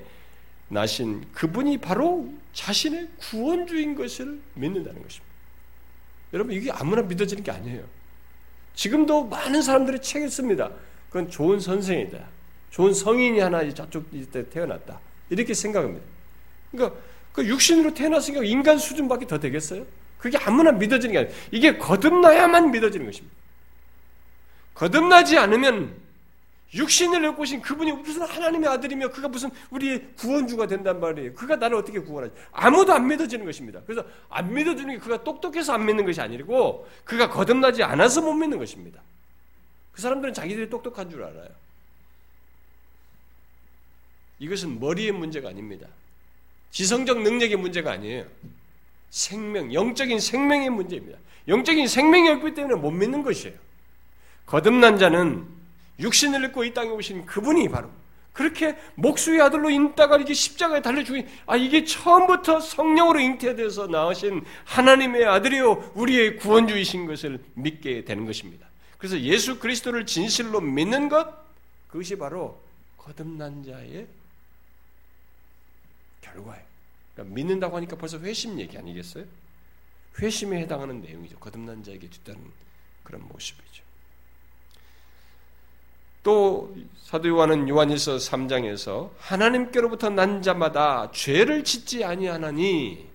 나신 0.67 1.25
그분이 1.33 1.79
바로 1.79 2.31
자신의 2.53 3.09
구원주인 3.17 3.95
것을 3.95 4.39
믿는다는 4.53 5.01
것입니다. 5.01 5.29
여러분 6.33 6.53
이게 6.53 6.71
아무나 6.71 7.01
믿어지는 7.01 7.43
게 7.43 7.51
아니에요. 7.51 7.83
지금도 8.75 9.25
많은 9.25 9.61
사람들이 9.61 9.99
책을 9.99 10.29
씁니다. 10.29 10.69
그건 11.07 11.29
좋은 11.29 11.59
선생이다. 11.59 12.19
좋은 12.69 12.93
성인이 12.93 13.39
하나 13.39 13.67
저쪽 13.73 14.11
때 14.31 14.47
태어났다. 14.47 14.99
이렇게 15.29 15.53
생각합니다. 15.53 16.05
그러니까 16.71 16.99
그 17.33 17.45
육신으로 17.47 17.93
태어났으니까 17.93 18.43
인간 18.43 18.77
수준밖에 18.77 19.25
더 19.25 19.39
되겠어요? 19.39 19.85
그게 20.19 20.37
아무나 20.37 20.71
믿어지는 20.71 21.13
게 21.13 21.19
아니에요. 21.19 21.35
이게 21.51 21.77
거듭나야만 21.77 22.71
믿어지는 22.71 23.05
것입니다. 23.05 23.35
거듭나지 24.75 25.37
않으면 25.37 25.95
육신을 26.73 27.25
입고 27.25 27.41
오신 27.41 27.61
그분이 27.61 27.91
무슨 27.93 28.21
하나님의 28.21 28.69
아들이며 28.69 29.09
그가 29.09 29.27
무슨 29.27 29.49
우리의 29.71 30.05
구원주가 30.17 30.67
된단 30.67 30.99
말이에요. 30.99 31.33
그가 31.33 31.55
나를 31.55 31.77
어떻게 31.77 31.99
구원하지? 31.99 32.33
아무도 32.51 32.93
안 32.93 33.07
믿어지는 33.07 33.45
것입니다. 33.45 33.81
그래서 33.87 34.05
안 34.29 34.53
믿어주는 34.53 34.93
게 34.93 34.99
그가 34.99 35.23
똑똑해서 35.23 35.73
안 35.73 35.85
믿는 35.85 36.05
것이 36.05 36.21
아니고 36.21 36.87
그가 37.05 37.29
거듭나지 37.29 37.81
않아서 37.81 38.21
못 38.21 38.33
믿는 38.33 38.59
것입니다. 38.59 39.01
그 39.91 40.01
사람들은 40.01 40.33
자기들이 40.33 40.69
똑똑한 40.69 41.09
줄 41.09 41.23
알아요. 41.23 41.49
이것은 44.37 44.79
머리의 44.79 45.11
문제가 45.11 45.49
아닙니다. 45.49 45.87
지성적 46.71 47.21
능력의 47.21 47.57
문제가 47.57 47.91
아니에요. 47.93 48.25
생명, 49.09 49.73
영적인 49.73 50.19
생명의 50.19 50.69
문제입니다. 50.69 51.17
영적인 51.47 51.87
생명이 51.87 52.29
없기 52.29 52.53
때문에 52.53 52.75
못 52.75 52.91
믿는 52.91 53.23
것이에요. 53.23 53.55
거듭난 54.45 54.97
자는 54.97 55.47
육신을 55.99 56.45
입고 56.45 56.63
이 56.63 56.73
땅에 56.73 56.89
오신 56.89 57.25
그분이 57.25 57.69
바로 57.69 57.89
그렇게 58.33 58.77
목수의 58.95 59.41
아들로 59.41 59.69
인다가 59.69 60.17
이게 60.17 60.33
십자가에 60.33 60.81
달려 60.81 61.03
죽인 61.03 61.27
아 61.45 61.57
이게 61.57 61.83
처음부터 61.83 62.61
성령으로 62.61 63.19
잉태돼서 63.19 63.87
나오신 63.87 64.45
하나님의 64.63 65.25
아들이요 65.25 65.91
우리의 65.95 66.37
구원주이신 66.37 67.05
것을 67.05 67.43
믿게 67.55 68.05
되는 68.05 68.25
것입니다. 68.25 68.67
그래서 68.97 69.19
예수 69.19 69.59
그리스도를 69.59 70.05
진실로 70.05 70.61
믿는 70.61 71.09
것 71.09 71.27
그것이 71.89 72.17
바로 72.17 72.61
거듭난 72.97 73.63
자의 73.63 74.07
결과예요. 76.21 76.68
그러니까 77.19 77.35
믿는다고 77.35 77.75
하니까 77.77 77.95
벌써 77.97 78.17
회심 78.19 78.59
얘기 78.59 78.77
아니겠어요? 78.77 79.25
회심에 80.19 80.59
해당하는 80.61 81.01
내용이죠. 81.01 81.37
거듭난 81.39 81.83
자에게 81.83 82.07
뒤따른 82.09 82.41
그런 83.03 83.27
모습이죠. 83.27 83.83
또 86.23 86.75
사도 87.01 87.29
요한은 87.29 87.67
요한일서 87.69 88.17
3장에서 88.17 89.11
하나님께로부터 89.17 90.09
난 90.09 90.41
자마다 90.41 91.09
죄를 91.11 91.63
짓지 91.63 92.03
아니하나니 92.03 93.07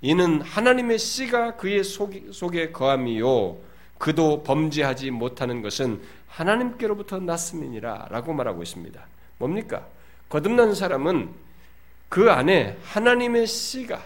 이는 0.00 0.40
하나님의 0.40 0.98
씨가 0.98 1.56
그의 1.56 1.84
속에 1.84 2.72
거함이요 2.72 3.58
그도 3.98 4.42
범죄하지 4.42 5.10
못하는 5.10 5.62
것은 5.62 6.02
하나님께로부터 6.28 7.18
났음이니라 7.18 8.08
라고 8.10 8.32
말하고 8.32 8.62
있습니다. 8.62 9.06
뭡니까? 9.38 9.86
거듭난 10.28 10.74
사람은 10.74 11.45
그 12.08 12.30
안에 12.30 12.76
하나님의 12.84 13.46
씨가 13.46 14.04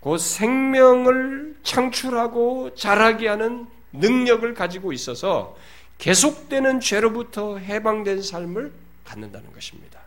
그 0.00 0.18
생명을 0.18 1.56
창출하고 1.62 2.74
자라게 2.74 3.28
하는 3.28 3.66
능력을 3.92 4.52
가지고 4.54 4.92
있어서 4.92 5.56
계속되는 5.98 6.80
죄로부터 6.80 7.58
해방된 7.58 8.22
삶을 8.22 8.72
갖는다는 9.04 9.52
것입니다. 9.52 10.00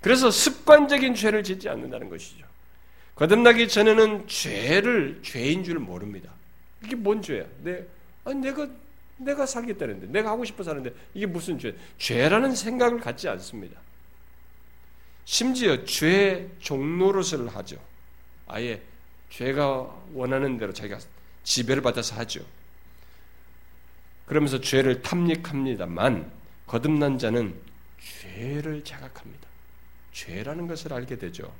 그래서 0.00 0.30
습관적인 0.30 1.14
죄를 1.14 1.42
짓지 1.44 1.68
않는다는 1.68 2.08
것이죠. 2.08 2.44
거듭나기 3.14 3.68
전에는 3.68 4.26
죄를 4.26 5.20
죄인 5.22 5.64
줄 5.64 5.78
모릅니다. 5.78 6.30
이게 6.84 6.96
뭔 6.96 7.22
죄야? 7.22 7.44
내, 7.62 7.84
아니, 8.24 8.40
내가 8.40 8.68
내가 9.18 9.46
살겠다는데, 9.46 10.08
내가 10.08 10.30
하고 10.30 10.44
싶어 10.44 10.62
사는데 10.62 10.92
이게 11.14 11.24
무슨 11.24 11.58
죄? 11.58 11.74
죄라는 11.98 12.54
생각을 12.54 13.00
갖지 13.00 13.28
않습니다. 13.28 13.80
심지어 15.26 15.84
죄 15.84 16.48
종노릇을 16.60 17.54
하죠. 17.56 17.76
아예 18.46 18.80
죄가 19.28 20.04
원하는 20.14 20.56
대로 20.56 20.72
자기가 20.72 21.00
지배를 21.42 21.82
받아서 21.82 22.14
하죠. 22.16 22.40
그러면서 24.24 24.60
죄를 24.60 25.02
탐닉합니다만 25.02 26.30
거듭난 26.66 27.18
자는 27.18 27.54
죄를 28.00 28.82
자각합니다. 28.84 29.46
죄라는 30.12 30.68
것을 30.68 30.92
알게 30.92 31.16
되죠. 31.18 31.52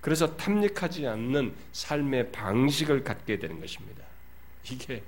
그래서 0.00 0.36
탐닉하지 0.36 1.06
않는 1.06 1.54
삶의 1.72 2.32
방식을 2.32 3.04
갖게 3.04 3.38
되는 3.38 3.60
것입니다. 3.60 4.02
이게 4.70 5.02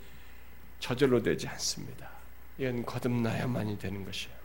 저절로 0.81 1.23
되지 1.23 1.49
않습니다. 1.49 2.11
이건 2.59 2.85
거듭나야만이 2.85 3.79
되는 3.79 4.05
것이에요. 4.05 4.42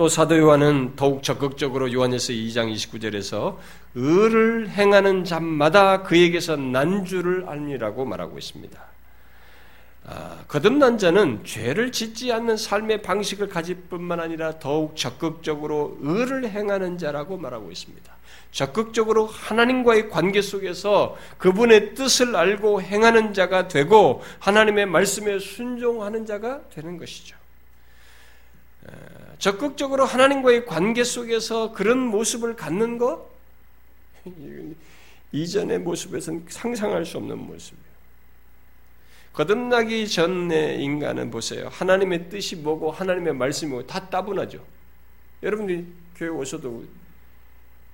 또 0.00 0.08
사도 0.08 0.38
요한은 0.38 0.96
더욱 0.96 1.22
적극적으로 1.22 1.92
요한에서 1.92 2.32
2장 2.32 2.72
29절에서 2.72 3.58
의를 3.94 4.70
행하는 4.70 5.24
자마다 5.24 6.04
그에게서 6.04 6.56
난 6.56 7.04
줄을 7.04 7.44
알미라고 7.46 8.06
말하고 8.06 8.38
있습니다. 8.38 8.80
아, 10.06 10.38
거듭난 10.48 10.96
자는 10.96 11.44
죄를 11.44 11.92
짓지 11.92 12.32
않는 12.32 12.56
삶의 12.56 13.02
방식을 13.02 13.50
가질 13.50 13.76
뿐만 13.90 14.20
아니라 14.20 14.58
더욱 14.58 14.96
적극적으로 14.96 15.98
의를 16.00 16.48
행하는 16.48 16.96
자라고 16.96 17.36
말하고 17.36 17.70
있습니다. 17.70 18.10
적극적으로 18.52 19.26
하나님과의 19.26 20.08
관계 20.08 20.40
속에서 20.40 21.14
그분의 21.36 21.94
뜻을 21.94 22.34
알고 22.34 22.80
행하는 22.80 23.34
자가 23.34 23.68
되고 23.68 24.22
하나님의 24.38 24.86
말씀에 24.86 25.38
순종하는 25.38 26.24
자가 26.24 26.62
되는 26.70 26.96
것이죠. 26.96 27.39
적극적으로 29.38 30.04
하나님과의 30.04 30.66
관계 30.66 31.02
속에서 31.02 31.72
그런 31.72 31.98
모습을 31.98 32.56
갖는 32.56 32.98
것 32.98 33.30
이전의 35.32 35.78
모습에서는 35.80 36.46
상상할 36.48 37.06
수 37.06 37.16
없는 37.18 37.38
모습이에요. 37.38 37.90
거듭나기 39.32 40.08
전의 40.08 40.82
인간은 40.82 41.30
보세요. 41.30 41.68
하나님의 41.70 42.28
뜻이 42.28 42.56
뭐고 42.56 42.90
하나님의 42.90 43.34
말씀이 43.34 43.70
뭐고 43.70 43.86
다 43.86 44.08
따분하죠. 44.08 44.62
여러분들이 45.42 45.86
교회 46.16 46.28
오셔도 46.28 46.84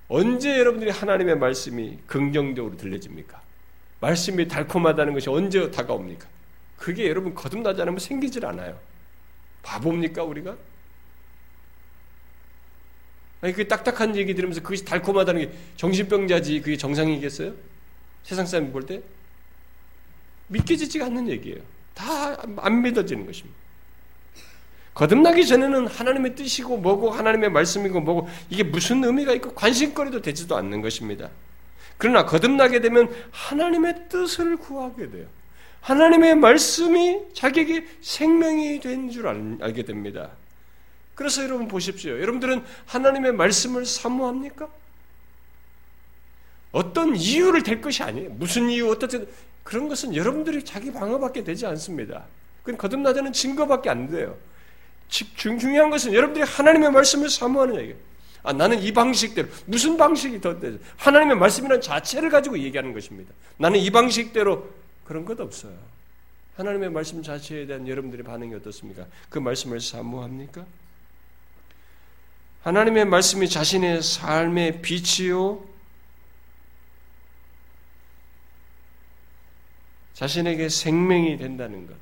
언제 0.09 0.57
여러분들이 0.57 0.91
하나님의 0.91 1.37
말씀이 1.37 1.99
긍정적으로 2.07 2.75
들려집니까? 2.75 3.41
말씀이 3.99 4.47
달콤하다는 4.47 5.13
것이 5.13 5.29
언제 5.29 5.69
다가옵니까? 5.69 6.27
그게 6.77 7.07
여러분 7.07 7.33
거듭나지 7.33 7.81
않으면 7.81 7.99
생기질 7.99 8.45
않아요. 8.45 8.77
바보입니까 9.63 10.23
우리가? 10.23 10.55
아니 13.41 13.53
그 13.53 13.67
딱딱한 13.67 14.15
얘기 14.15 14.33
들으면서 14.33 14.61
그것이 14.61 14.83
달콤하다는 14.85 15.41
게 15.41 15.51
정신병자지 15.75 16.61
그게 16.61 16.75
정상이겠어요? 16.77 17.53
세상 18.23 18.45
사람 18.45 18.71
볼 18.71 18.85
때? 18.85 19.01
믿겨지지가 20.47 21.05
않는 21.05 21.29
얘기예요. 21.29 21.61
다 21.93 22.37
안 22.57 22.81
믿어지는 22.81 23.25
것입니다. 23.25 23.55
거듭나기 24.93 25.45
전에는 25.45 25.87
하나님의 25.87 26.35
뜻이고 26.35 26.77
뭐고 26.77 27.11
하나님의 27.11 27.51
말씀이고 27.51 27.99
뭐고 28.01 28.27
이게 28.49 28.63
무슨 28.63 29.03
의미가 29.03 29.33
있고 29.33 29.53
관심거리도 29.53 30.21
되지도 30.21 30.55
않는 30.57 30.81
것입니다. 30.81 31.29
그러나 31.97 32.25
거듭나게 32.25 32.81
되면 32.81 33.09
하나님의 33.31 34.09
뜻을 34.09 34.57
구하게 34.57 35.09
돼요. 35.11 35.25
하나님의 35.81 36.35
말씀이 36.35 37.19
자기에게 37.33 37.85
생명이 38.01 38.79
된 38.79 39.09
줄 39.09 39.27
알게 39.27 39.83
됩니다. 39.83 40.31
그래서 41.17 41.43
여러분 41.43 41.67
보십시오. 41.67 42.21
여러분들은 42.21 42.63
하나님의 42.85 43.33
말씀을 43.33 43.87
사모합니까? 43.87 44.69
어떤 46.71 47.15
이유를 47.15 47.63
댈 47.63 47.81
것이 47.81 48.03
아니에요. 48.03 48.29
무슨 48.33 48.69
이유, 48.69 48.87
어떻든 48.87 49.27
그런 49.63 49.89
것은 49.89 50.15
여러분들이 50.15 50.63
자기 50.63 50.93
방어밖에 50.93 51.43
되지 51.43 51.65
않습니다. 51.65 52.25
그건 52.61 52.77
거듭나자는 52.77 53.33
증거밖에 53.33 53.89
안 53.89 54.11
돼요. 54.11 54.37
중요한 55.09 55.89
것은 55.89 56.13
여러분들이 56.13 56.45
하나님의 56.45 56.91
말씀을 56.91 57.31
사모하는 57.31 57.77
얘기예요. 57.77 57.97
아, 58.43 58.53
나는 58.53 58.79
이 58.79 58.93
방식대로 58.93 59.47
무슨 59.65 59.97
방식이 59.97 60.39
더 60.39 60.59
되죠? 60.59 60.77
하나님의 60.97 61.35
말씀이라는 61.37 61.81
자체를 61.81 62.29
가지고 62.29 62.59
얘기하는 62.59 62.93
것입니다. 62.93 63.33
나는 63.57 63.79
이 63.79 63.89
방식대로 63.89 64.69
그런 65.03 65.25
것 65.25 65.39
없어요. 65.39 65.73
하나님의 66.57 66.91
말씀 66.91 67.23
자체에 67.23 67.65
대한 67.65 67.87
여러분들의 67.87 68.23
반응이 68.23 68.53
어떻습니까? 68.53 69.07
그 69.29 69.39
말씀을 69.39 69.81
사모합니까? 69.81 70.63
하나님의 72.67 73.05
말씀이 73.05 73.47
자신의 73.47 74.03
삶의 74.03 74.81
빛이요, 74.81 75.63
자신에게 80.15 80.67
생명이 80.67 81.37
된다는 81.37 81.87
것. 81.87 81.93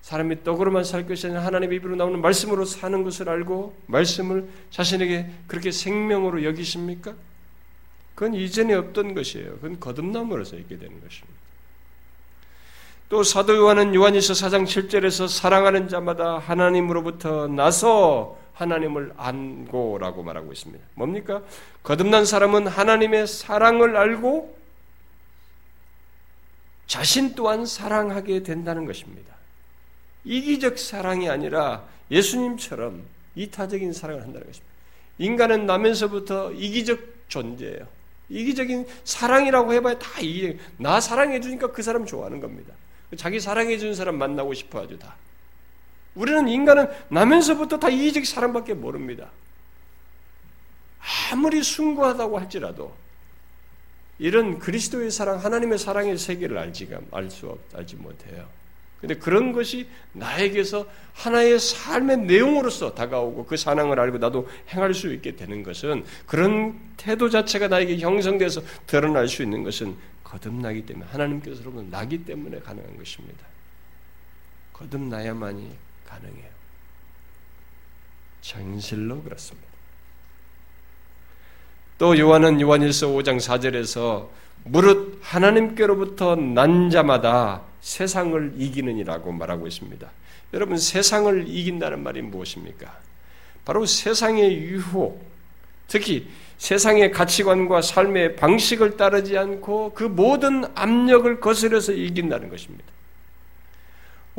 사람이 0.00 0.42
떡으로만 0.42 0.84
살 0.84 1.06
것이 1.06 1.26
아니라 1.26 1.44
하나님의 1.44 1.76
입으로 1.76 1.96
나오는 1.96 2.18
말씀으로 2.18 2.64
사는 2.64 3.04
것을 3.04 3.28
알고 3.28 3.76
말씀을 3.88 4.48
자신에게 4.70 5.30
그렇게 5.46 5.70
생명으로 5.70 6.44
여기십니까? 6.44 7.12
그건 8.14 8.32
이전에 8.32 8.72
없던 8.72 9.12
것이에요. 9.12 9.56
그건 9.56 9.78
거듭남으로서 9.80 10.56
있게 10.56 10.78
되는 10.78 10.98
것입니다. 11.02 11.40
또 13.10 13.22
사도 13.22 13.54
요한은 13.54 13.94
요한일서 13.94 14.32
4장 14.32 14.64
7절에서 14.64 15.28
사랑하는 15.28 15.88
자마다 15.88 16.38
하나님으로부터 16.38 17.48
나서 17.48 18.39
하나님을 18.60 19.14
안고라고 19.16 20.22
말하고 20.22 20.52
있습니다. 20.52 20.84
뭡니까? 20.94 21.42
거듭난 21.82 22.26
사람은 22.26 22.66
하나님의 22.66 23.26
사랑을 23.26 23.96
알고 23.96 24.56
자신 26.86 27.34
또한 27.34 27.64
사랑하게 27.64 28.42
된다는 28.42 28.84
것입니다. 28.84 29.34
이기적 30.24 30.78
사랑이 30.78 31.30
아니라 31.30 31.84
예수님처럼 32.10 33.02
이타적인 33.36 33.92
사랑을 33.92 34.22
한다는 34.22 34.46
것입니다. 34.46 34.70
인간은 35.18 35.66
나면서부터 35.66 36.52
이기적 36.52 36.98
존재예요. 37.28 37.86
이기적인 38.28 38.86
사랑이라고 39.04 39.72
해봐야 39.74 39.98
다 39.98 40.20
이해. 40.20 40.56
나 40.76 41.00
사랑해 41.00 41.40
주니까 41.40 41.72
그 41.72 41.82
사람 41.82 42.06
좋아하는 42.06 42.40
겁니다. 42.40 42.74
자기 43.16 43.40
사랑해 43.40 43.78
주는 43.78 43.94
사람 43.94 44.18
만나고 44.18 44.54
싶어 44.54 44.80
하죠 44.80 44.98
다. 44.98 45.16
우리는 46.14 46.48
인간은 46.48 46.88
나면서부터 47.08 47.78
다 47.78 47.88
이기적 47.88 48.26
사랑밖에 48.26 48.74
모릅니다. 48.74 49.30
아무리 51.32 51.62
숭고하다고 51.62 52.38
할지라도 52.38 52.94
이런 54.18 54.58
그리스도의 54.58 55.10
사랑, 55.10 55.38
하나님의 55.38 55.78
사랑의 55.78 56.18
세계를 56.18 56.58
알지가 56.58 57.00
알수 57.10 57.48
없, 57.48 57.58
알지 57.74 57.96
못해요. 57.96 58.46
근데 59.00 59.14
그런 59.14 59.52
것이 59.52 59.88
나에게서 60.12 60.86
하나의 61.14 61.58
삶의 61.58 62.18
내용으로서 62.18 62.94
다가오고 62.94 63.46
그 63.46 63.56
사랑을 63.56 63.98
알고 63.98 64.18
나도 64.18 64.46
행할 64.68 64.92
수 64.92 65.10
있게 65.14 65.36
되는 65.36 65.62
것은 65.62 66.04
그런 66.26 66.78
태도 66.98 67.30
자체가 67.30 67.68
나에게 67.68 67.98
형성돼서 67.98 68.60
드러날 68.86 69.26
수 69.26 69.42
있는 69.42 69.64
것은 69.64 69.96
거듭나기 70.22 70.84
때문에 70.84 71.06
하나님께서로부터 71.10 71.82
나기 71.90 72.24
때문에 72.24 72.60
가능한 72.60 72.98
것입니다. 72.98 73.46
거듭나야만이 74.74 75.70
가능해요. 76.10 76.50
정실로 78.40 79.22
그렇습니다. 79.22 79.68
또 81.98 82.18
요한은 82.18 82.60
요한일서 82.60 83.08
5장 83.08 83.38
4절에서 83.38 84.28
무릇 84.64 85.18
하나님께로부터 85.22 86.36
난 86.36 86.90
자마다 86.90 87.62
세상을 87.80 88.54
이기는이라고 88.56 89.32
말하고 89.32 89.66
있습니다. 89.66 90.10
여러분 90.52 90.76
세상을 90.76 91.46
이긴다는 91.48 92.02
말이 92.02 92.22
무엇입니까? 92.22 92.98
바로 93.64 93.86
세상의 93.86 94.56
유혹, 94.58 95.24
특히 95.86 96.28
세상의 96.58 97.12
가치관과 97.12 97.82
삶의 97.82 98.36
방식을 98.36 98.96
따르지 98.96 99.38
않고 99.38 99.92
그 99.94 100.04
모든 100.04 100.64
압력을 100.74 101.40
거스려서 101.40 101.92
이긴다는 101.92 102.48
것입니다. 102.48 102.84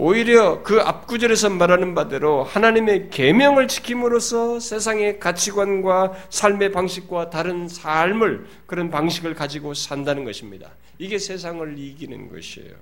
오히려 0.03 0.63
그 0.63 0.81
앞구절에서 0.81 1.51
말하는 1.51 1.93
바대로 1.93 2.43
하나님의 2.43 3.11
계명을 3.11 3.67
지킴으로써 3.67 4.59
세상의 4.59 5.19
가치관과 5.19 6.13
삶의 6.31 6.71
방식과 6.71 7.29
다른 7.29 7.67
삶을 7.67 8.47
그런 8.65 8.89
방식을 8.89 9.35
가지고 9.35 9.75
산다는 9.75 10.23
것입니다. 10.23 10.71
이게 10.97 11.19
세상을 11.19 11.77
이기는 11.77 12.31
것이에요. 12.31 12.73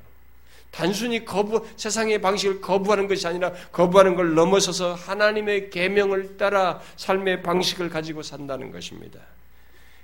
단순히 0.71 1.25
거부 1.25 1.67
세상의 1.75 2.21
방식을 2.21 2.61
거부하는 2.61 3.09
것이 3.09 3.27
아니라 3.27 3.51
거부하는 3.73 4.15
걸 4.15 4.33
넘어서서 4.33 4.93
하나님의 4.93 5.71
계명을 5.71 6.37
따라 6.37 6.79
삶의 6.95 7.43
방식을 7.43 7.89
가지고 7.89 8.23
산다는 8.23 8.71
것입니다. 8.71 9.19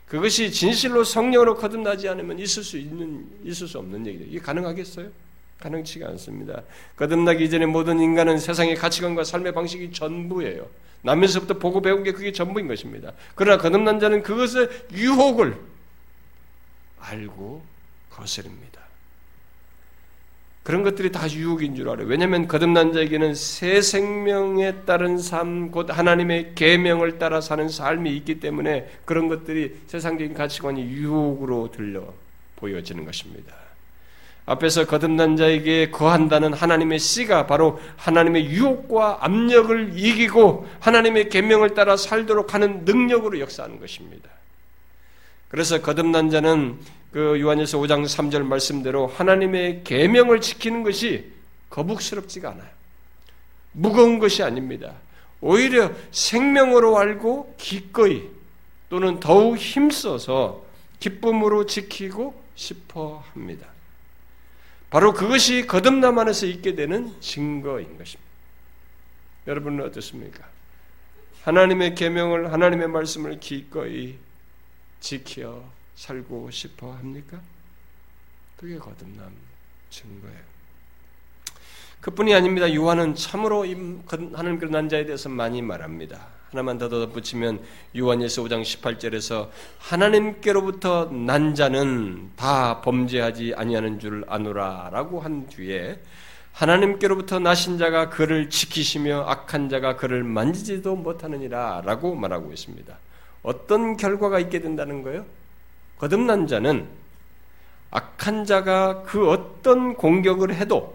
그것이 0.10 0.52
진실로 0.52 1.06
성령으로 1.06 1.56
거듭나지 1.56 2.10
않으면 2.10 2.40
있을 2.40 2.62
수 2.62 2.78
있는 2.78 3.26
있을 3.46 3.70
수 3.70 3.80
없는 3.80 4.06
얘기죠. 4.06 4.26
이게 4.26 4.40
가능하겠어요? 4.40 5.25
가능치가 5.60 6.08
않습니다. 6.10 6.64
거듭나기 6.96 7.46
이전에 7.46 7.66
모든 7.66 8.00
인간은 8.00 8.38
세상의 8.38 8.76
가치관과 8.76 9.24
삶의 9.24 9.54
방식이 9.54 9.92
전부예요. 9.92 10.68
나면서부터 11.02 11.60
보고 11.60 11.82
배운 11.82 12.04
게 12.04 12.12
그게 12.12 12.32
전부인 12.32 12.68
것입니다. 12.68 13.14
그러나 13.36 13.62
거듭난 13.62 14.00
자는 14.00 14.24
그것의 14.24 14.70
유혹을 14.92 15.56
알고 17.00 17.64
거스릅니다. 18.10 18.82
그런 20.64 20.82
것들이 20.82 21.12
다 21.12 21.30
유혹인 21.30 21.76
줄 21.76 21.88
알아요. 21.90 22.08
왜냐하면 22.08 22.48
거듭난 22.48 22.92
자에게는 22.92 23.36
새 23.36 23.82
생명에 23.82 24.84
따른 24.86 25.20
삶, 25.20 25.70
곧 25.70 25.96
하나님의 25.96 26.56
계명을 26.56 27.20
따라 27.20 27.40
사는 27.40 27.70
삶이 27.70 28.16
있기 28.18 28.40
때문에 28.40 28.90
그런 29.06 29.28
것들이 29.28 29.82
세상적인 29.86 30.34
가치관이 30.34 30.82
유혹으로 30.82 31.70
들려 31.72 32.12
보여지는 32.56 33.06
것입니다. 33.06 33.65
앞에서 34.46 34.86
거듭난 34.86 35.38
자에게 35.38 35.90
거한다는 35.90 36.54
하나님의 36.54 37.00
씨가 37.00 37.48
바로 37.48 37.80
하나님의 37.98 38.46
유혹과 38.46 39.20
압력을 39.22 39.94
이기고 39.96 40.68
하나님의 40.80 41.30
계명을 41.30 41.74
따라 41.74 41.98
살도록 41.98 42.54
하는 42.54 42.86
능력으로 42.86 43.40
역사하는 43.40 43.80
것입니다. 43.80 44.30
그래서 45.50 45.82
거듭난 45.82 46.30
자는 46.30 46.78
그 47.12 47.40
요한일서 47.40 47.80
5장 47.80 48.06
3절 48.06 48.44
말씀대로 48.44 49.08
하나님의 49.08 49.82
계명을 49.84 50.42
지키는 50.42 50.84
것이 50.84 51.32
거북스럽지가 51.70 52.52
않아요. 52.52 52.70
무거운 53.72 54.20
것이 54.20 54.44
아닙니다. 54.44 54.94
오히려 55.42 55.92
생명으로 56.12 56.98
알고 56.98 57.56
기꺼이 57.58 58.24
또는 58.90 59.20
더욱 59.20 59.58
힘써서 59.58 60.64
기쁨으로 61.00 61.66
지키고 61.66 62.40
싶어 62.56 63.24
합니다. 63.34 63.68
바로 64.90 65.14
그것이 65.14 65.68
거듭남 65.68 66.18
안에서 66.20 66.46
있게 66.46 66.76
되는 66.76 67.20
증거인 67.20 67.98
것입니다. 67.98 68.32
여러분은 69.48 69.86
어떻습니까? 69.86 70.48
하나님의 71.44 71.96
계명을 71.96 72.52
하나님의 72.52 72.88
말씀을 72.88 73.40
기꺼이 73.40 74.18
지켜 75.00 75.64
살고 75.96 76.50
싶어 76.52 76.94
합니까? 76.94 77.40
그게 78.58 78.78
거듭남 78.78 79.32
증거예요. 79.90 80.56
그뿐이 82.02 82.34
아닙니다. 82.34 82.74
요한은 82.74 83.16
참으로 83.16 83.66
하나님께로 83.66 84.72
난 84.72 84.90
자에 84.90 85.06
대해서 85.06 85.30
많이 85.30 85.62
말합니다. 85.62 86.35
하나만 86.52 86.78
더 86.78 86.90
덧붙이면 86.90 87.62
요한일서 87.98 88.44
5장 88.44 88.62
18절에서 88.62 89.50
하나님께로부터 89.80 91.06
난 91.06 91.56
자는 91.56 92.32
다 92.36 92.82
범죄하지 92.82 93.54
아니하는 93.56 94.00
줄 94.00 94.24
아노라라고 94.28 95.20
한 95.20 95.48
뒤에 95.48 96.00
하나님께로부터 96.54 97.40
나신 97.40 97.78
자가 97.78 98.10
그를 98.10 98.50
지키시며 98.50 99.26
악한 99.28 99.70
자가 99.70 99.98
그를 99.98 100.24
만지지도 100.24 100.96
못하느니라라고 100.96 102.16
말하고 102.16 102.54
있습니다. 102.54 102.98
어떤 103.44 103.98
결과가 103.98 104.40
있게 104.40 104.60
된다는 104.60 105.04
거예요? 105.04 105.26
거듭난 105.98 106.48
자는 106.48 106.88
악한 107.92 108.46
자가 108.46 109.04
그 109.04 109.30
어떤 109.30 109.96
공격을 109.96 110.54
해도 110.56 110.95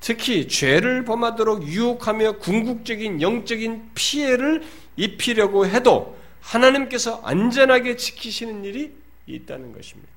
특히 0.00 0.46
죄를 0.46 1.04
범하도록 1.04 1.66
유혹하며 1.66 2.38
궁극적인 2.38 3.20
영적인 3.20 3.90
피해를 3.94 4.62
입히려고 4.96 5.66
해도 5.66 6.16
하나님께서 6.40 7.20
안전하게 7.24 7.96
지키시는 7.96 8.64
일이 8.64 8.92
있다는 9.26 9.72
것입니다. 9.72 10.10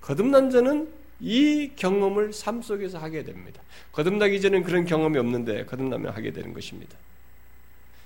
거듭난 0.00 0.50
자는 0.50 0.88
이 1.18 1.72
경험을 1.76 2.32
삶 2.32 2.62
속에서 2.62 2.98
하게 2.98 3.24
됩니다. 3.24 3.62
거듭나기 3.92 4.40
전엔 4.40 4.62
그런 4.62 4.84
경험이 4.84 5.18
없는데 5.18 5.64
거듭나면 5.64 6.12
하게 6.12 6.32
되는 6.32 6.52
것입니다. 6.52 6.96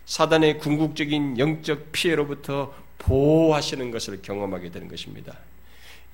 사단의 0.06 0.58
궁극적인 0.58 1.38
영적 1.38 1.92
피해로부터 1.92 2.74
보호하시는 2.98 3.90
것을 3.90 4.22
경험하게 4.22 4.70
되는 4.70 4.88
것입니다. 4.88 5.36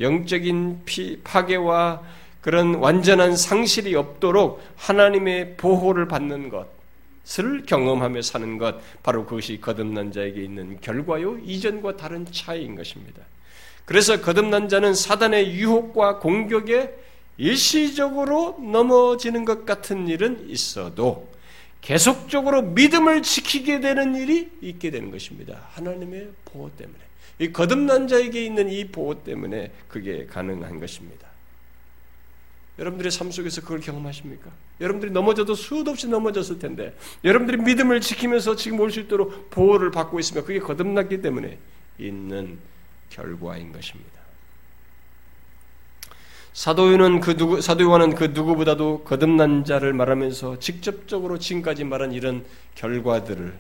영적인 0.01 0.83
피, 0.85 1.21
파괴와 1.23 2.03
그런 2.47 2.76
완전한 2.76 3.34
상실이 3.34 3.97
없도록 3.97 4.62
하나님의 4.76 5.57
보호를 5.57 6.07
받는 6.07 6.49
것을 6.49 7.66
경험하며 7.66 8.22
사는 8.22 8.57
것, 8.57 8.76
바로 9.03 9.26
그것이 9.26 9.61
거듭난 9.61 10.12
자에게 10.12 10.44
있는 10.44 10.80
결과요, 10.80 11.38
이전과 11.38 11.97
다른 11.97 12.24
차이인 12.30 12.76
것입니다. 12.76 13.20
그래서 13.84 14.20
거듭난 14.20 14.68
자는 14.68 14.94
사단의 14.94 15.57
유혹과 15.57 16.20
공격에 16.20 16.94
일시적으로 17.36 18.61
넘어지는 18.62 19.44
것 19.44 19.66
같은 19.66 20.07
일은 20.07 20.49
있어도 20.49 21.28
계속적으로 21.80 22.62
믿음을 22.62 23.22
지키게 23.22 23.80
되는 23.80 24.14
일이 24.14 24.53
있게 24.61 24.92
되는 24.92 25.11
것입니다. 25.11 25.66
하나님의 25.72 26.28
보호 26.44 26.70
때문에. 26.76 26.99
이 27.40 27.53
거듭난 27.53 28.07
자에게 28.07 28.44
있는 28.44 28.70
이 28.70 28.86
보호 28.86 29.24
때문에 29.24 29.72
그게 29.88 30.26
가능한 30.26 30.78
것입니다. 30.78 31.26
여러분들의 32.79 33.11
삶 33.11 33.31
속에서 33.31 33.62
그걸 33.62 33.81
경험하십니까? 33.81 34.51
여러분들이 34.81 35.11
넘어져도 35.11 35.55
수도 35.55 35.93
없이 35.93 36.09
넘어졌을 36.09 36.59
텐데 36.59 36.95
여러분들이 37.24 37.57
믿음을 37.59 38.01
지키면서 38.01 38.57
지금 38.57 38.81
올 38.81 38.91
수 38.91 39.01
있도록 39.01 39.51
보호를 39.51 39.91
받고 39.91 40.18
있으면 40.20 40.45
그게 40.45 40.59
거듭났기 40.59 41.22
때문에 41.22 41.59
있는 41.99 42.59
결과인 43.09 43.72
것입니다. 43.72 44.11
사도요는 46.53 47.20
그 47.20 47.37
누구 47.37 47.61
사도 47.61 47.85
요한은 47.85 48.14
그 48.14 48.24
누구보다도 48.24 49.05
거듭난 49.05 49.64
자를 49.64 49.93
말하면서 49.93 50.59
직접적으로 50.59 51.39
지금까지 51.39 51.85
말한 51.85 52.12
이런 52.12 52.45
결과들을 52.74 53.53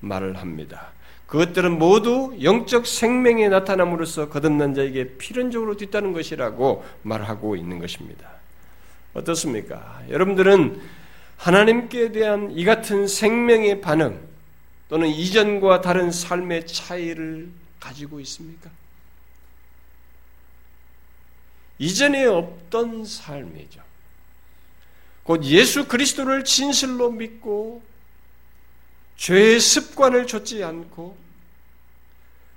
말을 0.00 0.36
합니다. 0.36 0.92
그것들은 1.26 1.78
모두 1.78 2.36
영적 2.42 2.86
생명에 2.86 3.48
나타남으로써 3.48 4.28
거듭난 4.28 4.74
자에게 4.74 5.16
필연적으로 5.16 5.78
뒤따는 5.78 6.12
것이라고 6.12 6.84
말하고 7.02 7.56
있는 7.56 7.78
것입니다. 7.78 8.41
어떻습니까? 9.14 10.02
여러분들은 10.08 10.80
하나님께 11.36 12.12
대한 12.12 12.50
이 12.52 12.64
같은 12.64 13.06
생명의 13.06 13.80
반응 13.80 14.20
또는 14.88 15.08
이전과 15.08 15.80
다른 15.80 16.10
삶의 16.10 16.66
차이를 16.66 17.50
가지고 17.80 18.20
있습니까? 18.20 18.70
이전에 21.78 22.24
없던 22.26 23.04
삶이죠. 23.04 23.82
곧 25.24 25.44
예수 25.44 25.88
그리스도를 25.88 26.44
진실로 26.44 27.10
믿고 27.10 27.82
죄의 29.16 29.60
습관을 29.60 30.26
좇지 30.26 30.62
않고 30.62 31.16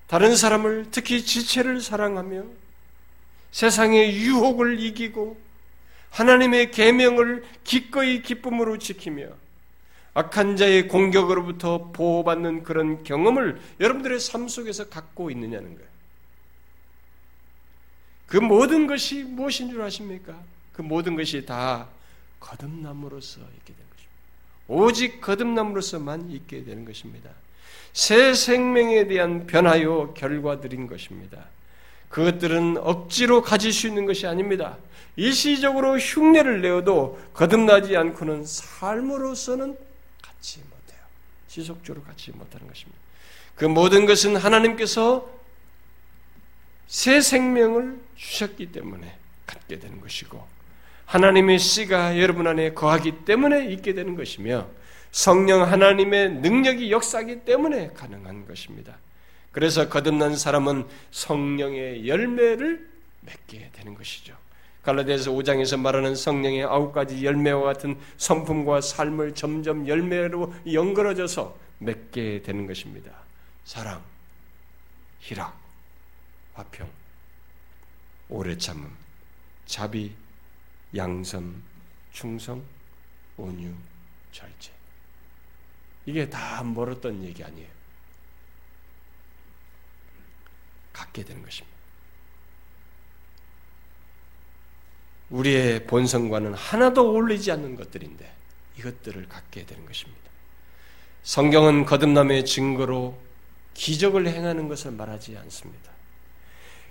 다른 0.08 0.36
사람을 0.36 0.88
특히 0.91 1.24
지체를 1.24 1.82
사랑하며 1.82 2.43
세상의 3.51 4.16
유혹을 4.16 4.80
이기고 4.80 5.44
하나님의 6.10 6.72
계명을 6.72 7.43
기꺼이 7.64 8.22
기쁨으로 8.22 8.78
지키며 8.78 9.28
악한 10.14 10.56
자의 10.56 10.88
공격으로부터 10.88 11.91
보호받는 11.91 12.64
그런 12.64 13.03
경험을 13.03 13.60
여러분들의 13.82 14.20
삶 14.20 14.47
속에서 14.47 14.88
갖고 14.88 15.30
있느냐는 15.30 15.76
거예요. 15.76 15.89
그 18.28 18.38
모든 18.38 18.88
것이 18.88 19.24
무엇인 19.24 19.70
줄 19.70 19.82
아십니까? 19.82 20.41
그 20.72 20.82
모든 20.82 21.16
것이 21.16 21.45
다 21.45 21.88
거듭남으로써 22.39 23.41
있게 23.41 23.74
되는 23.74 23.89
것입니다. 23.89 24.16
오직 24.68 25.22
거듭남으로서만 25.22 26.32
있게 26.32 26.64
되는 26.64 26.86
것입니다. 26.86 27.30
새 27.91 28.34
생명에 28.34 29.08
대한 29.08 29.47
변화요 29.47 30.14
결과들인 30.14 30.88
것입니다. 30.88 31.45
그것들은 32.16 32.78
억지로 32.78 33.41
가질 33.41 33.74
수 33.74 33.88
있는 33.88 34.05
것이 34.05 34.26
아닙니다. 34.26 34.78
일시적으로 35.18 35.97
흉내를 35.97 36.61
내어도 36.61 37.20
거듭나지 37.34 37.97
않고는 37.97 38.45
삶으로서는 38.45 39.78
갖지 40.22 40.59
못해요. 40.59 41.01
지속적으로 41.49 42.05
갖지 42.05 42.32
못하는 42.32 42.70
것입니다. 42.70 42.97
그 43.55 43.66
모든 43.66 44.05
것은 44.05 44.38
하나님께서 44.38 45.30
새 46.88 47.20
생명을 47.20 47.99
주셨기 48.16 48.72
때문에 48.72 49.18
갖게 49.45 49.78
되는 49.80 49.99
것이고 49.99 50.41
하나님의 51.07 51.59
씨가 51.59 52.18
여러분 52.18 52.47
안에 52.47 52.72
거하기 52.76 53.26
때문에 53.26 53.66
있게 53.74 53.93
되는 53.93 54.16
것이며 54.16 54.70
성령 55.11 55.70
하나님의 55.70 56.30
능력이 56.36 56.91
역사하기 56.91 57.41
때문에 57.41 57.89
가능한 57.89 58.47
것입니다. 58.47 58.99
그래서 59.56 59.88
거듭난 59.88 60.36
사람은 60.36 60.86
성령의 61.12 62.10
열매를 62.10 62.91
맺게 63.22 63.70
되는 63.72 63.95
것이죠. 63.95 64.36
갈라디아서 64.84 65.32
5장에서 65.32 65.80
말하는 65.80 66.14
성령의 66.14 66.66
아홉 66.66 66.91
가지 66.91 67.24
열매와 67.26 67.62
같은 67.64 67.97
성품과 68.18 68.82
삶을 68.82 69.34
점점 69.34 69.88
열매로 69.88 70.53
연결어져서 70.74 71.58
맺게 71.80 72.41
되는 72.41 72.68
것입니다. 72.68 73.14
사랑, 73.64 74.03
희락, 75.20 75.58
화평, 76.56 76.89
오래 78.28 78.58
참음, 78.58 78.91
자비, 79.68 80.12
양선, 80.93 81.64
충성, 82.12 82.62
온유, 83.38 83.72
절제. 84.34 84.74
이게 86.06 86.30
다 86.30 86.62
멀었던 86.62 87.24
얘기 87.24 87.41
아니에요. 87.41 87.74
갖게 90.95 91.23
되는 91.23 91.43
것입니다. 91.43 91.75
우리의 95.29 95.85
본성과는 95.87 96.53
하나도 96.53 97.09
어울리지 97.09 97.51
않는 97.51 97.75
것들인데 97.75 98.31
이것들을 98.79 99.27
갖게 99.27 99.65
되는 99.65 99.85
것입니다. 99.85 100.21
성경은 101.23 101.85
거듭남의 101.85 102.45
증거로 102.45 103.17
기적을 103.73 104.27
행하는 104.27 104.67
것을 104.69 104.91
말하지 104.91 105.37
않습니다. 105.37 105.91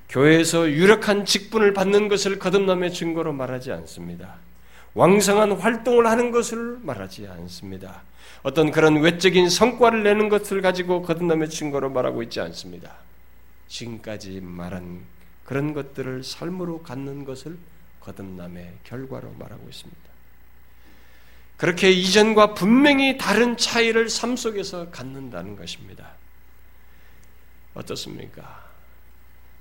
교회에서 0.09 0.71
유력한 0.71 1.25
직분을 1.25 1.73
받는 1.73 2.09
것을 2.09 2.39
거듭남의 2.39 2.93
증거로 2.93 3.33
말하지 3.33 3.73
않습니다. 3.73 4.37
왕성한 4.93 5.53
활동을 5.53 6.07
하는 6.07 6.31
것을 6.31 6.79
말하지 6.83 7.27
않습니다. 7.27 8.03
어떤 8.43 8.71
그런 8.71 9.01
외적인 9.01 9.49
성과를 9.49 10.03
내는 10.03 10.29
것을 10.29 10.61
가지고 10.61 11.03
거듭남의 11.03 11.49
증거로 11.49 11.91
말하고 11.91 12.23
있지 12.23 12.41
않습니다. 12.41 12.93
지금까지 13.69 14.41
말한 14.41 15.05
그런 15.45 15.75
것들을 15.75 16.25
삶으로 16.25 16.83
갖는 16.83 17.25
것을 17.25 17.59
거듭남의 18.01 18.79
결과로 18.85 19.33
말하고 19.33 19.69
있습니다. 19.69 20.01
그렇게 21.57 21.91
이전과 21.91 22.55
분명히 22.55 23.17
다른 23.17 23.57
차이를 23.57 24.09
삶 24.09 24.37
속에서 24.37 24.91
갖는다는 24.91 25.57
것입니다. 25.57 26.13
어떻습니까? 27.75 28.65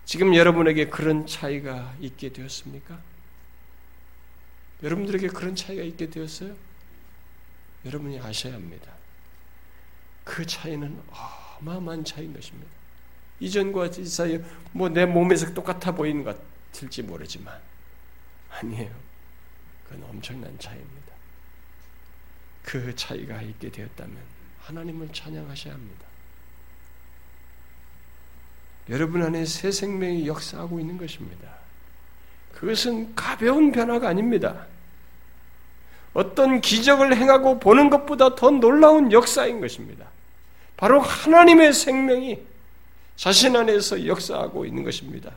지금 0.05 0.35
여러분에게 0.35 0.89
그런 0.89 1.25
차이가 1.25 1.95
있게 1.99 2.33
되었습니까? 2.33 2.99
여러분들에게 4.81 5.29
그런 5.29 5.55
차이가 5.55 5.83
있게 5.83 6.09
되었어요? 6.09 6.55
여러분이 7.85 8.19
아셔야 8.19 8.53
합니다. 8.53 8.91
그 10.23 10.45
차이는 10.45 11.01
어마어마한 11.61 12.03
차이인 12.03 12.33
것입니다. 12.33 12.69
이전과 13.43 13.89
사이 14.05 14.41
뭐내 14.71 15.05
몸에서 15.05 15.53
똑같아 15.53 15.91
보이는 15.91 16.23
것 16.23 16.37
같을지 16.71 17.03
모르지만 17.03 17.59
아니에요. 18.49 18.89
그건 19.83 20.09
엄청난 20.09 20.57
차이입니다. 20.57 21.13
그 22.63 22.95
차이가 22.95 23.41
있게 23.41 23.69
되었다면 23.69 24.17
하나님을 24.61 25.09
찬양하셔야 25.11 25.73
합니다. 25.73 26.05
여러분 28.89 29.23
안에 29.23 29.45
새 29.45 29.71
생명이 29.71 30.25
역사하고 30.25 30.79
있는 30.79 30.97
것입니다. 30.97 31.49
그것은 32.53 33.13
가벼운 33.15 33.73
변화가 33.73 34.07
아닙니다. 34.07 34.67
어떤 36.13 36.61
기적을 36.61 37.17
행하고 37.17 37.59
보는 37.59 37.89
것보다 37.89 38.35
더 38.35 38.51
놀라운 38.51 39.11
역사인 39.11 39.59
것입니다. 39.59 40.05
바로 40.77 41.01
하나님의 41.01 41.73
생명이 41.73 42.52
자신 43.15 43.55
안에서 43.55 44.05
역사하고 44.05 44.65
있는 44.65 44.83
것입니다. 44.83 45.31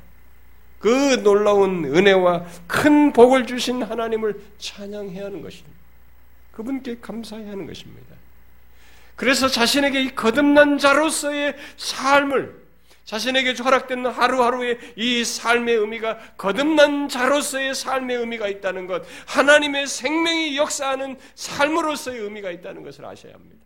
그 0.79 1.23
놀라운 1.23 1.85
은혜와 1.85 2.47
큰 2.67 3.13
복을 3.13 3.47
주신 3.47 3.83
하나님을 3.83 4.41
찬양해야 4.59 5.27
하는 5.27 5.43
것입니다. 5.43 5.77
그분께 6.53 6.99
감사해야 7.01 7.51
하는 7.51 7.67
것입니다. 7.67 8.15
그래서 9.15 9.49
자신에게 9.49 10.03
이 10.03 10.15
거듭난 10.15 10.79
자로서의 10.79 11.57
삶을 11.77 12.67
자신에게 13.05 13.53
허락된 13.53 14.05
하루하루의 14.05 14.79
이 14.97 15.25
삶의 15.25 15.77
의미가 15.77 16.19
거듭난 16.37 17.09
자로서의 17.09 17.73
삶의 17.75 18.17
의미가 18.17 18.49
있다는 18.49 18.89
것, 18.89 19.05
하나님의 19.27 19.87
생명이 19.87 20.57
역사하는 20.57 21.17
삶으로서의 21.37 22.19
의미가 22.19 22.51
있다는 22.51 22.83
것을 22.83 23.05
아셔야 23.05 23.35
합니다. 23.35 23.65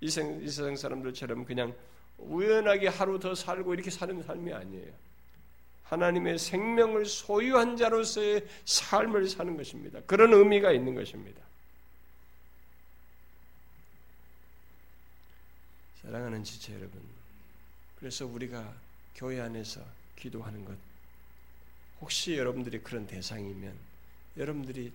이, 0.00 0.08
세상 0.08 0.74
사람들처럼 0.74 1.44
그냥 1.44 1.74
우연하게 2.20 2.88
하루 2.88 3.18
더 3.18 3.34
살고 3.34 3.74
이렇게 3.74 3.90
사는 3.90 4.22
삶이 4.22 4.52
아니에요. 4.52 4.92
하나님의 5.84 6.38
생명을 6.38 7.06
소유한 7.06 7.76
자로서의 7.76 8.46
삶을 8.64 9.28
사는 9.28 9.56
것입니다. 9.56 10.00
그런 10.06 10.32
의미가 10.32 10.70
있는 10.70 10.94
것입니다. 10.94 11.42
사랑하는 16.02 16.44
지체 16.44 16.74
여러분, 16.74 17.00
그래서 17.98 18.24
우리가 18.24 18.72
교회 19.16 19.40
안에서 19.40 19.80
기도하는 20.16 20.64
것, 20.64 20.76
혹시 22.00 22.36
여러분들이 22.36 22.80
그런 22.80 23.06
대상이면 23.06 23.74
여러분들이 24.36 24.92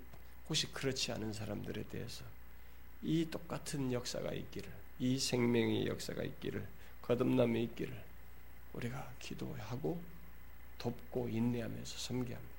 혹시 0.47 0.71
그렇지 0.71 1.11
않은 1.11 1.33
사람들에 1.33 1.83
대해서 1.91 2.23
이 3.03 3.27
똑같은 3.29 3.91
역사가 3.91 4.31
있기를, 4.31 4.71
이 4.99 5.19
생명의 5.19 5.87
역사가 5.87 6.23
있기를, 6.23 6.65
거듭남이 7.07 7.63
있기를 7.63 7.93
우리가 8.73 9.11
기도하고 9.19 10.01
돕고 10.79 11.29
인내하면서 11.29 11.97
섬기합니다. 11.97 12.55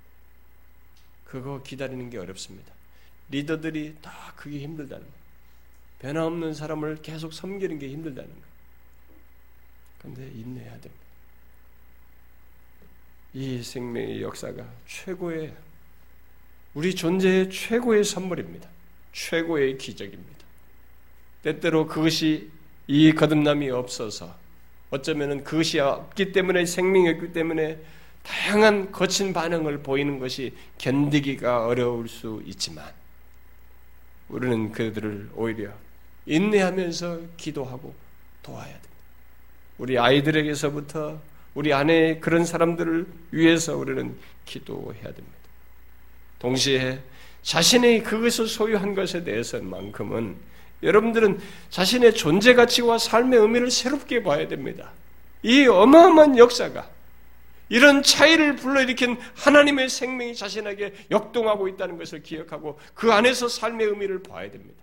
그거 1.25 1.63
기다리는 1.63 2.09
게 2.09 2.19
어렵습니다. 2.19 2.73
리더들이 3.31 3.97
다 4.01 4.33
그게 4.37 4.61
힘들다는 4.61 5.05
거예요. 5.05 5.27
변화없는 5.99 6.55
사람을 6.55 7.03
계속 7.03 7.33
섬기는 7.33 7.79
게 7.79 7.89
힘들다는 7.89 8.31
거예요. 8.31 8.47
근데 10.01 10.27
인내해야 10.29 10.73
됩니다. 10.73 11.07
이 13.35 13.63
생명의 13.63 14.23
역사가 14.23 14.65
최고의 14.87 15.55
우리 16.75 16.95
존재의 16.95 17.51
최고의 17.51 18.05
선물입니다. 18.05 18.69
최고의 19.13 19.79
기적입니다. 19.79 20.47
때때로 21.43 21.87
그것이 21.87 22.51
이 22.89 23.13
거듭남이 23.13 23.71
없어서 23.71 24.35
어쩌면은 24.91 25.43
그것이 25.45 25.81
없기 25.81 26.33
때문에 26.33 26.65
생명이 26.65 27.09
없기 27.11 27.33
때문에 27.33 27.79
다양한 28.23 28.93
거친 28.93 29.33
반응을 29.33 29.79
보이는 29.79 30.19
것이 30.19 30.55
견디기가 30.79 31.67
어려울 31.67 32.09
수 32.09 32.43
있지만 32.47 32.85
우리는 34.29 34.73
그들을 34.73 35.31
오히려 35.35 35.71
인내하면서 36.27 37.21
기도하고 37.37 37.95
도와야 38.43 38.67
됩니다. 38.67 38.89
우리 39.79 39.99
아이들에게서부터 39.99 41.21
우리 41.55 41.73
안에 41.73 42.19
그런 42.19 42.45
사람들을 42.45 43.07
위해서 43.31 43.77
우리는 43.77 44.17
기도해야 44.45 45.03
됩니다. 45.03 45.37
동시에 46.39 47.01
자신의 47.43 48.03
그것을 48.03 48.49
소유한 48.49 48.95
것에 48.95 49.23
대해서만큼은 49.25 50.37
여러분들은 50.83 51.41
자신의 51.71 52.15
존재 52.15 52.55
가치와 52.55 52.99
삶의 52.99 53.41
의미를 53.41 53.71
새롭게 53.71 54.23
봐야 54.23 54.47
됩니다. 54.47 54.93
이 55.43 55.67
어마어마한 55.67 56.39
역사가 56.39 56.89
이런 57.69 58.03
차이를 58.03 58.57
불러일으킨 58.57 59.19
하나님의 59.35 59.89
생명이 59.89 60.35
자신에게 60.35 60.95
역동하고 61.11 61.69
있다는 61.69 61.99
것을 61.99 62.23
기억하고 62.23 62.79
그 62.95 63.13
안에서 63.13 63.49
삶의 63.49 63.87
의미를 63.89 64.23
봐야 64.23 64.51
됩니다. 64.51 64.81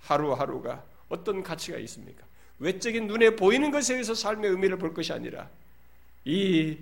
하루하루가 0.00 0.82
어떤 1.08 1.42
가치가 1.42 1.78
있습니까? 1.78 2.24
외적인 2.58 3.06
눈에 3.06 3.30
보이는 3.30 3.70
것에 3.70 3.94
의해서 3.94 4.14
삶의 4.14 4.50
의미를 4.50 4.78
볼 4.78 4.94
것이 4.94 5.12
아니라 5.12 5.48
이 6.24 6.78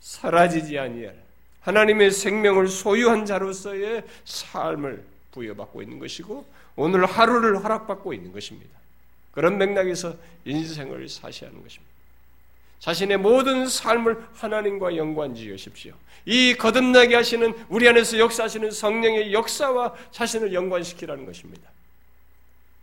사라지지 0.00 0.78
아니할 0.78 1.16
하나님의 1.60 2.12
생명을 2.12 2.68
소유한 2.68 3.26
자로서의 3.26 4.04
삶을 4.24 5.04
부여받고 5.32 5.82
있는 5.82 5.98
것이고 5.98 6.46
오늘 6.76 7.06
하루를 7.06 7.62
허락받고 7.64 8.12
있는 8.12 8.32
것입니다. 8.32 8.70
그런 9.32 9.58
맥락에서 9.58 10.14
인생을 10.44 11.08
사시하는 11.08 11.62
것입니다. 11.62 11.96
자신의 12.80 13.18
모든 13.18 13.66
삶을 13.66 14.26
하나님과 14.34 14.96
연관 14.96 15.34
지으십시오. 15.34 15.94
이 16.26 16.54
거듭나게 16.54 17.14
하시는 17.14 17.54
우리 17.68 17.88
안에서 17.88 18.18
역사하시는 18.18 18.70
성령의 18.70 19.32
역사와 19.32 19.94
자신을 20.10 20.52
연관시키라는 20.52 21.24
것입니다. 21.24 21.70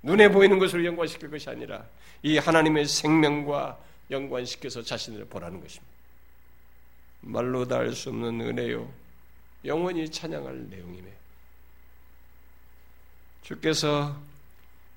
눈에 0.02 0.30
보이는 0.30 0.60
것으로 0.60 0.84
연관시킬 0.84 1.30
것이 1.30 1.50
아니라 1.50 1.86
이 2.22 2.38
하나님의 2.38 2.88
생명과 2.88 3.78
연관시켜서 4.12 4.82
자신을 4.82 5.26
보라는 5.26 5.62
것입니다. 5.62 5.94
말로 7.22 7.68
다할수 7.68 8.10
없는 8.10 8.42
은혜요. 8.42 8.90
영원히 9.66 10.10
찬양할 10.10 10.70
내용이네. 10.70 11.08
주께서 13.44 14.20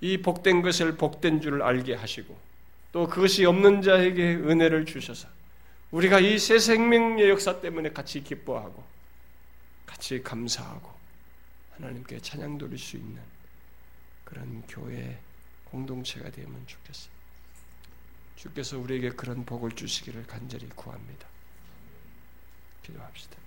이 0.00 0.18
복된 0.18 0.62
것을 0.62 0.96
복된 0.96 1.40
줄을 1.40 1.62
알게 1.62 1.94
하시고 1.94 2.38
또 2.92 3.08
그것이 3.08 3.44
없는 3.44 3.82
자에게 3.82 4.34
은혜를 4.36 4.86
주셔서 4.86 5.28
우리가 5.90 6.20
이 6.20 6.38
새 6.38 6.58
생명의 6.58 7.28
역사 7.28 7.60
때문에 7.60 7.90
같이 7.90 8.22
기뻐하고 8.22 8.84
같이 9.86 10.22
감사하고 10.22 10.94
하나님께 11.76 12.20
찬양 12.20 12.58
돌릴 12.58 12.78
수 12.78 12.96
있는 12.96 13.20
그런 14.24 14.62
교회 14.68 15.18
공동체가 15.66 16.30
되면 16.30 16.66
좋겠습니다. 16.66 17.16
주께서 18.36 18.78
우리에게 18.78 19.10
그런 19.10 19.44
복을 19.44 19.72
주시기를 19.72 20.26
간절히 20.26 20.68
구합니다. 20.74 21.26
기도합시다. 22.82 23.45